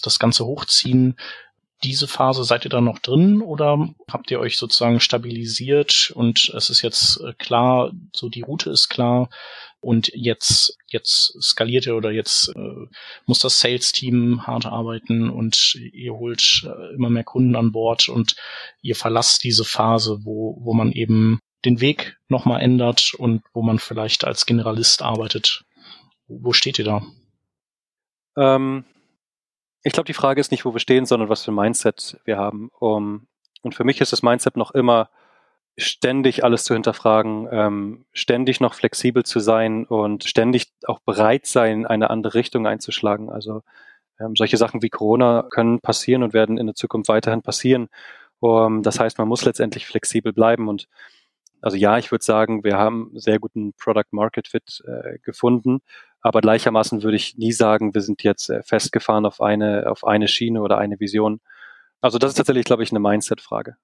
das 0.00 0.18
Ganze 0.18 0.46
hochziehen. 0.46 1.16
Diese 1.84 2.06
Phase 2.06 2.44
seid 2.44 2.64
ihr 2.64 2.70
da 2.70 2.80
noch 2.80 2.98
drin 3.00 3.42
oder 3.42 3.88
habt 4.10 4.30
ihr 4.30 4.38
euch 4.38 4.56
sozusagen 4.56 5.00
stabilisiert 5.00 6.12
und 6.14 6.52
es 6.56 6.70
ist 6.70 6.82
jetzt 6.82 7.20
äh, 7.20 7.32
klar, 7.34 7.92
so 8.14 8.28
die 8.28 8.42
Route 8.42 8.70
ist 8.70 8.88
klar, 8.88 9.28
und 9.82 10.12
jetzt, 10.14 10.78
jetzt 10.86 11.36
skaliert 11.42 11.86
ihr 11.86 11.96
oder 11.96 12.12
jetzt 12.12 12.54
äh, 12.54 12.86
muss 13.26 13.40
das 13.40 13.58
Sales-Team 13.58 14.46
hart 14.46 14.64
arbeiten 14.64 15.28
und 15.28 15.74
ihr 15.92 16.14
holt 16.14 16.64
äh, 16.64 16.94
immer 16.94 17.10
mehr 17.10 17.24
Kunden 17.24 17.56
an 17.56 17.72
Bord 17.72 18.08
und 18.08 18.36
ihr 18.80 18.94
verlasst 18.94 19.42
diese 19.42 19.64
Phase, 19.64 20.20
wo, 20.22 20.56
wo 20.60 20.72
man 20.72 20.92
eben 20.92 21.40
den 21.64 21.80
Weg 21.80 22.16
nochmal 22.28 22.60
ändert 22.60 23.12
und 23.14 23.42
wo 23.52 23.62
man 23.62 23.80
vielleicht 23.80 24.24
als 24.24 24.46
Generalist 24.46 25.02
arbeitet. 25.02 25.64
Wo 26.28 26.52
steht 26.52 26.78
ihr 26.78 26.84
da? 26.84 27.02
Ähm, 28.36 28.84
ich 29.82 29.92
glaube, 29.92 30.06
die 30.06 30.14
Frage 30.14 30.40
ist 30.40 30.50
nicht, 30.50 30.64
wo 30.64 30.74
wir 30.74 30.80
stehen, 30.80 31.06
sondern 31.06 31.28
was 31.28 31.44
für 31.44 31.52
ein 31.52 31.56
Mindset 31.56 32.18
wir 32.24 32.36
haben. 32.36 32.70
Um, 32.78 33.26
und 33.62 33.74
für 33.74 33.84
mich 33.84 34.00
ist 34.00 34.12
das 34.12 34.22
Mindset 34.22 34.56
noch 34.56 34.72
immer, 34.72 35.10
ständig 35.76 36.44
alles 36.44 36.64
zu 36.64 36.74
hinterfragen, 36.74 37.48
ähm, 37.50 38.04
ständig 38.12 38.60
noch 38.60 38.74
flexibel 38.74 39.24
zu 39.24 39.40
sein 39.40 39.86
und 39.86 40.24
ständig 40.24 40.72
auch 40.86 41.00
bereit 41.00 41.46
sein, 41.46 41.86
eine 41.86 42.10
andere 42.10 42.34
Richtung 42.34 42.66
einzuschlagen. 42.66 43.30
Also 43.30 43.62
ähm, 44.20 44.36
solche 44.36 44.56
Sachen 44.58 44.82
wie 44.82 44.90
Corona 44.90 45.46
können 45.50 45.80
passieren 45.80 46.22
und 46.22 46.34
werden 46.34 46.58
in 46.58 46.66
der 46.66 46.74
Zukunft 46.74 47.08
weiterhin 47.08 47.42
passieren. 47.42 47.88
Um, 48.40 48.82
das 48.82 49.00
heißt, 49.00 49.18
man 49.18 49.28
muss 49.28 49.44
letztendlich 49.44 49.86
flexibel 49.86 50.32
bleiben 50.32 50.68
und 50.68 50.88
also 51.62 51.76
ja, 51.76 51.96
ich 51.96 52.10
würde 52.10 52.24
sagen, 52.24 52.64
wir 52.64 52.76
haben 52.76 53.12
sehr 53.14 53.38
guten 53.38 53.72
Product 53.74 54.08
Market 54.10 54.48
Fit 54.48 54.82
äh, 54.84 55.18
gefunden, 55.20 55.80
aber 56.22 56.40
gleichermaßen 56.40 57.02
würde 57.02 57.16
ich 57.16 57.36
nie 57.36 57.52
sagen, 57.52 57.94
wir 57.94 58.00
sind 58.00 58.22
jetzt 58.22 58.48
äh, 58.48 58.62
festgefahren 58.62 59.26
auf 59.26 59.40
eine 59.40 59.90
auf 59.90 60.06
eine 60.06 60.28
Schiene 60.28 60.62
oder 60.62 60.78
eine 60.78 60.98
Vision. 61.00 61.40
Also 62.00 62.18
das 62.18 62.30
ist 62.30 62.36
tatsächlich, 62.36 62.64
glaube 62.64 62.82
ich, 62.82 62.90
eine 62.90 63.00
Mindset-Frage. 63.00 63.76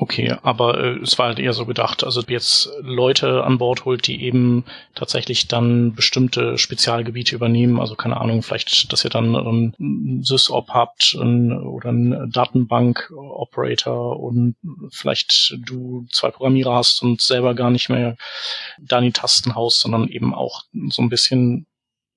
Okay, 0.00 0.36
aber 0.42 0.78
äh, 0.78 0.98
es 0.98 1.18
war 1.18 1.26
halt 1.26 1.40
eher 1.40 1.52
so 1.52 1.66
gedacht, 1.66 2.04
also 2.04 2.22
jetzt 2.28 2.70
Leute 2.82 3.42
an 3.42 3.58
Bord 3.58 3.84
holt, 3.84 4.06
die 4.06 4.22
eben 4.22 4.64
tatsächlich 4.94 5.48
dann 5.48 5.94
bestimmte 5.94 6.56
Spezialgebiete 6.56 7.34
übernehmen, 7.34 7.80
also 7.80 7.96
keine 7.96 8.20
Ahnung, 8.20 8.42
vielleicht, 8.42 8.92
dass 8.92 9.04
ihr 9.04 9.10
dann 9.10 9.34
ein 9.34 10.22
SysOp 10.22 10.68
habt 10.70 11.16
ein, 11.20 11.52
oder 11.52 11.90
ein 11.90 12.30
Datenbank-Operator 12.30 14.20
und 14.20 14.54
vielleicht 14.90 15.56
du 15.58 16.06
zwei 16.12 16.30
Programmierer 16.30 16.76
hast 16.76 17.02
und 17.02 17.20
selber 17.20 17.54
gar 17.54 17.70
nicht 17.70 17.88
mehr 17.88 18.16
da 18.80 18.98
in 18.98 19.04
die 19.04 19.12
Tasten 19.12 19.56
haust, 19.56 19.80
sondern 19.80 20.06
eben 20.06 20.32
auch 20.32 20.62
so 20.90 21.02
ein 21.02 21.08
bisschen 21.08 21.66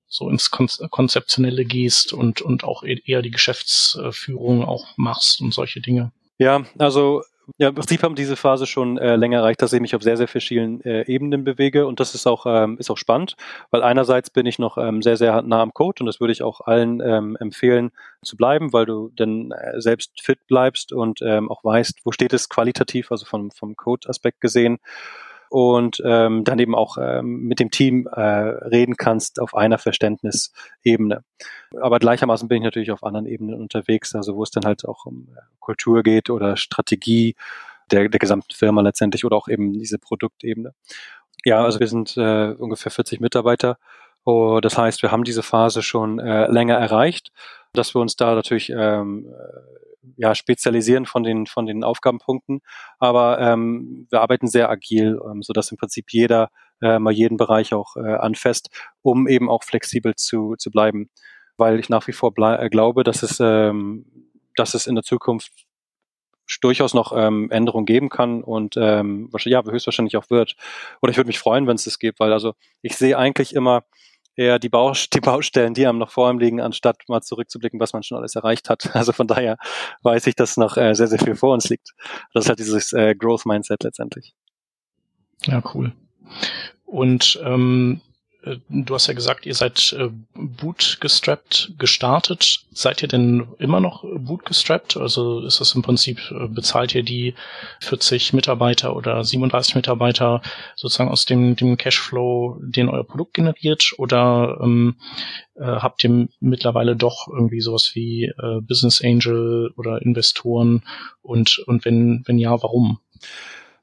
so 0.06 0.28
ins 0.28 0.50
Konzeptionelle 0.50 1.64
gehst 1.64 2.12
und, 2.12 2.42
und 2.42 2.62
auch 2.62 2.84
e-, 2.84 3.00
eher 3.04 3.22
die 3.22 3.30
Geschäftsführung 3.30 4.64
auch 4.64 4.86
machst 4.96 5.40
und 5.40 5.52
solche 5.52 5.80
Dinge. 5.80 6.12
Ja, 6.38 6.64
also 6.78 7.22
ja, 7.58 7.68
im 7.68 7.74
Prinzip 7.74 8.02
haben 8.02 8.14
diese 8.14 8.36
Phase 8.36 8.66
schon 8.66 8.98
äh, 8.98 9.16
länger 9.16 9.38
erreicht, 9.38 9.62
dass 9.62 9.72
ich 9.72 9.80
mich 9.80 9.94
auf 9.96 10.02
sehr, 10.02 10.16
sehr 10.16 10.28
verschiedenen 10.28 10.80
äh, 10.82 11.02
Ebenen 11.06 11.44
bewege. 11.44 11.86
Und 11.86 12.00
das 12.00 12.14
ist 12.14 12.26
auch, 12.26 12.46
ähm, 12.46 12.78
ist 12.78 12.90
auch 12.90 12.96
spannend, 12.96 13.36
weil 13.70 13.82
einerseits 13.82 14.30
bin 14.30 14.46
ich 14.46 14.58
noch 14.58 14.78
ähm, 14.78 15.02
sehr, 15.02 15.16
sehr 15.16 15.42
nah 15.42 15.62
am 15.62 15.74
Code 15.74 16.00
und 16.00 16.06
das 16.06 16.20
würde 16.20 16.32
ich 16.32 16.42
auch 16.42 16.60
allen 16.60 17.00
ähm, 17.00 17.36
empfehlen 17.40 17.90
zu 18.22 18.36
bleiben, 18.36 18.72
weil 18.72 18.86
du 18.86 19.10
dann 19.16 19.50
äh, 19.50 19.80
selbst 19.80 20.20
fit 20.20 20.46
bleibst 20.46 20.92
und 20.92 21.20
ähm, 21.22 21.50
auch 21.50 21.64
weißt, 21.64 22.00
wo 22.04 22.12
steht 22.12 22.32
es 22.32 22.48
qualitativ, 22.48 23.10
also 23.10 23.26
vom, 23.26 23.50
vom 23.50 23.76
Code-Aspekt 23.76 24.40
gesehen 24.40 24.78
und 25.52 26.02
ähm, 26.02 26.44
dann 26.44 26.58
eben 26.58 26.74
auch 26.74 26.96
ähm, 26.98 27.42
mit 27.42 27.60
dem 27.60 27.70
Team 27.70 28.06
äh, 28.06 28.20
reden 28.20 28.96
kannst 28.96 29.38
auf 29.38 29.54
einer 29.54 29.76
Verständnisebene. 29.76 31.24
Aber 31.78 31.98
gleichermaßen 31.98 32.48
bin 32.48 32.56
ich 32.56 32.64
natürlich 32.64 32.90
auf 32.90 33.04
anderen 33.04 33.26
Ebenen 33.26 33.60
unterwegs, 33.60 34.14
also 34.14 34.34
wo 34.34 34.44
es 34.44 34.50
dann 34.50 34.64
halt 34.64 34.88
auch 34.88 35.04
um 35.04 35.28
äh, 35.36 35.40
Kultur 35.60 36.02
geht 36.02 36.30
oder 36.30 36.56
Strategie 36.56 37.36
der, 37.90 38.08
der 38.08 38.18
gesamten 38.18 38.54
Firma 38.54 38.80
letztendlich 38.80 39.26
oder 39.26 39.36
auch 39.36 39.46
eben 39.46 39.74
diese 39.74 39.98
Produktebene. 39.98 40.72
Ja, 41.44 41.62
also 41.62 41.80
wir 41.80 41.88
sind 41.88 42.16
äh, 42.16 42.52
ungefähr 42.52 42.90
40 42.90 43.20
Mitarbeiter. 43.20 43.76
Oh, 44.24 44.60
das 44.62 44.78
heißt, 44.78 45.02
wir 45.02 45.12
haben 45.12 45.24
diese 45.24 45.42
Phase 45.42 45.82
schon 45.82 46.18
äh, 46.18 46.50
länger 46.50 46.76
erreicht, 46.76 47.30
dass 47.74 47.94
wir 47.94 48.00
uns 48.00 48.16
da 48.16 48.34
natürlich 48.34 48.70
ähm, 48.74 49.26
ja, 50.16 50.34
spezialisieren 50.34 51.06
von 51.06 51.22
den, 51.22 51.46
von 51.46 51.66
den 51.66 51.84
Aufgabenpunkten. 51.84 52.60
Aber 52.98 53.38
ähm, 53.40 54.06
wir 54.10 54.20
arbeiten 54.20 54.46
sehr 54.48 54.70
agil, 54.70 55.20
ähm, 55.24 55.42
sodass 55.42 55.70
im 55.70 55.76
Prinzip 55.76 56.06
jeder 56.10 56.50
äh, 56.80 56.98
mal 56.98 57.12
jeden 57.12 57.36
Bereich 57.36 57.74
auch 57.74 57.96
äh, 57.96 58.14
anfasst, 58.14 58.70
um 59.02 59.28
eben 59.28 59.48
auch 59.48 59.62
flexibel 59.62 60.14
zu, 60.14 60.56
zu 60.56 60.70
bleiben. 60.70 61.10
Weil 61.56 61.78
ich 61.78 61.88
nach 61.88 62.06
wie 62.06 62.12
vor 62.12 62.32
äh, 62.38 62.68
glaube, 62.68 63.04
dass 63.04 63.22
es, 63.22 63.38
ähm, 63.40 64.06
dass 64.56 64.74
es 64.74 64.86
in 64.86 64.94
der 64.94 65.04
Zukunft 65.04 65.52
durchaus 66.60 66.92
noch 66.92 67.12
ähm, 67.16 67.50
Änderungen 67.50 67.86
geben 67.86 68.08
kann 68.08 68.42
und 68.42 68.76
ähm, 68.76 69.30
ja, 69.44 69.62
höchstwahrscheinlich 69.64 70.16
auch 70.16 70.28
wird. 70.28 70.56
Oder 71.00 71.10
ich 71.10 71.16
würde 71.16 71.28
mich 71.28 71.38
freuen, 71.38 71.66
wenn 71.66 71.76
es 71.76 71.84
das 71.84 71.98
gibt, 71.98 72.20
weil 72.20 72.32
also 72.32 72.54
ich 72.82 72.96
sehe 72.96 73.16
eigentlich 73.16 73.54
immer 73.54 73.84
eher 74.36 74.58
die, 74.58 74.68
Baust 74.68 75.14
die 75.14 75.20
Baustellen, 75.20 75.74
die 75.74 75.86
einem 75.86 75.98
noch 75.98 76.10
vor 76.10 76.30
ihm 76.30 76.38
liegen, 76.38 76.60
anstatt 76.60 76.96
mal 77.08 77.20
zurückzublicken, 77.20 77.80
was 77.80 77.92
man 77.92 78.02
schon 78.02 78.18
alles 78.18 78.34
erreicht 78.34 78.68
hat. 78.68 78.90
Also 79.02 79.12
von 79.12 79.26
daher 79.26 79.56
weiß 80.02 80.26
ich, 80.28 80.36
dass 80.36 80.56
noch 80.56 80.76
äh, 80.76 80.94
sehr, 80.94 81.08
sehr 81.08 81.18
viel 81.18 81.34
vor 81.34 81.54
uns 81.54 81.68
liegt. 81.68 81.92
Das 82.32 82.44
ist 82.44 82.48
halt 82.48 82.58
dieses 82.58 82.92
äh, 82.92 83.14
Growth-Mindset 83.14 83.82
letztendlich. 83.82 84.34
Ja, 85.44 85.62
cool. 85.74 85.92
Und 86.84 87.40
ähm, 87.44 88.00
äh, 88.04 88.11
du 88.68 88.94
hast 88.94 89.06
ja 89.06 89.14
gesagt, 89.14 89.46
ihr 89.46 89.54
seid 89.54 89.94
äh, 89.98 90.08
bootgestrapped 90.34 91.74
gestartet. 91.78 92.64
Seid 92.72 93.02
ihr 93.02 93.08
denn 93.08 93.46
immer 93.58 93.80
noch 93.80 94.04
bootgestrapped? 94.04 94.96
Also 94.96 95.40
ist 95.40 95.60
das 95.60 95.74
im 95.74 95.82
Prinzip, 95.82 96.18
äh, 96.30 96.48
bezahlt 96.48 96.94
ihr 96.94 97.02
die 97.02 97.34
40 97.80 98.32
Mitarbeiter 98.32 98.96
oder 98.96 99.22
37 99.22 99.76
Mitarbeiter 99.76 100.42
sozusagen 100.74 101.10
aus 101.10 101.24
dem, 101.24 101.54
dem 101.54 101.76
Cashflow, 101.76 102.58
den 102.60 102.88
euer 102.88 103.04
Produkt 103.04 103.34
generiert? 103.34 103.92
Oder 103.98 104.58
ähm, 104.60 104.96
äh, 105.54 105.64
habt 105.64 106.02
ihr 106.02 106.28
mittlerweile 106.40 106.96
doch 106.96 107.28
irgendwie 107.28 107.60
sowas 107.60 107.92
wie 107.94 108.24
äh, 108.24 108.60
Business 108.60 109.02
Angel 109.02 109.72
oder 109.76 110.02
Investoren? 110.02 110.82
Und, 111.22 111.58
und 111.66 111.84
wenn, 111.84 112.22
wenn 112.26 112.38
ja, 112.38 112.50
warum? 112.62 112.98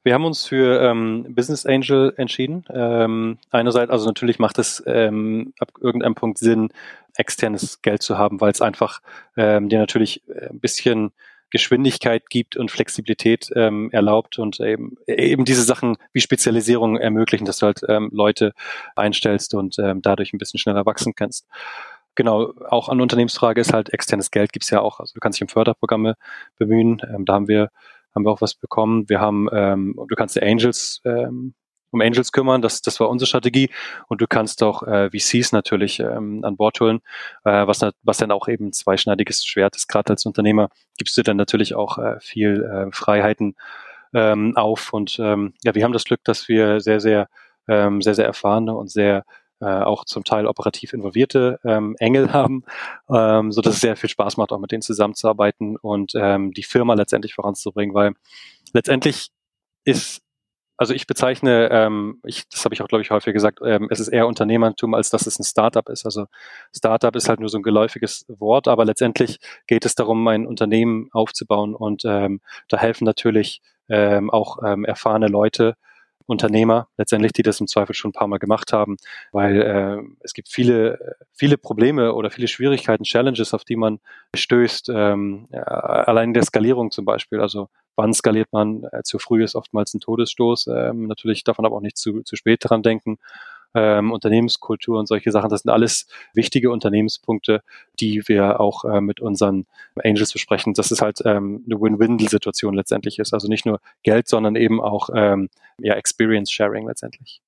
Wir 0.02 0.14
haben 0.14 0.24
uns 0.24 0.46
für 0.46 0.80
ähm, 0.80 1.26
Business 1.34 1.66
Angel 1.66 2.14
entschieden. 2.16 2.64
Ähm, 2.72 3.38
einerseits, 3.50 3.90
also 3.90 4.06
natürlich 4.06 4.38
macht 4.38 4.58
es 4.58 4.82
ähm, 4.86 5.52
ab 5.58 5.72
irgendeinem 5.80 6.14
Punkt 6.14 6.38
Sinn, 6.38 6.72
externes 7.16 7.82
Geld 7.82 8.02
zu 8.02 8.16
haben, 8.16 8.40
weil 8.40 8.52
es 8.52 8.62
einfach 8.62 9.00
ähm, 9.36 9.68
dir 9.68 9.78
natürlich 9.78 10.22
äh, 10.28 10.48
ein 10.48 10.60
bisschen 10.60 11.12
Geschwindigkeit 11.50 12.30
gibt 12.30 12.56
und 12.56 12.70
Flexibilität 12.70 13.50
ähm, 13.56 13.90
erlaubt 13.92 14.38
und 14.38 14.60
eben, 14.60 14.96
eben 15.06 15.44
diese 15.44 15.62
Sachen 15.64 15.96
wie 16.12 16.20
Spezialisierung 16.20 16.96
ermöglichen, 16.96 17.44
dass 17.44 17.58
du 17.58 17.66
halt 17.66 17.82
ähm, 17.88 18.08
Leute 18.12 18.54
einstellst 18.96 19.54
und 19.54 19.78
ähm, 19.78 20.00
dadurch 20.00 20.32
ein 20.32 20.38
bisschen 20.38 20.60
schneller 20.60 20.86
wachsen 20.86 21.14
kannst. 21.14 21.46
Genau, 22.14 22.54
auch 22.68 22.88
an 22.88 23.00
Unternehmensfrage 23.00 23.60
ist 23.60 23.72
halt 23.72 23.92
externes 23.92 24.30
Geld 24.30 24.52
gibt's 24.52 24.70
ja 24.70 24.80
auch. 24.80 25.00
Also 25.00 25.14
du 25.14 25.20
kannst 25.20 25.38
dich 25.38 25.42
um 25.42 25.48
Förderprogramme 25.48 26.14
bemühen. 26.56 27.02
Ähm, 27.12 27.24
da 27.24 27.34
haben 27.34 27.48
wir 27.48 27.70
haben 28.14 28.24
wir 28.24 28.30
auch 28.30 28.40
was 28.40 28.54
bekommen. 28.54 29.08
Wir 29.08 29.20
haben, 29.20 29.48
ähm, 29.52 29.94
du 29.96 30.14
kannst 30.16 30.36
die 30.36 30.42
Angels 30.42 31.00
ähm, 31.04 31.54
um 31.90 32.00
Angels 32.00 32.32
kümmern, 32.32 32.62
das, 32.62 32.82
das 32.82 33.00
war 33.00 33.08
unsere 33.08 33.26
Strategie. 33.26 33.70
Und 34.08 34.20
du 34.20 34.26
kannst 34.26 34.62
auch 34.62 34.82
äh, 34.84 35.10
VCs 35.10 35.52
natürlich 35.52 36.00
ähm, 36.00 36.44
an 36.44 36.56
Bord 36.56 36.80
holen, 36.80 37.00
äh, 37.44 37.66
was, 37.66 37.84
was 38.02 38.18
dann 38.18 38.30
auch 38.30 38.48
eben 38.48 38.72
zweischneidiges 38.72 39.44
Schwert 39.44 39.76
ist. 39.76 39.88
Gerade 39.88 40.10
als 40.10 40.26
Unternehmer 40.26 40.68
gibst 40.98 41.16
du 41.18 41.22
dann 41.22 41.36
natürlich 41.36 41.74
auch 41.74 41.98
äh, 41.98 42.20
viel 42.20 42.62
äh, 42.62 42.92
Freiheiten 42.92 43.56
ähm, 44.14 44.56
auf. 44.56 44.92
Und 44.92 45.18
ähm, 45.20 45.54
ja, 45.62 45.74
wir 45.74 45.84
haben 45.84 45.92
das 45.92 46.04
Glück, 46.04 46.22
dass 46.24 46.48
wir 46.48 46.80
sehr, 46.80 47.00
sehr, 47.00 47.28
ähm, 47.68 48.02
sehr, 48.02 48.14
sehr 48.14 48.26
erfahrene 48.26 48.74
und 48.74 48.90
sehr 48.90 49.24
äh, 49.60 49.66
auch 49.66 50.04
zum 50.04 50.24
Teil 50.24 50.46
operativ 50.46 50.92
involvierte 50.92 51.60
ähm, 51.64 51.96
Engel 51.98 52.32
haben, 52.32 52.64
ähm, 53.08 53.52
so 53.52 53.60
dass 53.60 53.74
es 53.74 53.80
sehr 53.80 53.96
viel 53.96 54.10
Spaß 54.10 54.36
macht, 54.36 54.52
auch 54.52 54.58
mit 54.58 54.72
denen 54.72 54.82
zusammenzuarbeiten 54.82 55.76
und 55.76 56.12
ähm, 56.14 56.52
die 56.52 56.62
Firma 56.62 56.94
letztendlich 56.94 57.34
voranzubringen, 57.34 57.94
weil 57.94 58.14
letztendlich 58.72 59.30
ist 59.84 60.22
also 60.80 60.94
ich 60.94 61.06
bezeichne, 61.06 61.68
ähm, 61.70 62.22
ich, 62.24 62.48
das 62.48 62.64
habe 62.64 62.74
ich 62.74 62.80
auch, 62.80 62.88
glaube 62.88 63.02
ich, 63.02 63.10
häufig 63.10 63.34
gesagt, 63.34 63.58
ähm, 63.62 63.88
es 63.90 64.00
ist 64.00 64.08
eher 64.08 64.26
Unternehmertum, 64.26 64.94
als 64.94 65.10
dass 65.10 65.26
es 65.26 65.38
ein 65.38 65.44
Startup 65.44 65.86
ist. 65.90 66.06
Also 66.06 66.24
Startup 66.74 67.14
ist 67.14 67.28
halt 67.28 67.38
nur 67.38 67.50
so 67.50 67.58
ein 67.58 67.62
geläufiges 67.62 68.24
Wort, 68.28 68.66
aber 68.66 68.86
letztendlich 68.86 69.40
geht 69.66 69.84
es 69.84 69.94
darum, 69.94 70.26
ein 70.26 70.46
Unternehmen 70.46 71.10
aufzubauen 71.12 71.74
und 71.74 72.06
ähm, 72.06 72.40
da 72.68 72.78
helfen 72.78 73.04
natürlich 73.04 73.60
ähm, 73.90 74.30
auch 74.30 74.62
ähm, 74.64 74.86
erfahrene 74.86 75.26
Leute, 75.26 75.74
Unternehmer 76.30 76.88
letztendlich, 76.96 77.32
die 77.32 77.42
das 77.42 77.60
im 77.60 77.66
Zweifel 77.66 77.94
schon 77.94 78.10
ein 78.10 78.14
paar 78.14 78.28
Mal 78.28 78.38
gemacht 78.38 78.72
haben, 78.72 78.96
weil 79.32 79.60
äh, 79.60 80.02
es 80.20 80.32
gibt 80.32 80.48
viele, 80.48 81.16
viele 81.32 81.58
Probleme 81.58 82.14
oder 82.14 82.30
viele 82.30 82.48
Schwierigkeiten, 82.48 83.04
Challenges, 83.04 83.54
auf 83.54 83.64
die 83.64 83.76
man 83.76 84.00
stößt, 84.34 84.90
ähm, 84.94 85.48
allein 85.52 86.30
in 86.30 86.34
der 86.34 86.44
Skalierung 86.44 86.90
zum 86.90 87.04
Beispiel. 87.04 87.40
Also 87.40 87.68
wann 87.96 88.14
skaliert 88.14 88.48
man? 88.52 88.84
Äh, 88.92 89.02
zu 89.02 89.18
früh 89.18 89.44
ist 89.44 89.54
oftmals 89.54 89.92
ein 89.94 90.00
Todesstoß. 90.00 90.68
Ähm, 90.68 91.06
natürlich 91.06 91.44
darf 91.44 91.58
man 91.58 91.66
aber 91.66 91.76
auch 91.76 91.82
nicht 91.82 91.98
zu, 91.98 92.22
zu 92.22 92.36
spät 92.36 92.60
dran 92.62 92.82
denken 92.82 93.18
ähm, 93.74 94.12
Unternehmenskultur 94.12 94.98
und 94.98 95.06
solche 95.06 95.30
Sachen. 95.30 95.50
Das 95.50 95.62
sind 95.62 95.70
alles 95.70 96.06
wichtige 96.34 96.70
Unternehmenspunkte, 96.70 97.62
die 98.00 98.22
wir 98.26 98.60
auch 98.60 98.84
äh, 98.84 99.00
mit 99.00 99.20
unseren 99.20 99.66
Angels 100.02 100.32
besprechen, 100.32 100.74
dass 100.74 100.90
es 100.90 101.00
halt 101.00 101.20
ähm, 101.24 101.64
eine 101.66 101.80
Win-Win-Situation 101.80 102.74
letztendlich 102.74 103.18
ist. 103.18 103.32
Also 103.32 103.48
nicht 103.48 103.66
nur 103.66 103.80
Geld, 104.02 104.28
sondern 104.28 104.56
eben 104.56 104.80
auch 104.80 105.10
ähm, 105.14 105.48
ja, 105.78 105.94
Experience 105.94 106.50
Sharing 106.50 106.86
letztendlich. 106.86 107.40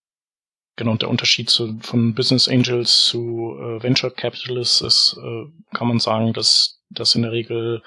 Genau, 0.77 0.93
und 0.93 1.03
der 1.03 1.11
Unterschied 1.11 1.51
zu, 1.51 1.79
von 1.81 2.15
Business 2.15 2.49
Angels 2.49 3.05
zu 3.05 3.57
äh, 3.61 3.83
Venture 3.83 4.11
Capitalists 4.11 4.81
ist, 4.81 5.19
äh, 5.23 5.77
kann 5.77 5.89
man 5.89 5.99
sagen, 5.99 6.33
dass 6.33 6.81
das 6.89 7.15
in 7.15 7.23
der 7.23 7.33
Regel 7.33 7.83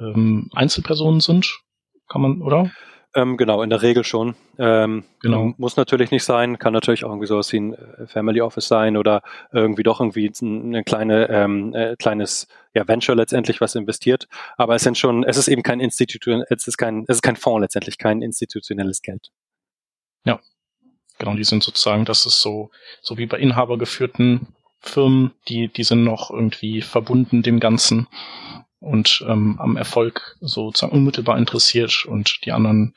ähm, 0.00 0.48
Einzelpersonen 0.54 1.20
sind, 1.20 1.60
kann 2.08 2.22
man, 2.22 2.40
oder? 2.40 2.70
Ähm, 3.14 3.36
genau, 3.36 3.62
in 3.62 3.68
der 3.68 3.82
Regel 3.82 4.04
schon. 4.04 4.36
Ähm, 4.58 5.04
genau. 5.20 5.52
Muss 5.58 5.76
natürlich 5.76 6.10
nicht 6.10 6.24
sein, 6.24 6.58
kann 6.58 6.72
natürlich 6.72 7.04
auch 7.04 7.10
irgendwie 7.10 7.26
sowas 7.26 7.52
wie 7.52 7.60
ein 7.60 7.74
äh, 7.74 8.06
Family 8.06 8.40
Office 8.40 8.68
sein 8.68 8.96
oder 8.96 9.22
irgendwie 9.52 9.82
doch 9.82 10.00
irgendwie 10.00 10.32
ein 10.40 10.82
kleine, 10.84 11.28
ähm, 11.28 11.74
äh, 11.74 11.94
kleines 11.96 12.48
ja, 12.74 12.88
Venture 12.88 13.14
letztendlich, 13.14 13.60
was 13.60 13.74
investiert. 13.74 14.28
Aber 14.56 14.74
es 14.74 14.82
sind 14.82 14.96
schon, 14.96 15.24
es 15.24 15.36
ist 15.36 15.48
eben 15.48 15.62
kein 15.62 15.80
Institut, 15.80 16.46
es 16.48 16.66
ist 16.66 16.78
kein, 16.78 17.04
es 17.06 17.16
ist 17.16 17.22
kein 17.22 17.36
Fonds 17.36 17.60
letztendlich, 17.60 17.98
kein 17.98 18.22
institutionelles 18.22 19.02
Geld. 19.02 19.30
Ja, 20.24 20.40
genau, 21.18 21.34
die 21.34 21.44
sind 21.44 21.62
sozusagen, 21.62 22.06
das 22.06 22.24
ist 22.24 22.40
so, 22.40 22.70
so 23.02 23.18
wie 23.18 23.26
bei 23.26 23.38
inhabergeführten 23.38 24.46
Firmen, 24.80 25.32
die, 25.48 25.68
die 25.68 25.84
sind 25.84 26.02
noch 26.02 26.30
irgendwie 26.30 26.80
verbunden 26.80 27.42
dem 27.42 27.60
Ganzen 27.60 28.08
und 28.82 29.24
ähm, 29.28 29.56
am 29.58 29.76
Erfolg 29.76 30.36
sozusagen 30.40 30.92
unmittelbar 30.92 31.38
interessiert 31.38 32.04
und 32.06 32.44
die 32.44 32.52
anderen, 32.52 32.94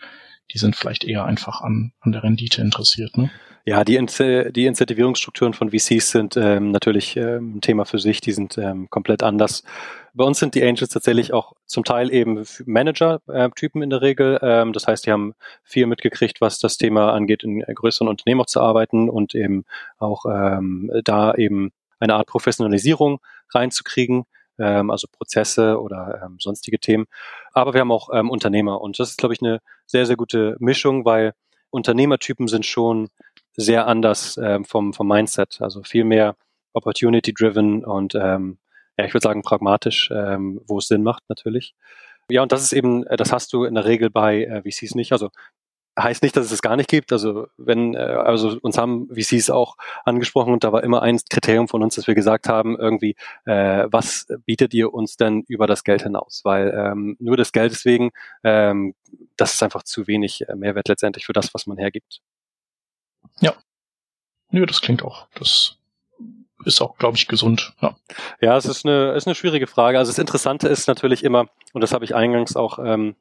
die 0.52 0.58
sind 0.58 0.76
vielleicht 0.76 1.04
eher 1.04 1.26
einfach 1.26 1.62
an, 1.62 1.94
an 2.02 2.12
der 2.12 2.24
Rendite 2.24 2.62
interessiert. 2.62 3.18
Ne? 3.18 3.32
Ja, 3.68 3.84
die, 3.84 4.00
die 4.52 4.66
Incentivierungsstrukturen 4.68 5.54
von 5.54 5.72
VCs 5.72 6.12
sind 6.12 6.38
ähm, 6.38 6.70
natürlich 6.70 7.18
ähm, 7.18 7.56
ein 7.56 7.62
Thema 7.62 7.86
für 7.86 7.98
sich, 7.98 8.22
die 8.22 8.32
sind 8.32 8.60
ähm, 8.60 8.92
komplett 8.92 9.24
anders. 9.24 9.64
Bei 10.14 10.24
uns 10.24 10.38
sind 10.38 10.54
die 10.54 10.64
Angels 10.64 10.90
tatsächlich 10.90 11.34
auch 11.34 11.54
zum 11.66 11.84
Teil 11.84 12.14
eben 12.14 12.46
Manager-Typen 12.66 13.82
in 13.82 13.90
der 13.90 14.04
Regel. 14.04 14.40
Ähm, 14.44 14.72
das 14.72 14.86
heißt, 14.86 15.08
die 15.08 15.12
haben 15.12 15.34
viel 15.64 15.88
mitgekriegt, 15.88 16.42
was 16.42 16.60
das 16.60 16.78
Thema 16.78 17.12
angeht, 17.14 17.44
in 17.44 17.62
größeren 17.62 18.08
Unternehmen 18.08 18.42
auch 18.42 18.46
zu 18.46 18.62
arbeiten 18.62 19.10
und 19.10 19.34
eben 19.34 19.66
auch 19.98 20.26
ähm, 20.26 20.92
da 21.04 21.34
eben 21.34 21.72
eine 22.00 22.14
Art 22.14 22.28
Professionalisierung 22.28 23.20
reinzukriegen 23.52 24.26
ähm, 24.60 24.90
also 24.92 25.08
Prozesse 25.12 25.80
oder 25.80 26.22
ähm, 26.24 26.38
sonstige 26.40 26.80
Themen. 26.80 27.06
Aber 27.54 27.74
wir 27.74 27.82
haben 27.82 27.92
auch 27.92 28.10
ähm, 28.14 28.30
Unternehmer 28.30 28.82
und 28.82 29.00
das 29.00 29.12
ist, 29.12 29.18
glaube 29.18 29.34
ich, 29.34 29.42
eine 29.42 29.60
sehr, 29.86 30.06
sehr 30.06 30.16
gute 30.16 30.56
Mischung, 30.60 31.06
weil 31.06 31.34
Unternehmertypen 31.70 32.48
sind 32.48 32.66
schon 32.66 33.10
sehr 33.56 33.88
anders 33.88 34.38
ähm, 34.42 34.66
vom, 34.66 34.94
vom 34.94 35.08
Mindset, 35.08 35.60
also 35.62 35.84
viel 35.84 36.04
mehr 36.04 36.36
opportunity-driven 36.74 37.86
und 37.86 38.16
ähm, 38.16 38.58
ja, 38.98 39.06
ich 39.06 39.14
würde 39.14 39.24
sagen 39.24 39.42
pragmatisch, 39.42 40.10
ähm, 40.12 40.62
wo 40.68 40.78
es 40.78 40.88
Sinn 40.88 41.04
macht 41.04 41.24
natürlich. 41.28 41.76
Ja, 42.30 42.42
und 42.42 42.52
das 42.52 42.64
ist 42.64 42.74
eben, 42.74 43.04
das 43.04 43.32
hast 43.32 43.54
du 43.54 43.66
in 43.66 43.76
der 43.76 43.86
Regel 43.86 44.10
bei 44.10 44.46
äh, 44.46 44.62
VCs 44.62 44.96
nicht. 44.96 45.12
Also 45.12 45.30
heißt 45.98 46.24
nicht, 46.24 46.36
dass 46.36 46.48
es 46.48 46.52
es 46.52 46.62
gar 46.62 46.76
nicht 46.76 46.90
gibt. 46.90 47.12
Also 47.12 47.48
wenn, 47.58 47.94
äh, 47.94 48.00
also 48.00 48.58
uns 48.62 48.78
haben 48.78 49.08
VCs 49.14 49.50
auch 49.50 49.78
angesprochen 50.04 50.54
und 50.54 50.64
da 50.64 50.72
war 50.72 50.84
immer 50.84 51.02
ein 51.02 51.20
Kriterium 51.30 51.68
von 51.68 51.84
uns, 51.84 51.96
dass 51.96 52.08
wir 52.08 52.16
gesagt 52.16 52.48
haben, 52.50 52.78
irgendwie, 52.78 53.16
äh, 53.46 53.88
was 53.90 54.28
bietet 54.46 54.74
ihr 54.74 54.94
uns 54.94 55.18
denn 55.18 55.44
über 55.48 55.68
das 55.68 55.84
Geld 55.84 56.04
hinaus? 56.04 56.42
Weil 56.44 56.74
ähm, 56.76 57.16
nur 57.20 57.38
das 57.38 57.52
Geld 57.52 57.72
deswegen, 57.72 58.12
ähm, 58.44 58.96
das 59.38 59.54
ist 59.54 59.64
einfach 59.64 59.84
zu 59.84 60.08
wenig 60.08 60.48
äh, 60.48 60.56
Mehrwert 60.56 60.88
letztendlich 60.88 61.26
für 61.26 61.34
das, 61.34 61.54
was 61.54 61.68
man 61.68 61.78
hergibt. 61.78 62.22
Ja. 63.40 63.54
Nö, 64.52 64.66
das 64.66 64.82
klingt 64.82 65.04
auch. 65.04 65.28
Das 65.36 65.78
ist 66.66 66.82
auch, 66.82 66.98
glaube 66.98 67.18
ich, 67.18 67.28
gesund. 67.28 67.74
Ja. 67.82 67.96
ja, 68.42 68.58
es 68.58 68.66
ist 68.66 68.86
eine, 68.86 69.14
ist 69.14 69.28
eine 69.28 69.36
schwierige 69.36 69.68
Frage. 69.68 69.98
Also 69.98 70.12
das 70.12 70.20
Interessante 70.20 70.68
ist 70.68 70.88
natürlich 70.88 71.24
immer, 71.24 71.48
und 71.74 71.82
das 71.82 71.94
habe 71.94 72.06
ich 72.06 72.16
eingangs 72.16 72.56
auch 72.56 72.80
ähm, 72.80 73.16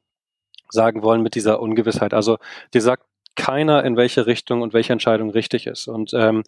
sagen 0.69 1.03
wollen 1.03 1.21
mit 1.21 1.35
dieser 1.35 1.59
Ungewissheit. 1.59 2.13
Also 2.13 2.37
dir 2.73 2.81
sagt 2.81 3.03
keiner, 3.35 3.83
in 3.83 3.97
welche 3.97 4.25
Richtung 4.25 4.61
und 4.61 4.73
welche 4.73 4.93
Entscheidung 4.93 5.29
richtig 5.29 5.67
ist. 5.67 5.87
Und 5.87 6.13
ähm, 6.13 6.43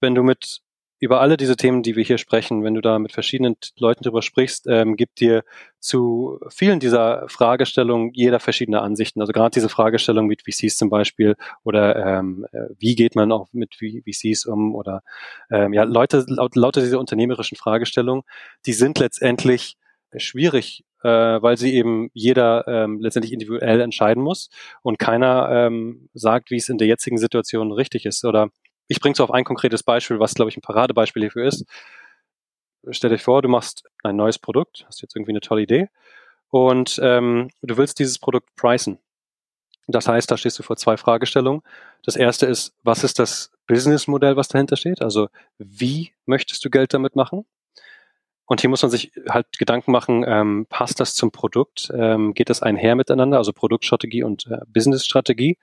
wenn 0.00 0.14
du 0.14 0.22
mit 0.22 0.62
über 1.02 1.20
alle 1.20 1.36
diese 1.36 1.56
Themen, 1.56 1.82
die 1.82 1.96
wir 1.96 2.04
hier 2.04 2.16
sprechen, 2.16 2.62
wenn 2.62 2.74
du 2.74 2.80
da 2.80 3.00
mit 3.00 3.10
verschiedenen 3.10 3.56
Leuten 3.76 4.04
drüber 4.04 4.22
sprichst, 4.22 4.68
ähm, 4.68 4.94
gibt 4.94 5.18
dir 5.18 5.42
zu 5.80 6.38
vielen 6.48 6.78
dieser 6.78 7.28
Fragestellungen 7.28 8.12
jeder 8.14 8.38
verschiedene 8.38 8.80
Ansichten. 8.80 9.20
Also 9.20 9.32
gerade 9.32 9.50
diese 9.52 9.68
Fragestellung 9.68 10.28
mit 10.28 10.42
VCs 10.42 10.76
zum 10.76 10.90
Beispiel 10.90 11.34
oder 11.64 11.96
ähm, 11.96 12.46
äh, 12.52 12.68
wie 12.78 12.94
geht 12.94 13.16
man 13.16 13.32
auch 13.32 13.48
mit 13.50 13.74
VCs 13.74 14.46
um 14.46 14.76
oder 14.76 15.02
ähm, 15.50 15.72
ja, 15.72 15.82
Leute, 15.82 16.24
laut, 16.28 16.54
lauter 16.54 16.80
diese 16.80 17.00
unternehmerischen 17.00 17.56
Fragestellungen, 17.56 18.22
die 18.64 18.72
sind 18.72 19.00
letztendlich 19.00 19.76
schwierig 20.16 20.84
äh, 21.02 21.42
weil 21.42 21.56
sie 21.56 21.74
eben 21.74 22.10
jeder 22.14 22.66
ähm, 22.66 23.00
letztendlich 23.00 23.32
individuell 23.32 23.80
entscheiden 23.80 24.22
muss 24.22 24.50
und 24.82 24.98
keiner 24.98 25.48
ähm, 25.50 26.08
sagt, 26.14 26.50
wie 26.50 26.56
es 26.56 26.68
in 26.68 26.78
der 26.78 26.88
jetzigen 26.88 27.18
Situation 27.18 27.72
richtig 27.72 28.06
ist. 28.06 28.24
Oder 28.24 28.50
ich 28.88 29.00
bringe 29.00 29.14
es 29.14 29.20
auf 29.20 29.30
ein 29.30 29.44
konkretes 29.44 29.82
Beispiel, 29.82 30.18
was, 30.18 30.34
glaube 30.34 30.50
ich, 30.50 30.56
ein 30.56 30.62
Paradebeispiel 30.62 31.22
hierfür 31.22 31.46
ist. 31.46 31.64
Stell 32.90 33.10
dich 33.10 33.22
vor, 33.22 33.42
du 33.42 33.48
machst 33.48 33.84
ein 34.02 34.16
neues 34.16 34.38
Produkt, 34.38 34.84
hast 34.86 35.02
jetzt 35.02 35.14
irgendwie 35.14 35.32
eine 35.32 35.40
tolle 35.40 35.62
Idee 35.62 35.88
und 36.50 37.00
ähm, 37.02 37.50
du 37.62 37.76
willst 37.76 37.98
dieses 37.98 38.18
Produkt 38.18 38.54
pricen. 38.56 38.98
Das 39.88 40.08
heißt, 40.08 40.30
da 40.30 40.36
stehst 40.36 40.58
du 40.58 40.62
vor 40.62 40.76
zwei 40.76 40.96
Fragestellungen. 40.96 41.62
Das 42.04 42.16
erste 42.16 42.46
ist, 42.46 42.74
was 42.82 43.04
ist 43.04 43.18
das 43.18 43.50
Businessmodell, 43.66 44.36
was 44.36 44.48
dahinter 44.48 44.76
steht? 44.76 45.02
Also 45.02 45.28
wie 45.58 46.12
möchtest 46.26 46.64
du 46.64 46.70
Geld 46.70 46.94
damit 46.94 47.16
machen? 47.16 47.46
Und 48.46 48.60
hier 48.60 48.70
muss 48.70 48.82
man 48.82 48.90
sich 48.90 49.12
halt 49.28 49.46
Gedanken 49.58 49.92
machen, 49.92 50.24
ähm, 50.26 50.66
passt 50.68 51.00
das 51.00 51.14
zum 51.14 51.30
Produkt? 51.30 51.90
Ähm, 51.94 52.34
geht 52.34 52.50
das 52.50 52.62
einher 52.62 52.96
miteinander, 52.96 53.38
also 53.38 53.52
Produktstrategie 53.52 54.24
und 54.24 54.46
äh, 54.46 54.58
Businessstrategie? 54.66 55.58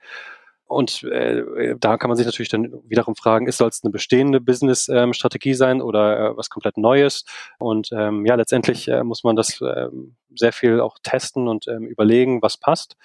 Und 0.70 1.02
äh, 1.02 1.74
da 1.80 1.96
kann 1.96 2.10
man 2.10 2.16
sich 2.16 2.26
natürlich 2.26 2.48
dann 2.48 2.72
wiederum 2.86 3.16
fragen, 3.16 3.50
soll 3.50 3.68
es 3.68 3.82
eine 3.82 3.90
bestehende 3.90 4.40
Business-Strategie 4.40 5.50
ähm, 5.50 5.56
sein 5.56 5.82
oder 5.82 6.30
äh, 6.30 6.36
was 6.36 6.48
komplett 6.48 6.76
Neues? 6.76 7.24
Und 7.58 7.90
ähm, 7.92 8.24
ja, 8.24 8.36
letztendlich 8.36 8.86
äh, 8.86 9.02
muss 9.02 9.24
man 9.24 9.34
das 9.34 9.60
äh, 9.60 9.88
sehr 10.36 10.52
viel 10.52 10.80
auch 10.80 10.98
testen 11.02 11.48
und 11.48 11.66
ähm, 11.66 11.88
überlegen, 11.88 12.40
was 12.40 12.56
passt. 12.56 12.96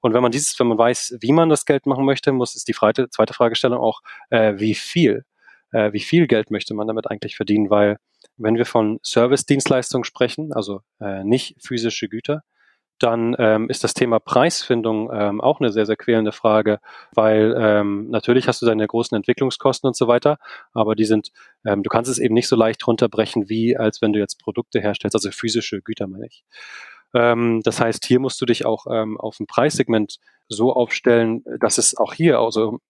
Und 0.00 0.14
wenn 0.14 0.22
man 0.22 0.32
dieses, 0.32 0.58
wenn 0.58 0.68
man 0.68 0.78
weiß, 0.78 1.18
wie 1.20 1.32
man 1.32 1.50
das 1.50 1.66
Geld 1.66 1.84
machen 1.84 2.06
möchte, 2.06 2.32
muss 2.32 2.56
ist 2.56 2.68
die 2.68 2.72
zweite, 2.72 3.10
zweite 3.10 3.34
Fragestellung 3.34 3.80
auch, 3.80 4.00
äh, 4.30 4.54
wie 4.56 4.74
viel? 4.74 5.26
Äh, 5.72 5.92
wie 5.92 6.00
viel 6.00 6.26
Geld 6.26 6.50
möchte 6.50 6.72
man 6.72 6.86
damit 6.86 7.10
eigentlich 7.10 7.36
verdienen? 7.36 7.68
Weil 7.68 7.98
wenn 8.40 8.56
wir 8.56 8.66
von 8.66 8.98
Service-Dienstleistungen 9.04 10.04
sprechen, 10.04 10.52
also 10.52 10.80
äh, 11.00 11.24
nicht 11.24 11.56
physische 11.60 12.08
Güter, 12.08 12.42
dann 12.98 13.34
ähm, 13.38 13.70
ist 13.70 13.82
das 13.82 13.94
Thema 13.94 14.20
Preisfindung 14.20 15.10
ähm, 15.12 15.40
auch 15.40 15.60
eine 15.60 15.72
sehr, 15.72 15.86
sehr 15.86 15.96
quälende 15.96 16.32
Frage, 16.32 16.80
weil 17.14 17.54
ähm, 17.58 18.10
natürlich 18.10 18.46
hast 18.46 18.60
du 18.60 18.66
deine 18.66 18.86
großen 18.86 19.16
Entwicklungskosten 19.16 19.88
und 19.88 19.96
so 19.96 20.06
weiter, 20.06 20.36
aber 20.74 20.94
die 20.94 21.06
sind, 21.06 21.30
ähm, 21.64 21.82
du 21.82 21.88
kannst 21.88 22.10
es 22.10 22.18
eben 22.18 22.34
nicht 22.34 22.48
so 22.48 22.56
leicht 22.56 22.86
runterbrechen, 22.86 23.48
wie 23.48 23.76
als 23.76 24.02
wenn 24.02 24.12
du 24.12 24.18
jetzt 24.18 24.38
Produkte 24.38 24.80
herstellst, 24.80 25.16
also 25.16 25.30
physische 25.30 25.80
Güter 25.80 26.06
meine 26.08 26.26
ich. 26.26 26.44
Ähm, 27.14 27.62
das 27.64 27.80
heißt, 27.80 28.04
hier 28.04 28.20
musst 28.20 28.40
du 28.40 28.46
dich 28.46 28.66
auch 28.66 28.86
ähm, 28.90 29.18
auf 29.18 29.40
ein 29.40 29.46
Preissegment 29.46 30.18
so 30.48 30.72
aufstellen, 30.72 31.42
dass 31.58 31.78
es 31.78 31.96
auch 31.96 32.12
hier 32.12 32.38
also 32.38 32.80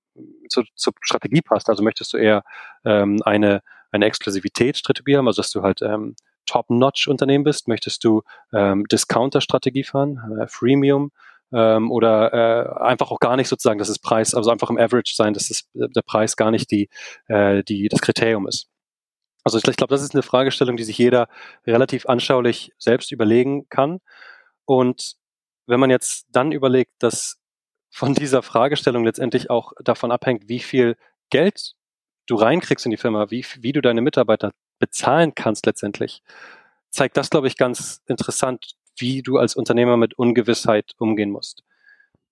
zur, 0.49 0.65
zur 0.75 0.93
Strategie 1.03 1.41
passt. 1.41 1.69
Also 1.69 1.83
möchtest 1.83 2.13
du 2.13 2.17
eher 2.17 2.43
ähm, 2.85 3.19
eine 3.25 3.63
eine 3.91 4.07
Exklusivitätsstrategie 4.07 5.17
haben, 5.17 5.27
also 5.27 5.43
dass 5.43 5.51
du 5.51 5.63
halt 5.63 5.83
ähm, 5.83 6.15
Top-Notch-Unternehmen 6.47 7.45
bist? 7.45 7.69
Möchtest 7.69 8.05
du 8.05 8.23
ähm, 8.53 8.85
Discounter-Strategie 8.87 9.85
fahren, 9.85 10.21
äh, 10.41 10.47
Freemium? 10.47 11.13
ähm, 11.53 11.91
oder 11.91 12.33
äh, 12.33 12.83
einfach 12.83 13.11
auch 13.11 13.21
gar 13.21 13.37
nicht 13.37 13.49
sozusagen, 13.49 13.79
dass 13.79 13.89
es 13.89 13.99
Preis, 13.99 14.35
also 14.35 14.51
einfach 14.51 14.71
im 14.71 14.79
Average 14.79 15.15
sein, 15.15 15.35
dass 15.35 15.49
das, 15.49 15.69
der 15.75 16.03
Preis 16.03 16.37
gar 16.37 16.51
nicht 16.51 16.71
die, 16.71 16.89
äh, 17.29 17.63
die, 17.65 17.89
das 17.89 18.01
Kriterium 18.01 18.47
ist. 18.47 18.69
Also 19.45 19.59
ich, 19.59 19.67
ich 19.67 19.77
glaube, 19.77 19.93
das 19.93 20.03
ist 20.03 20.15
eine 20.15 20.23
Fragestellung, 20.23 20.77
die 20.77 20.85
sich 20.85 20.99
jeder 20.99 21.29
relativ 21.67 22.07
anschaulich 22.07 22.73
selbst 22.79 23.11
überlegen 23.11 23.69
kann. 23.69 24.01
Und 24.65 25.17
wenn 25.67 25.81
man 25.81 25.91
jetzt 25.91 26.27
dann 26.31 26.53
überlegt, 26.53 26.93
dass 27.03 27.39
von 27.91 28.15
dieser 28.15 28.43
Fragestellung 28.43 29.05
letztendlich 29.05 29.51
auch 29.51 29.73
davon 29.83 30.13
abhängt, 30.13 30.49
wie 30.49 30.61
viel 30.61 30.97
Geld 31.31 31.75
du 32.31 32.37
reinkriegst 32.37 32.87
in 32.87 32.91
die 32.91 32.97
Firma, 32.97 33.31
wie, 33.31 33.45
wie 33.61 33.73
du 33.73 33.83
deine 33.83 34.03
Mitarbeiter 34.03 34.53
bezahlen 34.79 35.35
kannst 35.35 35.67
letztendlich, 35.67 36.23
zeigt 36.91 37.17
das, 37.17 37.31
glaube 37.31 37.49
ich, 37.49 37.57
ganz 37.57 38.03
interessant, 38.07 38.75
wie 38.97 39.23
du 39.23 39.39
als 39.39 39.57
Unternehmer 39.57 39.97
mit 39.97 40.15
Ungewissheit 40.15 40.93
umgehen 40.99 41.31
musst. 41.31 41.65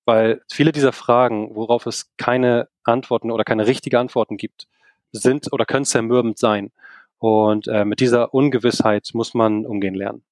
Weil 0.05 0.43
viele 0.51 0.73
dieser 0.73 0.93
Fragen, 0.93 1.55
worauf 1.55 1.87
es 1.87 2.11
keine 2.17 2.69
Antworten 2.85 3.31
oder 3.31 3.45
keine 3.45 3.67
richtige 3.67 3.99
Antworten 3.99 4.37
gibt, 4.37 4.69
sind 5.13 5.53
oder 5.53 5.65
können 5.65 5.85
zermürbend 5.85 6.39
sein. 6.39 6.71
Und 7.19 7.67
äh, 7.67 7.85
mit 7.85 8.01
dieser 8.01 8.33
Ungewissheit 8.33 9.11
muss 9.13 9.35
man 9.35 9.67
umgehen 9.67 9.95
lernen. 9.95 10.23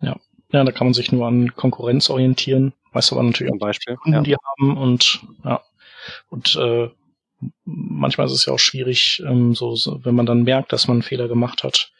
Ja. 0.00 0.16
Ja, 0.52 0.62
da 0.62 0.70
kann 0.70 0.86
man 0.86 0.94
sich 0.94 1.10
nur 1.10 1.26
an 1.26 1.54
Konkurrenz 1.56 2.08
orientieren. 2.08 2.72
Weißt 2.92 3.10
du 3.10 3.16
aber 3.16 3.24
natürlich 3.24 3.50
Zum 3.50 3.58
Beispiel, 3.58 3.96
Kunden, 3.96 4.18
ja. 4.18 4.22
die 4.22 4.36
haben 4.36 4.76
und 4.76 5.20
ja. 5.44 5.60
Und 6.28 6.54
äh, 6.54 6.88
manchmal 7.64 8.26
ist 8.26 8.32
es 8.32 8.46
ja 8.46 8.52
auch 8.52 8.58
schwierig, 8.58 9.22
ähm, 9.26 9.54
so, 9.54 9.74
so, 9.76 10.04
wenn 10.04 10.14
man 10.14 10.26
dann 10.26 10.44
merkt, 10.44 10.72
dass 10.72 10.88
man 10.88 10.96
einen 10.96 11.02
Fehler 11.02 11.28
gemacht 11.28 11.64
hat, 11.64 11.92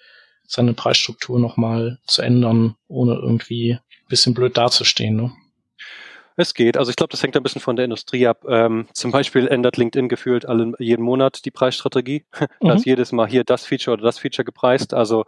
seine 0.47 0.75
Preisstruktur 0.75 1.39
nochmal 1.39 1.99
zu 2.07 2.23
ändern, 2.23 2.77
ohne 2.89 3.15
irgendwie 3.15 3.73
ein 3.73 4.09
bisschen 4.09 4.35
blöd 4.35 4.57
dazustehen. 4.57 5.17
Ne? 5.17 5.33
Es 6.37 6.53
geht. 6.53 6.77
Also 6.77 6.91
ich 6.91 6.97
glaube, 6.97 7.11
das 7.11 7.23
hängt 7.23 7.37
ein 7.37 7.43
bisschen 7.43 7.63
von 7.63 7.77
der 7.77 7.87
Industrie 7.87 8.27
ab. 8.27 8.45
Ähm, 8.47 8.87
zum 8.93 9.11
Beispiel 9.11 9.49
ändert 9.49 9.79
LinkedIn 9.79 10.09
gefühlt 10.09 10.47
alle, 10.47 10.73
jeden 10.79 11.03
Monat 11.03 11.45
die 11.47 11.51
Preisstrategie. 11.51 12.25
da 12.61 12.75
ist 12.75 12.87
mhm. 12.87 12.91
jedes 12.91 13.13
Mal 13.13 13.27
hier 13.27 13.43
das 13.43 13.65
Feature 13.65 13.95
oder 13.95 14.05
das 14.05 14.19
Feature 14.19 14.45
gepreist. 14.45 14.93
Also 14.93 15.25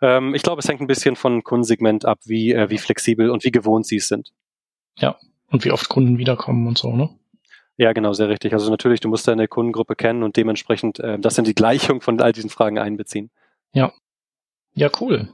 ähm, 0.00 0.34
ich 0.34 0.42
glaube, 0.42 0.60
es 0.60 0.68
hängt 0.68 0.80
ein 0.80 0.86
bisschen 0.86 1.16
von 1.16 1.42
Kundensegment 1.42 2.04
ab, 2.04 2.20
wie, 2.24 2.52
äh, 2.52 2.70
wie 2.70 2.78
flexibel 2.78 3.30
und 3.30 3.44
wie 3.44 3.50
gewohnt 3.50 3.86
sie 3.86 3.96
es 3.96 4.08
sind. 4.08 4.32
Ja, 4.96 5.18
und 5.50 5.64
wie 5.64 5.72
oft 5.72 5.88
Kunden 5.88 6.18
wiederkommen 6.18 6.66
und 6.68 6.78
so, 6.78 6.94
ne? 6.94 7.10
Ja, 7.76 7.92
genau, 7.92 8.12
sehr 8.12 8.28
richtig. 8.28 8.52
Also 8.52 8.70
natürlich, 8.70 9.00
du 9.00 9.08
musst 9.08 9.26
deine 9.26 9.48
Kundengruppe 9.48 9.96
kennen 9.96 10.22
und 10.22 10.36
dementsprechend 10.36 11.00
äh, 11.00 11.18
das 11.18 11.38
in 11.38 11.44
die 11.44 11.54
Gleichung 11.54 12.00
von 12.00 12.20
all 12.20 12.32
diesen 12.32 12.50
Fragen 12.50 12.78
einbeziehen. 12.78 13.30
Ja. 13.72 13.92
Ja, 14.74 14.90
cool. 15.00 15.28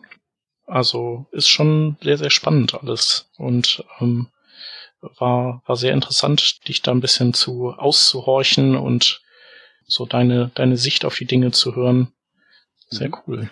Also 0.67 1.27
ist 1.33 1.49
schon 1.49 1.97
sehr, 2.03 2.17
sehr 2.17 2.31
spannend 2.31 2.75
alles. 2.75 3.31
Und 3.37 3.85
ähm, 4.01 4.29
war, 5.19 5.63
war 5.67 5.77
sehr 5.77 5.93
interessant, 5.93 6.67
dich 6.69 6.83
da 6.83 6.93
ein 6.93 7.01
bisschen 7.01 7.35
zu 7.35 7.71
auszuhorchen 7.71 8.77
und 8.77 9.23
so 9.87 10.07
deine, 10.07 10.51
deine 10.55 10.77
Sicht 10.77 11.05
auf 11.05 11.17
die 11.17 11.27
Dinge 11.27 11.51
zu 11.51 11.75
hören. 11.75 12.13
Sehr 12.89 13.09
mhm. 13.09 13.17
cool. 13.27 13.51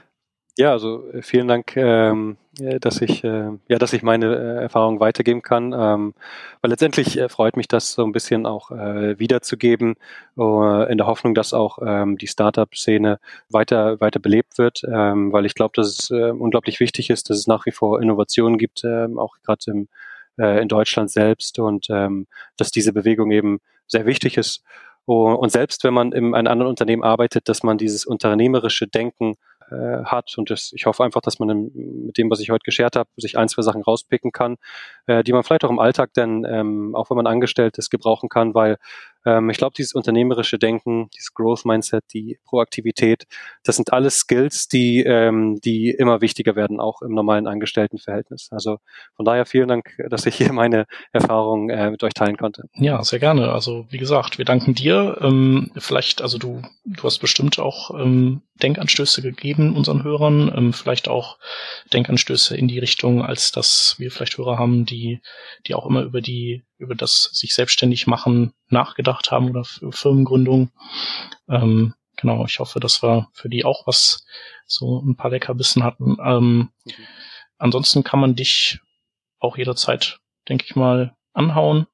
Ja, 0.61 0.72
also 0.72 1.09
äh, 1.12 1.22
vielen 1.22 1.46
Dank, 1.46 1.76
ähm, 1.76 2.36
äh, 2.59 2.80
dass 2.80 3.00
ich 3.00 3.22
äh, 3.22 3.50
ja, 3.68 3.78
dass 3.78 3.92
ich 3.92 4.02
meine 4.02 4.34
äh, 4.34 4.62
Erfahrungen 4.62 4.98
weitergeben 4.98 5.40
kann, 5.40 5.72
ähm, 5.72 6.14
weil 6.61 6.70
letztendlich 6.72 7.16
äh, 7.16 7.28
freut 7.28 7.56
mich 7.56 7.68
das 7.68 7.92
so 7.92 8.02
ein 8.04 8.11
bisschen 8.11 8.44
auch 8.44 8.72
äh, 8.72 9.16
wiederzugeben, 9.20 9.94
äh, 10.36 10.90
in 10.90 10.98
der 10.98 11.06
Hoffnung, 11.06 11.36
dass 11.36 11.52
auch 11.54 11.78
ähm, 11.86 12.18
die 12.18 12.26
Startup-Szene 12.26 13.20
weiter 13.48 14.00
weiter 14.00 14.18
belebt 14.18 14.59
wird, 14.59 14.82
ähm, 14.92 15.32
weil 15.32 15.46
ich 15.46 15.54
glaube, 15.54 15.74
dass 15.76 15.86
es 15.96 16.11
äh, 16.11 16.32
unglaublich 16.32 16.80
wichtig 16.80 17.11
ist, 17.11 17.30
dass 17.30 17.38
es 17.38 17.46
nach 17.46 17.64
wie 17.64 17.70
vor 17.70 18.02
Innovationen 18.02 18.59
gibt, 18.59 18.82
äh, 18.82 19.06
auch 19.16 19.36
gerade 19.44 19.70
im 19.70 19.88
in 20.40 20.68
Deutschland 20.68 21.11
selbst 21.11 21.59
und 21.59 21.88
ähm, 21.90 22.28
dass 22.56 22.70
diese 22.70 22.92
Bewegung 22.92 23.32
eben 23.32 23.59
sehr 23.88 24.06
wichtig 24.06 24.36
ist. 24.36 24.62
Und 25.04 25.50
selbst 25.50 25.82
wenn 25.82 25.92
man 25.94 26.12
in 26.12 26.32
einem 26.32 26.46
anderen 26.46 26.70
Unternehmen 26.70 27.02
arbeitet, 27.02 27.48
dass 27.48 27.64
man 27.64 27.76
dieses 27.76 28.06
unternehmerische 28.06 28.86
Denken 28.86 29.34
äh, 29.71 30.05
hat. 30.05 30.37
Und 30.37 30.51
das, 30.51 30.73
ich 30.75 30.87
hoffe 30.87 31.05
einfach, 31.05 31.21
dass 31.21 31.39
man 31.39 31.71
mit 31.75 32.19
dem, 32.19 32.31
was 32.31 32.41
ich 32.41 32.51
heute 32.51 32.64
geschert 32.64 32.97
habe, 32.97 33.09
sich 33.16 33.37
ein, 33.39 33.49
zwei 33.49 33.62
Sachen 33.62 33.83
rauspicken 33.83 34.33
kann, 34.33 34.57
äh, 35.07 35.23
die 35.23 35.33
man 35.33 35.43
vielleicht 35.43 35.64
auch 35.64 35.71
im 35.71 35.79
Alltag 35.79 36.11
dann, 36.14 36.45
ähm, 36.45 36.95
auch 36.95 37.11
wenn 37.11 37.16
man 37.16 37.27
angestellt 37.27 37.79
ist, 37.79 37.91
gebrauchen 37.91 38.29
kann, 38.29 38.55
weil 38.55 38.79
ähm, 39.29 39.51
ich 39.51 39.59
glaube, 39.59 39.74
dieses 39.76 39.93
unternehmerische 39.93 40.59
Denken, 40.59 41.11
dieses 41.11 41.35
Growth 41.35 41.66
Mindset, 41.66 42.05
die 42.14 42.39
Proaktivität, 42.45 43.24
das 43.62 43.76
sind 43.76 43.93
alles 43.93 44.20
Skills, 44.20 44.68
die, 44.68 45.03
ähm, 45.03 45.61
die 45.62 45.91
immer 45.91 46.20
wichtiger 46.22 46.57
werden, 46.57 46.81
auch 46.81 47.03
im 47.03 47.12
normalen 47.12 47.47
Angestelltenverhältnis. 47.47 48.49
Also 48.51 48.79
von 49.16 49.26
daher 49.26 49.45
vielen 49.45 49.68
Dank, 49.68 49.97
dass 50.09 50.24
ich 50.24 50.37
hier 50.37 50.53
meine 50.53 50.87
Erfahrungen 51.12 51.68
äh, 51.68 51.91
mit 51.91 52.03
euch 52.03 52.14
teilen 52.14 52.39
konnte. 52.39 52.64
Ja, 52.74 53.03
sehr 53.05 53.18
gerne. 53.18 53.53
Also 53.53 53.87
wie 53.91 53.99
gesagt, 53.99 54.39
wir 54.39 54.47
danken 54.47 54.74
dir. 54.74 55.18
Ähm, 55.20 55.70
vielleicht, 55.76 56.22
also 56.22 56.39
du, 56.39 56.62
du 56.87 57.03
hast 57.03 57.18
bestimmt 57.18 57.59
auch 57.59 57.91
ähm, 57.91 58.43
Denkanstöße 58.62 59.20
gegeben 59.20 59.76
unseren 59.76 60.05
Hörern, 60.05 60.53
ähm, 60.57 60.72
vielleicht 60.72 61.09
auch 61.09 61.39
Denkanstöße 61.93 62.57
in 62.57 62.68
die 62.68 62.79
Richtung, 62.79 63.22
als 63.22 63.53
dass 63.53 63.97
wir 63.99 64.11
vielleicht 64.11 64.39
Hörer 64.39 64.59
haben, 64.59 64.87
die, 64.87 65.20
die 65.66 65.74
auch 65.74 65.87
immer 65.87 66.03
über 66.03 66.20
die 66.20 66.64
über 66.79 66.95
das 66.95 67.31
sich 67.33 67.55
selbstständig 67.55 68.07
machen 68.07 68.53
nachgedacht 68.68 69.31
haben 69.31 69.51
oder 69.51 69.64
für 69.64 69.93
Firmengründung. 69.93 70.70
Ähm, 71.49 71.95
genau, 72.16 72.45
ich 72.47 72.59
hoffe, 72.59 72.81
dass 72.81 73.03
wir 73.03 73.29
für 73.33 73.49
die 73.49 73.64
auch 73.64 73.87
was 73.87 74.24
so 74.66 75.01
ein 75.01 75.16
paar 75.16 75.31
Leckerbissen 75.31 75.85
hatten. 75.85 76.16
Ähm, 76.24 76.70
mhm. 76.85 76.93
Ansonsten 77.59 78.05
kann 78.05 78.20
man 78.20 78.37
dich 78.37 78.81
auch 79.41 79.57
jederzeit, 79.57 80.20
denke 80.49 80.64
ich 80.66 80.76
mal, 80.76 81.16
anhauen. 81.33 81.87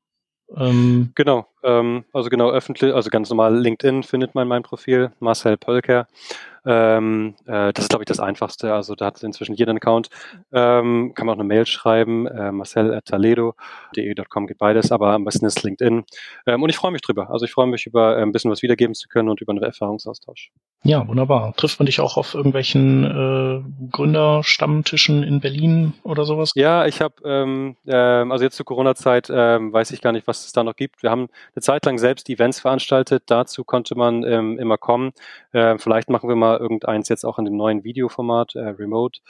Ähm, 0.56 1.12
genau, 1.14 1.46
ähm, 1.62 2.04
also 2.12 2.28
genau 2.28 2.50
öffentlich, 2.50 2.94
also 2.94 3.10
ganz 3.10 3.30
normal 3.30 3.58
LinkedIn 3.58 4.02
findet 4.02 4.34
man 4.34 4.46
mein 4.46 4.62
Profil, 4.62 5.12
Marcel 5.20 5.56
Pölker. 5.56 6.06
Ähm, 6.66 7.34
äh, 7.46 7.72
das 7.72 7.84
ist, 7.84 7.88
glaube 7.90 8.02
ich, 8.02 8.06
das 8.06 8.20
Einfachste. 8.20 8.72
Also 8.72 8.94
da 8.94 9.06
hat 9.06 9.22
inzwischen 9.22 9.54
jeder 9.54 9.70
einen 9.70 9.78
Account. 9.78 10.08
Ähm, 10.52 11.12
kann 11.14 11.26
man 11.26 11.36
auch 11.36 11.40
eine 11.40 11.48
Mail 11.48 11.66
schreiben, 11.66 12.26
äh, 12.26 12.52
marcel.taledo.de.com 12.52 14.46
geht 14.46 14.58
beides, 14.58 14.92
aber 14.92 15.12
am 15.12 15.24
besten 15.24 15.46
ist 15.46 15.62
LinkedIn. 15.62 16.04
Ähm, 16.46 16.62
und 16.62 16.68
ich 16.68 16.76
freue 16.76 16.92
mich 16.92 17.02
drüber. 17.02 17.30
Also 17.30 17.44
ich 17.44 17.52
freue 17.52 17.66
mich 17.66 17.86
über 17.86 18.16
äh, 18.16 18.22
ein 18.22 18.32
bisschen 18.32 18.50
was 18.50 18.62
wiedergeben 18.62 18.94
zu 18.94 19.08
können 19.08 19.28
und 19.28 19.40
über 19.40 19.52
einen 19.52 19.62
Erfahrungsaustausch. 19.62 20.50
Ja, 20.86 21.08
wunderbar. 21.08 21.54
Trifft 21.56 21.78
man 21.78 21.86
dich 21.86 22.00
auch 22.00 22.18
auf 22.18 22.34
irgendwelchen 22.34 23.04
äh, 23.04 23.88
Gründerstammtischen 23.90 25.22
in 25.22 25.40
Berlin 25.40 25.94
oder 26.02 26.26
sowas? 26.26 26.52
Ja, 26.54 26.84
ich 26.84 27.00
habe, 27.00 27.14
ähm, 27.24 27.76
äh, 27.86 27.94
also 27.94 28.44
jetzt 28.44 28.56
zur 28.56 28.66
Corona-Zeit 28.66 29.28
ähm, 29.30 29.72
weiß 29.72 29.92
ich 29.92 30.02
gar 30.02 30.12
nicht, 30.12 30.26
was 30.26 30.44
es 30.44 30.52
da 30.52 30.62
noch 30.62 30.76
gibt. 30.76 31.02
Wir 31.02 31.10
haben 31.10 31.28
eine 31.54 31.62
Zeit 31.62 31.86
lang 31.86 31.98
selbst 31.98 32.28
Events 32.28 32.60
veranstaltet. 32.60 33.24
Dazu 33.26 33.64
konnte 33.64 33.94
man 33.94 34.24
ähm, 34.24 34.58
immer 34.58 34.76
kommen. 34.76 35.12
Äh, 35.52 35.78
vielleicht 35.78 36.10
machen 36.10 36.28
wir 36.28 36.36
mal 36.36 36.53
irgendeins 36.60 37.08
jetzt 37.08 37.24
auch 37.24 37.38
in 37.38 37.44
dem 37.44 37.56
neuen 37.56 37.84
Videoformat, 37.84 38.54
äh, 38.54 38.60
Remote. 38.60 39.20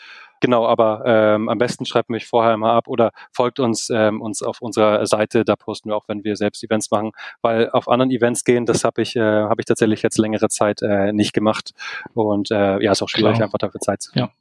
Genau, 0.40 0.66
aber 0.66 1.02
ähm, 1.06 1.48
am 1.48 1.58
besten 1.58 1.86
schreibt 1.86 2.10
mich 2.10 2.26
vorher 2.26 2.56
mal 2.56 2.76
ab 2.76 2.88
oder 2.88 3.12
folgt 3.32 3.60
uns 3.60 3.88
ähm, 3.90 4.20
uns 4.20 4.42
auf 4.42 4.60
unserer 4.60 5.06
Seite. 5.06 5.44
Da 5.44 5.56
posten 5.56 5.90
wir 5.90 5.96
auch, 5.96 6.08
wenn 6.08 6.24
wir 6.24 6.36
selbst 6.36 6.62
Events 6.62 6.90
machen, 6.90 7.12
weil 7.42 7.70
auf 7.70 7.88
anderen 7.88 8.10
Events 8.10 8.44
gehen, 8.44 8.66
das 8.66 8.84
habe 8.84 9.02
ich 9.02 9.16
äh, 9.16 9.20
habe 9.20 9.60
ich 9.60 9.66
tatsächlich 9.66 10.02
jetzt 10.02 10.18
längere 10.18 10.48
Zeit 10.48 10.82
äh, 10.82 11.12
nicht 11.12 11.32
gemacht 11.32 11.72
und 12.14 12.50
äh, 12.50 12.82
ja, 12.82 12.92
ist 12.92 13.02
auch 13.02 13.08
schwierig, 13.08 13.36
Klar. 13.36 13.46
einfach 13.46 13.58
dafür 13.58 13.80
Zeit 13.80 14.02
zu 14.02 14.12
finden. 14.12 14.28
Ja. 14.28 14.34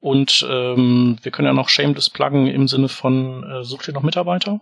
Und 0.00 0.46
ähm, 0.48 1.18
wir 1.22 1.32
können 1.32 1.46
ja 1.46 1.52
noch 1.52 1.68
Shameless 1.68 2.10
pluggen 2.10 2.46
im 2.46 2.68
Sinne 2.68 2.88
von, 2.88 3.42
äh, 3.42 3.64
sucht 3.64 3.88
ihr 3.88 3.94
noch 3.94 4.02
Mitarbeiter? 4.02 4.60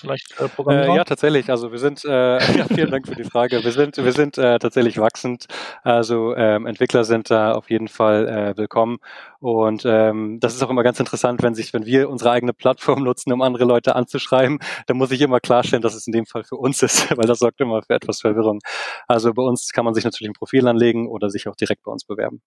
Vielleicht 0.00 0.40
äh, 0.40 0.48
Programmierer? 0.48 0.92
Äh, 0.92 0.96
ja, 0.96 1.04
tatsächlich. 1.04 1.50
Also 1.50 1.70
wir 1.72 1.78
sind, 1.78 2.04
äh, 2.04 2.08
ja, 2.58 2.64
vielen 2.66 2.90
Dank 2.90 3.06
für 3.06 3.14
die 3.14 3.24
Frage. 3.24 3.62
Wir 3.62 3.72
sind, 3.72 3.96
wir 3.96 4.12
sind 4.12 4.38
äh, 4.38 4.58
tatsächlich 4.58 4.98
wachsend. 4.98 5.46
Also 5.82 6.34
ähm, 6.36 6.66
Entwickler 6.66 7.04
sind 7.04 7.30
da 7.30 7.52
auf 7.52 7.70
jeden 7.70 7.88
Fall 7.88 8.28
äh, 8.28 8.56
willkommen. 8.56 8.98
Und 9.38 9.84
ähm, 9.86 10.38
das 10.40 10.54
ist 10.54 10.62
auch 10.62 10.70
immer 10.70 10.82
ganz 10.82 11.00
interessant, 11.00 11.42
wenn 11.42 11.54
sich, 11.54 11.72
wenn 11.72 11.86
wir 11.86 12.10
unsere 12.10 12.30
eigene 12.30 12.52
Plattform 12.52 13.02
nutzen, 13.02 13.32
um 13.32 13.42
andere 13.42 13.64
Leute 13.64 13.96
anzuschreiben, 13.96 14.58
dann 14.86 14.96
muss 14.96 15.10
ich 15.10 15.20
immer 15.20 15.40
klarstellen, 15.40 15.82
dass 15.82 15.94
es 15.94 16.06
in 16.06 16.12
dem 16.12 16.26
Fall 16.26 16.44
für 16.44 16.56
uns 16.56 16.82
ist, 16.82 17.16
weil 17.16 17.26
das 17.26 17.38
sorgt 17.38 17.60
immer 17.60 17.82
für 17.82 17.94
etwas 17.94 18.20
Verwirrung. 18.20 18.60
Also 19.08 19.32
bei 19.32 19.42
uns 19.42 19.72
kann 19.72 19.84
man 19.84 19.94
sich 19.94 20.04
natürlich 20.04 20.30
ein 20.30 20.34
Profil 20.34 20.66
anlegen 20.66 21.08
oder 21.08 21.30
sich 21.30 21.48
auch 21.48 21.56
direkt 21.56 21.82
bei 21.84 21.92
uns 21.92 22.04
bewerben. 22.04 22.42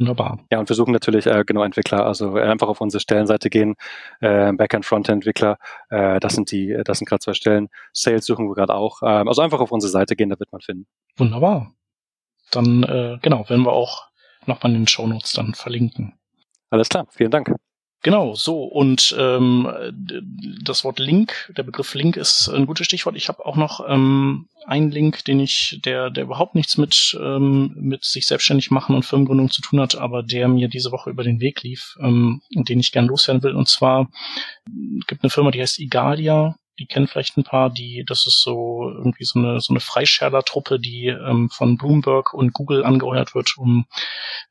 Wunderbar. 0.00 0.38
Ja, 0.50 0.58
und 0.58 0.66
wir 0.66 0.74
suchen 0.74 0.92
natürlich 0.92 1.26
äh, 1.26 1.44
genau 1.46 1.62
Entwickler, 1.62 2.06
also 2.06 2.34
äh, 2.38 2.40
einfach 2.40 2.68
auf 2.68 2.80
unsere 2.80 3.02
Stellenseite 3.02 3.50
gehen, 3.50 3.74
äh, 4.20 4.50
Backend, 4.50 4.86
Frontend 4.86 5.16
Entwickler, 5.16 5.58
äh, 5.90 6.18
das 6.20 6.36
sind 6.36 6.50
die, 6.50 6.74
das 6.86 6.98
sind 6.98 7.06
gerade 7.06 7.20
zwei 7.20 7.34
Stellen. 7.34 7.68
Sales 7.92 8.24
suchen 8.24 8.48
wir 8.48 8.54
gerade 8.54 8.74
auch. 8.74 9.02
Ähm, 9.02 9.28
also 9.28 9.42
einfach 9.42 9.60
auf 9.60 9.72
unsere 9.72 9.90
Seite 9.90 10.16
gehen, 10.16 10.30
da 10.30 10.38
wird 10.38 10.50
man 10.52 10.62
finden. 10.62 10.86
Wunderbar. 11.18 11.74
Dann 12.50 12.82
äh, 12.82 13.18
genau, 13.20 13.46
werden 13.50 13.66
wir 13.66 13.72
auch 13.72 14.08
nochmal 14.46 14.72
in 14.72 14.80
den 14.80 14.86
Show 14.88 15.06
Notes 15.06 15.32
dann 15.32 15.52
verlinken. 15.52 16.14
Alles 16.70 16.88
klar, 16.88 17.06
vielen 17.10 17.30
Dank. 17.30 17.54
Genau, 18.02 18.34
so. 18.34 18.64
Und 18.64 19.14
ähm, 19.18 19.68
das 20.62 20.84
Wort 20.84 20.98
Link, 20.98 21.52
der 21.56 21.64
Begriff 21.64 21.94
Link 21.94 22.16
ist 22.16 22.48
ein 22.48 22.64
gutes 22.64 22.86
Stichwort. 22.86 23.14
Ich 23.14 23.28
habe 23.28 23.44
auch 23.44 23.56
noch 23.56 23.86
ähm, 23.86 24.48
einen 24.64 24.90
Link, 24.90 25.24
den 25.26 25.38
ich, 25.38 25.80
der, 25.84 26.08
der 26.08 26.24
überhaupt 26.24 26.54
nichts 26.54 26.78
mit, 26.78 27.18
ähm, 27.20 27.72
mit 27.76 28.04
sich 28.04 28.26
selbstständig 28.26 28.70
machen 28.70 28.94
und 28.94 29.04
Firmengründung 29.04 29.50
zu 29.50 29.60
tun 29.60 29.80
hat, 29.80 29.96
aber 29.96 30.22
der 30.22 30.48
mir 30.48 30.68
diese 30.68 30.92
Woche 30.92 31.10
über 31.10 31.24
den 31.24 31.40
Weg 31.40 31.62
lief 31.62 31.96
ähm, 32.00 32.40
und 32.54 32.70
den 32.70 32.80
ich 32.80 32.92
gern 32.92 33.06
loswerden 33.06 33.42
will. 33.42 33.54
Und 33.54 33.68
zwar 33.68 34.08
gibt 35.06 35.22
eine 35.22 35.30
Firma, 35.30 35.50
die 35.50 35.60
heißt 35.60 35.78
Igalia 35.78 36.56
die 36.80 36.86
kennen 36.86 37.06
vielleicht 37.06 37.36
ein 37.36 37.44
paar, 37.44 37.68
die, 37.68 38.04
das 38.06 38.26
ist 38.26 38.42
so 38.42 38.90
irgendwie 38.90 39.24
so 39.24 39.38
eine, 39.38 39.60
so 39.60 39.72
eine 39.72 39.80
Freischärler-Truppe, 39.80 40.80
die 40.80 41.08
ähm, 41.08 41.50
von 41.50 41.76
Bloomberg 41.76 42.32
und 42.32 42.54
Google 42.54 42.84
angeheuert 42.84 43.34
wird, 43.34 43.58
um 43.58 43.86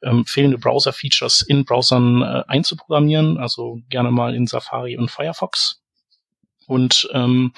ähm, 0.04 0.26
fehlende 0.26 0.60
Browser-Features 0.60 1.42
in 1.42 1.66
Browsern 1.66 2.22
äh, 2.22 2.44
einzuprogrammieren, 2.48 3.40
also 3.40 3.80
gerne 3.90 4.12
mal 4.12 4.36
in 4.36 4.46
Safari 4.46 4.96
und 4.96 5.10
Firefox. 5.10 5.82
Und 6.68 7.10
ähm, 7.14 7.52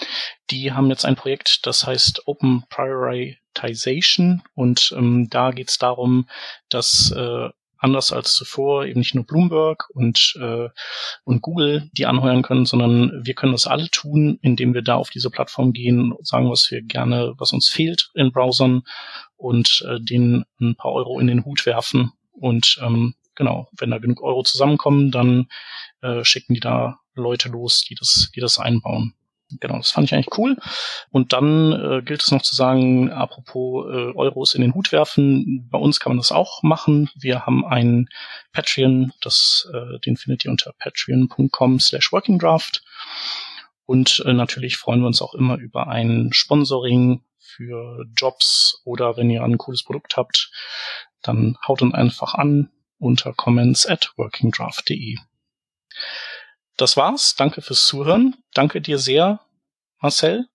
die 0.51 0.71
haben 0.71 0.89
jetzt 0.89 1.03
ein 1.03 1.17
Projekt, 1.17 1.65
das 1.65 1.85
heißt 1.85 2.27
Open 2.27 2.63
Prioritization. 2.69 4.41
Und 4.55 4.93
ähm, 4.97 5.29
da 5.29 5.51
geht 5.51 5.69
es 5.69 5.77
darum, 5.77 6.29
dass 6.69 7.11
äh, 7.11 7.49
anders 7.81 8.13
als 8.13 8.33
zuvor 8.35 8.85
eben 8.85 8.99
nicht 8.99 9.15
nur 9.15 9.25
Bloomberg 9.25 9.89
und, 9.89 10.35
äh, 10.39 10.69
und 11.23 11.41
Google 11.41 11.89
die 11.93 12.05
anheuern 12.05 12.43
können, 12.43 12.65
sondern 12.65 13.25
wir 13.25 13.33
können 13.33 13.51
das 13.51 13.67
alle 13.67 13.89
tun, 13.89 14.37
indem 14.41 14.73
wir 14.73 14.83
da 14.83 14.95
auf 14.95 15.09
diese 15.09 15.31
Plattform 15.31 15.73
gehen, 15.73 16.13
sagen, 16.21 16.49
was 16.49 16.69
wir 16.69 16.83
gerne, 16.83 17.33
was 17.37 17.51
uns 17.51 17.67
fehlt 17.67 18.11
in 18.13 18.31
Browsern 18.31 18.83
und 19.35 19.83
äh, 19.87 19.99
denen 19.99 20.45
ein 20.59 20.75
paar 20.75 20.91
Euro 20.91 21.19
in 21.19 21.27
den 21.27 21.43
Hut 21.43 21.65
werfen. 21.65 22.11
Und 22.31 22.79
ähm, 22.83 23.15
genau, 23.35 23.67
wenn 23.77 23.89
da 23.89 23.97
genug 23.97 24.21
Euro 24.21 24.43
zusammenkommen, 24.43 25.09
dann 25.09 25.47
äh, 26.01 26.23
schicken 26.23 26.53
die 26.53 26.59
da 26.59 26.99
Leute 27.15 27.49
los, 27.49 27.83
die 27.89 27.95
das, 27.95 28.31
die 28.35 28.39
das 28.39 28.59
einbauen. 28.59 29.15
Genau, 29.59 29.77
das 29.77 29.91
fand 29.91 30.05
ich 30.05 30.13
eigentlich 30.13 30.37
cool. 30.37 30.57
Und 31.09 31.33
dann 31.33 31.73
äh, 31.73 32.01
gilt 32.03 32.23
es 32.23 32.31
noch 32.31 32.41
zu 32.41 32.55
sagen, 32.55 33.11
apropos 33.11 33.85
äh, 33.87 34.13
Euros 34.15 34.55
in 34.55 34.61
den 34.61 34.73
Hut 34.73 34.91
werfen, 34.91 35.67
bei 35.69 35.77
uns 35.77 35.99
kann 35.99 36.11
man 36.11 36.17
das 36.17 36.31
auch 36.31 36.63
machen. 36.63 37.09
Wir 37.15 37.45
haben 37.45 37.65
einen 37.65 38.07
Patreon, 38.53 39.13
das, 39.21 39.69
äh, 39.73 39.99
den 39.99 40.17
findet 40.17 40.45
ihr 40.45 40.51
unter 40.51 40.73
patreon.com 40.77 41.79
slash 41.79 42.11
workingdraft. 42.11 42.83
Und 43.85 44.23
äh, 44.25 44.33
natürlich 44.33 44.77
freuen 44.77 45.01
wir 45.01 45.07
uns 45.07 45.21
auch 45.21 45.33
immer 45.33 45.57
über 45.57 45.87
ein 45.87 46.29
Sponsoring 46.31 47.23
für 47.37 48.05
Jobs 48.15 48.81
oder 48.85 49.17
wenn 49.17 49.29
ihr 49.29 49.43
ein 49.43 49.57
cooles 49.57 49.83
Produkt 49.83 50.15
habt, 50.17 50.51
dann 51.21 51.57
haut 51.67 51.81
uns 51.81 51.93
einfach 51.93 52.33
an 52.33 52.71
unter 52.97 53.33
comments 53.33 53.85
at 53.85 54.13
workingdraft.de. 54.15 55.17
Das 56.81 56.97
war's. 56.97 57.35
Danke 57.35 57.61
fürs 57.61 57.85
Zuhören. 57.85 58.37
Danke 58.55 58.81
dir 58.81 58.97
sehr, 58.97 59.39
Marcel, 59.99 60.47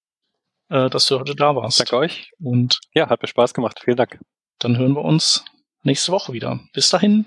äh, 0.70 0.90
dass 0.90 1.06
du 1.06 1.20
heute 1.20 1.36
da 1.36 1.54
warst. 1.54 1.78
Danke 1.78 1.96
euch. 1.98 2.32
Und 2.40 2.80
ja, 2.94 3.08
hat 3.08 3.22
mir 3.22 3.28
Spaß 3.28 3.54
gemacht. 3.54 3.78
Vielen 3.84 3.96
Dank. 3.96 4.18
Dann 4.58 4.76
hören 4.76 4.96
wir 4.96 5.04
uns 5.04 5.44
nächste 5.84 6.10
Woche 6.10 6.32
wieder. 6.32 6.58
Bis 6.72 6.88
dahin. 6.88 7.26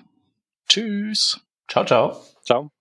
Tschüss. 0.68 1.40
Ciao, 1.70 1.86
ciao. 1.86 2.22
Ciao. 2.44 2.72